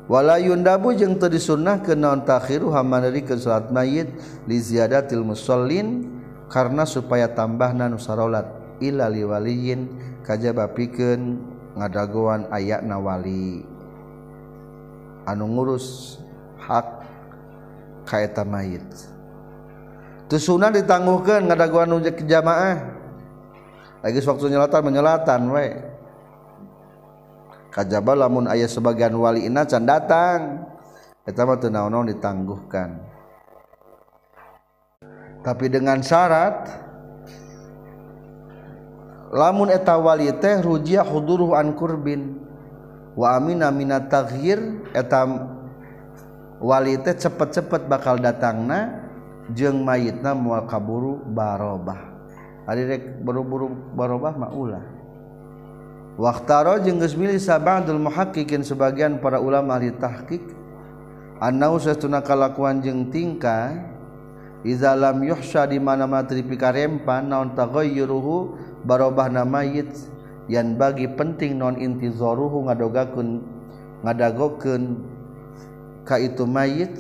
Wala 0.05 0.37
yundabu 0.37 0.93
jeung 0.93 1.17
teu 1.17 1.33
disunnah 1.33 1.81
ke 1.81 1.97
naon 1.97 2.29
takhiru 2.29 2.69
hamaneri 2.75 3.25
ke 3.25 3.41
salat 3.41 3.73
mayit 3.73 4.13
li 4.45 4.61
ziyadatil 4.61 5.25
musallin 5.25 6.13
karena 6.53 6.85
supaya 6.85 7.25
tambahna 7.33 7.89
nu 7.89 7.97
sarolat 7.97 8.45
ila 8.85 9.09
liwaliyin 9.09 9.89
kajaba 10.21 10.69
pikeun 10.77 11.41
ngadagoan 11.81 12.53
ayana 12.53 13.01
wali. 13.01 13.65
Anu 15.25 15.57
ngurus 15.57 16.21
hak 16.61 17.01
kaeta 18.05 18.45
mayit. 18.45 18.85
Teu 20.29 20.37
sunnah 20.37 20.69
ditangguhkeun 20.69 21.49
ngadagoan 21.49 21.89
nu 21.89 22.05
jamaah. 22.05 22.77
Lagi 24.05 24.21
waktu 24.21 24.53
nyelatan 24.53 24.85
menyelatan 24.85 25.49
wae 25.49 25.94
kajaba 27.75 28.15
lamun 28.15 28.47
ayah 28.47 28.71
sebagian 28.71 29.19
wali 29.19 29.51
ina 29.51 29.67
can 29.67 29.83
datang. 29.83 30.71
Eta 31.27 31.43
mah 31.43 31.59
teu 31.59 31.73
naon 31.73 32.07
ditangguhkan. 32.07 33.01
Tapi 35.43 35.67
dengan 35.73 35.99
syarat 36.01 36.69
lamun 39.35 39.75
eta 39.75 39.99
wali 39.99 40.31
teh 40.39 40.63
rujia 40.63 41.03
huduruh 41.03 41.59
an 41.59 41.75
kurbin. 41.75 42.39
Wa 43.19 43.39
amina 43.39 43.75
minat 43.75 44.07
taghyir 44.07 44.91
eta 44.95 45.27
wali 46.63 46.95
teh 47.03 47.17
cepet-cepet 47.19 47.91
bakal 47.91 48.23
datangna 48.23 49.03
jeung 49.53 49.83
mayitna 49.83 50.37
moal 50.37 50.65
kaburu 50.71 51.25
barobah. 51.25 52.15
Ari 52.65 52.83
rek 52.89 53.03
buru-buru 53.21 53.97
barobah 53.97 54.33
mah 54.37 54.53
ulah. 54.53 54.85
Waktaro 56.15 56.79
jeung 56.79 57.03
geus 57.03 57.19
milih 57.19 57.43
sabadul 57.43 57.99
muhaqqiqin 57.99 58.63
sebagian 58.63 59.19
para 59.19 59.43
ulama 59.43 59.75
ahli 59.75 59.91
tahqiq. 59.99 60.47
Annau 61.43 61.83
satuna 61.83 62.23
kalakuan 62.23 62.79
jeung 62.79 63.11
tingkah 63.11 63.75
iza 64.63 64.95
lam 64.95 65.27
yuhsha 65.27 65.67
di 65.67 65.83
mana 65.83 66.07
materi 66.07 66.47
pikarempan 66.47 67.27
naon 67.27 67.59
taghayyuruhu 67.59 68.55
barobahna 68.87 69.43
mayit 69.43 69.91
yan 70.47 70.79
bagi 70.79 71.11
penting 71.11 71.59
non 71.59 71.75
intizaruhu 71.77 72.71
ngadogakeun 72.71 73.43
ngadagokeun 74.07 75.03
ka 76.07 76.23
itu 76.23 76.47
mayit 76.47 76.95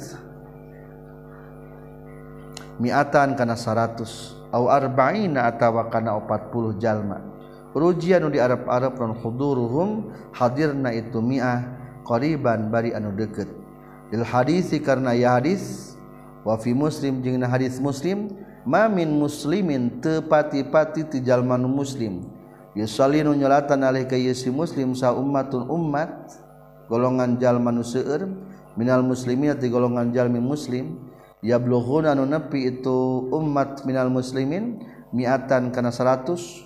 miatan 2.82 3.38
kana 3.38 3.54
100 3.54 4.50
au 4.50 4.66
arba'ina 4.66 5.46
atawa 5.46 5.86
kana 5.86 6.18
40 6.18 6.82
jalma. 6.82 7.34
rujian 7.75 8.22
nu 8.22 8.31
di 8.31 8.39
Arab-arab 8.39 8.97
non 9.03 9.18
khuduruhum 9.18 10.14
hadirna 10.31 10.95
itu 10.95 11.18
mi'ah 11.18 11.66
qariban 12.07 12.70
bari 12.70 12.95
anu 12.95 13.11
deket 13.11 13.51
lil 14.14 14.22
hadisi 14.22 14.79
karena 14.79 15.12
ya 15.12 15.37
hadis 15.37 15.95
wa 16.47 16.55
fi 16.55 16.70
muslim 16.70 17.20
jeung 17.20 17.43
hadis 17.43 17.83
muslim 17.83 18.31
ma 18.64 18.89
min 18.89 19.11
muslimin 19.20 20.01
tepati-pati 20.01 21.05
ti 21.12 21.18
jalma 21.20 21.61
muslim. 21.61 22.25
Yusallinu 22.75 23.39
nyolatan 23.39 23.87
alih 23.87 24.03
ka 24.11 24.18
yesi 24.18 24.51
muslim 24.51 24.99
sa 24.99 25.14
ummatun 25.14 25.70
ummat 25.70 26.11
golongan 26.91 27.39
jalma 27.39 27.70
nu 27.70 27.87
seueur 27.87 28.27
minal 28.75 29.07
muslimin 29.07 29.55
ti 29.62 29.70
golongan 29.70 30.11
jalmi 30.11 30.43
muslim 30.43 30.99
yablughuna 31.39 32.18
nu 32.18 32.27
nepi 32.27 32.75
itu 32.75 33.31
ummat 33.31 33.87
minal 33.87 34.11
muslimin 34.11 34.83
miatan 35.14 35.70
kana 35.70 35.95
100 35.95 36.63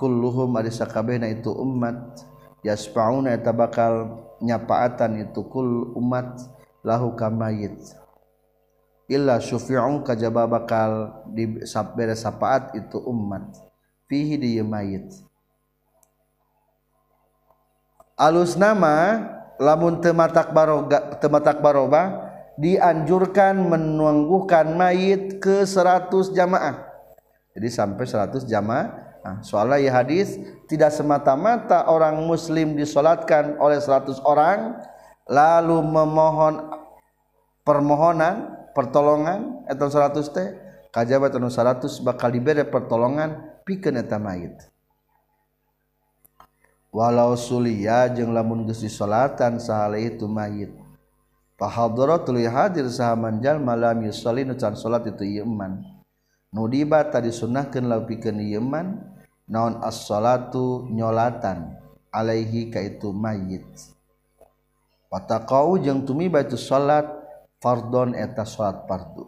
kulluhum 0.00 0.56
ari 0.56 0.72
sakabehna 0.72 1.28
itu 1.28 1.52
umat. 1.52 2.24
Yasfauna 2.64 3.36
eta 3.36 3.52
bakal 3.52 4.24
nyapaatan 4.40 5.28
itu 5.28 5.44
kul 5.48 5.92
umat 5.96 6.40
lahu 6.84 7.12
kamayit 7.12 8.00
illa 9.10 9.42
syufi'u 9.42 10.06
kajaba 10.06 10.46
bakal 10.46 11.10
di 11.26 11.66
sabere 11.66 12.14
sapaat 12.14 12.78
itu 12.78 13.02
umat. 13.02 13.42
Fihi 14.06 14.38
di 14.38 14.62
mayit. 14.62 15.10
Alus 18.14 18.54
nama 18.54 19.26
lamun 19.58 19.98
tematak 19.98 20.54
baroga 20.54 21.18
tematak 21.18 21.58
baroba 21.58 22.30
dianjurkan 22.58 23.58
menungguhkan 23.58 24.78
mayit 24.78 25.42
ke 25.42 25.66
100 25.66 26.34
jamaah. 26.34 26.86
Jadi 27.54 27.68
sampai 27.70 28.04
100 28.06 28.46
jamaah 28.46 29.09
Nah, 29.20 29.44
soalnya 29.44 29.78
ya 29.84 29.92
hadis 30.00 30.40
tidak 30.64 30.96
semata-mata 30.96 31.84
orang 31.92 32.24
muslim 32.24 32.72
disolatkan 32.72 33.60
oleh 33.60 33.76
100 33.76 34.16
orang 34.24 34.80
lalu 35.28 35.76
memohon 35.84 36.72
permohonan 37.60 38.56
pertolongan 38.72 39.60
atau 39.68 39.92
100 39.92 40.24
teh 40.32 40.48
kajabat 40.88 41.36
anu 41.36 41.52
100 41.52 42.00
bakal 42.00 42.32
diberi 42.32 42.64
pertolongan 42.64 43.60
pikeun 43.68 44.00
eta 44.00 44.16
mayit. 44.16 44.56
Walau 46.90 47.38
sulia 47.38 48.10
jeung 48.10 48.34
lamun 48.34 48.66
geus 48.66 48.82
disolatan 48.82 49.62
sahalai 49.62 50.10
itu 50.10 50.26
mayit. 50.26 50.74
Pahadara 51.60 52.18
tuluy 52.24 52.48
hadir 52.48 52.88
sahaman 52.88 53.38
jalma 53.44 53.76
lam 53.76 54.00
yusolli 54.02 54.48
nu 54.48 54.56
can 54.56 54.72
salat 54.72 55.04
itu 55.06 55.28
ieu 55.28 55.44
nu 55.44 55.84
nudiba 56.50 57.04
tadi 57.06 57.30
sunnahkeun 57.30 57.84
lalu 57.84 58.16
pikeun 58.16 58.40
ieu 58.42 58.64
naon 59.50 59.82
as-salatu 59.82 60.86
nyolatan 60.86 61.74
alaihi 62.14 62.70
kaitu 62.70 63.10
mayit. 63.10 63.66
Watakau 65.10 65.74
jeung 65.82 66.06
tumiba 66.06 66.38
itu 66.38 66.54
salat 66.54 67.10
fardon 67.58 68.14
eta 68.14 68.46
salat 68.46 68.86
fardu. 68.86 69.26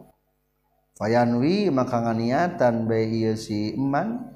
Fayanwi 0.95 1.67
maka 1.67 1.99
nganiatan 1.99 2.87
bae 2.87 3.03
ieu 3.03 3.35
si 3.35 3.75
iman 3.75 4.31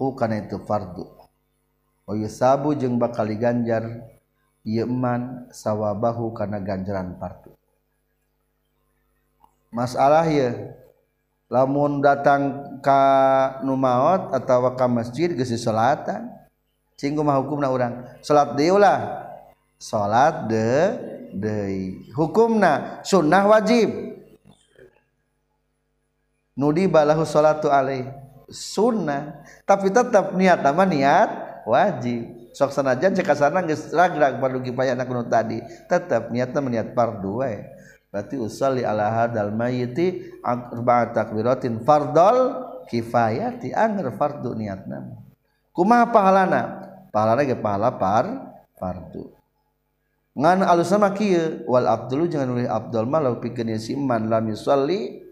hu 0.00 0.16
kana 0.16 0.40
itu 0.40 0.56
fardu. 0.64 1.04
Wa 2.08 2.16
yusabu 2.16 2.72
jeung 2.72 2.96
bakal 2.96 3.28
diganjar 3.28 3.84
ieu 4.64 4.88
iman 4.88 5.52
sawabahu 5.52 6.32
kana 6.32 6.56
ganjaran 6.56 7.20
fardu. 7.20 7.52
Masalah 9.68 10.24
ieu 10.24 10.72
lamun 11.48 12.04
datang 12.04 12.76
ka 12.84 13.02
numaot 13.64 14.36
atau 14.36 14.68
ka 14.76 14.84
masjid 14.84 15.32
gesi 15.32 15.56
salatan 15.56 16.28
cinggu 17.00 17.24
mah 17.24 17.40
hukumna 17.40 17.72
urang? 17.72 18.04
Salat 18.20 18.52
deui 18.54 18.76
salat 19.80 20.50
de 20.50 20.70
deui. 21.32 22.12
Hukumna 22.12 23.00
sunnah 23.06 23.48
wajib. 23.48 23.88
Nudi 26.58 26.90
balahu 26.90 27.22
salatu 27.22 27.70
alaih 27.70 28.10
sunnah 28.50 29.46
tapi 29.62 29.94
tetap 29.94 30.34
niat 30.34 30.60
nama 30.60 30.82
niat 30.84 31.30
wajib. 31.64 32.50
Sok 32.52 32.74
sanajan 32.74 33.14
cek 33.14 33.22
kasana 33.22 33.62
geus 33.62 33.94
rag-rag 33.94 34.42
balugi 34.42 34.74
payana 34.74 35.06
kuno 35.06 35.22
tadi 35.30 35.62
tetap 35.86 36.34
niatna 36.34 36.58
niat 36.66 36.90
fardhu 36.90 37.38
wae. 37.40 37.77
Berarti 38.08 38.36
usalli 38.40 38.82
ala 38.84 39.12
hadal 39.12 39.52
mayyiti 39.52 40.32
arba'at 40.40 41.12
takbiratin 41.12 41.84
fardol 41.84 42.64
kifayati 42.88 43.76
anger 43.76 44.12
fardu 44.16 44.56
niatna 44.56 45.28
kumaha 45.78 46.10
pahalana? 46.10 46.62
Pahalana 47.08 47.42
ge 47.46 47.56
pahala 47.56 47.94
par 47.94 48.26
fardu. 48.76 49.32
Ngan 50.38 50.62
alusna 50.62 51.02
mah 51.02 51.14
wal 51.66 51.86
abdulu 51.86 52.30
jangan 52.30 52.46
nulis 52.52 52.70
abdul 52.70 53.06
mah 53.10 53.20
law 53.22 53.34
pikeun 53.42 53.74
si 53.80 53.98
man 53.98 54.30
lam 54.30 54.50
yusalli 54.50 55.24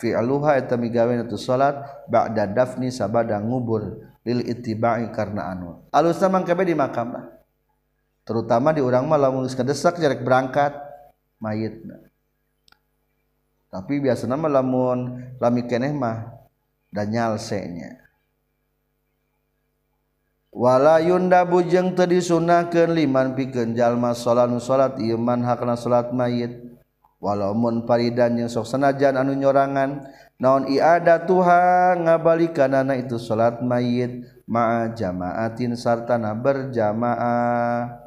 fi'luha 0.00 0.56
eta 0.56 0.80
migawe 0.80 1.12
tu 1.28 1.36
salat 1.36 1.76
ba'da 2.08 2.48
dafni 2.48 2.88
sabada 2.88 3.36
ngubur 3.36 4.00
lil 4.24 4.40
ittiba'i 4.48 5.12
karena 5.12 5.52
anu. 5.52 5.84
Alusna 5.92 6.32
mah 6.32 6.40
kabeh 6.44 6.72
di 6.72 6.76
makam 6.76 7.16
lah 7.16 7.36
terutama 8.26 8.74
di 8.74 8.82
urang 8.82 9.06
mah 9.06 9.20
lamun 9.22 9.46
geus 9.46 9.54
kadesak 9.54 10.02
jarek 10.02 10.26
berangkat 10.26 10.74
mayitna 11.38 12.05
tapi 13.76 14.00
biasanya 14.00 14.40
mah 14.40 14.48
lamun 14.48 15.20
lami 15.36 15.68
keneh 15.68 15.92
mah 15.92 16.32
dan 16.88 17.12
nyalsenya 17.12 18.06
wala 20.56 21.04
yunda 21.04 21.44
bujeng 21.44 21.92
tadi 21.92 22.24
sunahkeun 22.24 22.96
liman 22.96 23.36
pikeun 23.36 23.76
jalma 23.76 24.16
salat 24.16 24.48
salat 24.64 24.96
iman 24.96 25.44
hakna 25.44 25.76
salat 25.76 26.16
mayit. 26.16 26.64
Walaupun 27.16 27.88
paridan 27.88 28.36
yang 28.36 28.48
sok 28.52 28.68
sanajan 28.68 29.16
anu 29.16 29.32
nyorangan 29.32 30.04
naon 30.36 30.68
iada 30.68 31.24
ngabalikan 31.96 32.72
anak 32.72 33.08
itu 33.08 33.20
salat 33.20 33.60
mayit. 33.60 34.24
Ma 34.48 34.88
jamaatin 34.92 35.76
sartana 35.76 36.32
berjamaah. 36.32 37.98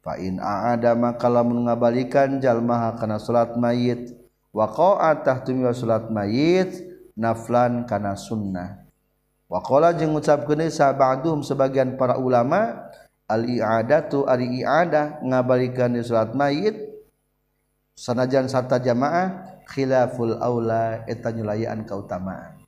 Fa 0.00 0.14
in 0.18 0.38
aada 0.38 0.96
maka 0.98 1.30
lamun 1.30 1.66
ngabalikan 1.66 2.42
jalma 2.42 2.94
kana 2.98 3.18
salat 3.22 3.54
mayit 3.58 4.13
waqaatah 4.54 5.42
tumiwa 5.42 5.74
salat 5.74 6.08
mayit 6.08 6.86
naflan 7.18 7.84
kana 7.84 8.14
sunnah. 8.14 8.86
Waqala 9.50 9.92
jeung 9.98 10.14
ngucapkeun 10.14 10.70
sa 10.70 10.94
ba'dhum 10.94 11.42
sebagian 11.42 11.98
para 11.98 12.16
ulama 12.16 12.88
al 13.26 13.44
i'adatu 13.44 14.24
ari 14.30 14.62
i'adah 14.62 15.20
ngabalikeun 15.20 15.98
salat 16.00 16.32
mayit. 16.32 16.78
Sanajan 17.94 18.50
sarta 18.50 18.78
jamaah 18.82 19.58
khilaful 19.70 20.34
aula 20.42 21.06
eta 21.06 21.30
nyulayaan 21.30 21.86
kautamaan 21.86 22.58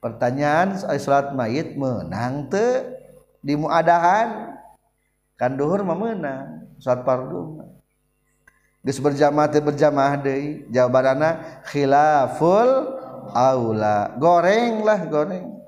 pertanyaan 0.00 0.80
salat 0.80 1.36
mayit 1.36 1.76
menang 1.76 2.48
teu? 2.48 2.96
Di 3.40 3.56
muadahan 3.56 4.52
kan 5.40 5.56
duhur 5.56 5.80
mah 5.80 5.96
meunang 5.96 6.76
salat 6.76 7.04
fardu 7.08 7.60
geus 8.80 8.98
berjamaah 9.00 9.48
teh 9.48 9.60
berjamaah 9.60 10.16
deui. 10.20 10.64
Jawabanana 10.72 11.62
khilaful 11.68 12.96
aula. 13.32 14.16
Goreng 14.16 14.84
lah 14.84 15.00
goreng. 15.06 15.60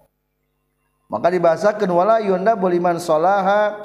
Maka 1.13 1.29
dibahasakeun 1.29 1.93
wala 1.93 2.25
yunda 2.25 2.57
boliman 2.57 2.97
salaha 2.97 3.77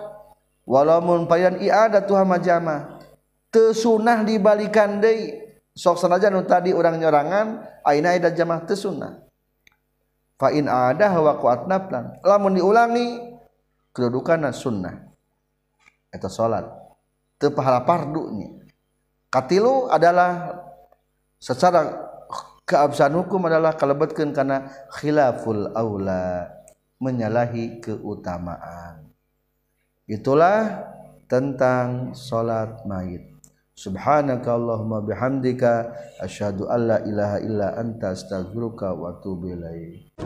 walamun 0.64 1.28
payan 1.28 1.60
i'adatu 1.60 2.16
hamajama 2.16 3.04
tesunah 3.52 4.24
dibalikan 4.24 5.04
deui. 5.04 5.44
Sok 5.78 6.02
sanajan 6.02 6.34
nu 6.34 6.42
tadi 6.42 6.74
urang 6.74 6.98
nyorangan 6.98 7.62
aina 7.86 8.18
ida 8.18 8.34
jamaah 8.34 8.66
tesunah 8.66 9.22
fa 10.42 10.50
in 10.50 10.66
ada 10.66 11.14
waqatna 11.22 11.78
plan 11.86 12.18
lamun 12.26 12.58
diulangi 12.58 13.22
kedudukan 13.94 14.50
sunnah 14.50 15.06
eta 16.10 16.26
salat. 16.34 16.66
Teu 17.38 17.54
pahala 17.54 17.86
fardu 17.86 18.34
nya 18.34 18.57
katilu 19.38 19.86
adalah 19.86 20.58
secara 21.38 21.94
keabsahan 22.66 23.14
hukum 23.22 23.46
adalah 23.46 23.78
kalebetkeun 23.78 24.34
karena 24.34 24.66
khilaful 24.98 25.70
aula 25.78 26.50
menyalahi 26.98 27.78
keutamaan. 27.78 29.14
Itulah 30.10 30.90
tentang 31.30 32.18
salat 32.18 32.82
mayit 32.90 33.38
subhanaka 33.78 34.58
allahumma 34.58 35.06
bihamdika 35.06 35.94
asyhadu 36.18 36.66
alla 36.66 36.98
ilaha 37.06 37.38
illa 37.46 37.78
anta 37.78 38.18
astaghfiruka 38.18 38.98
wa 38.98 39.14
atubu 39.14 39.54
ilaik. 39.54 40.18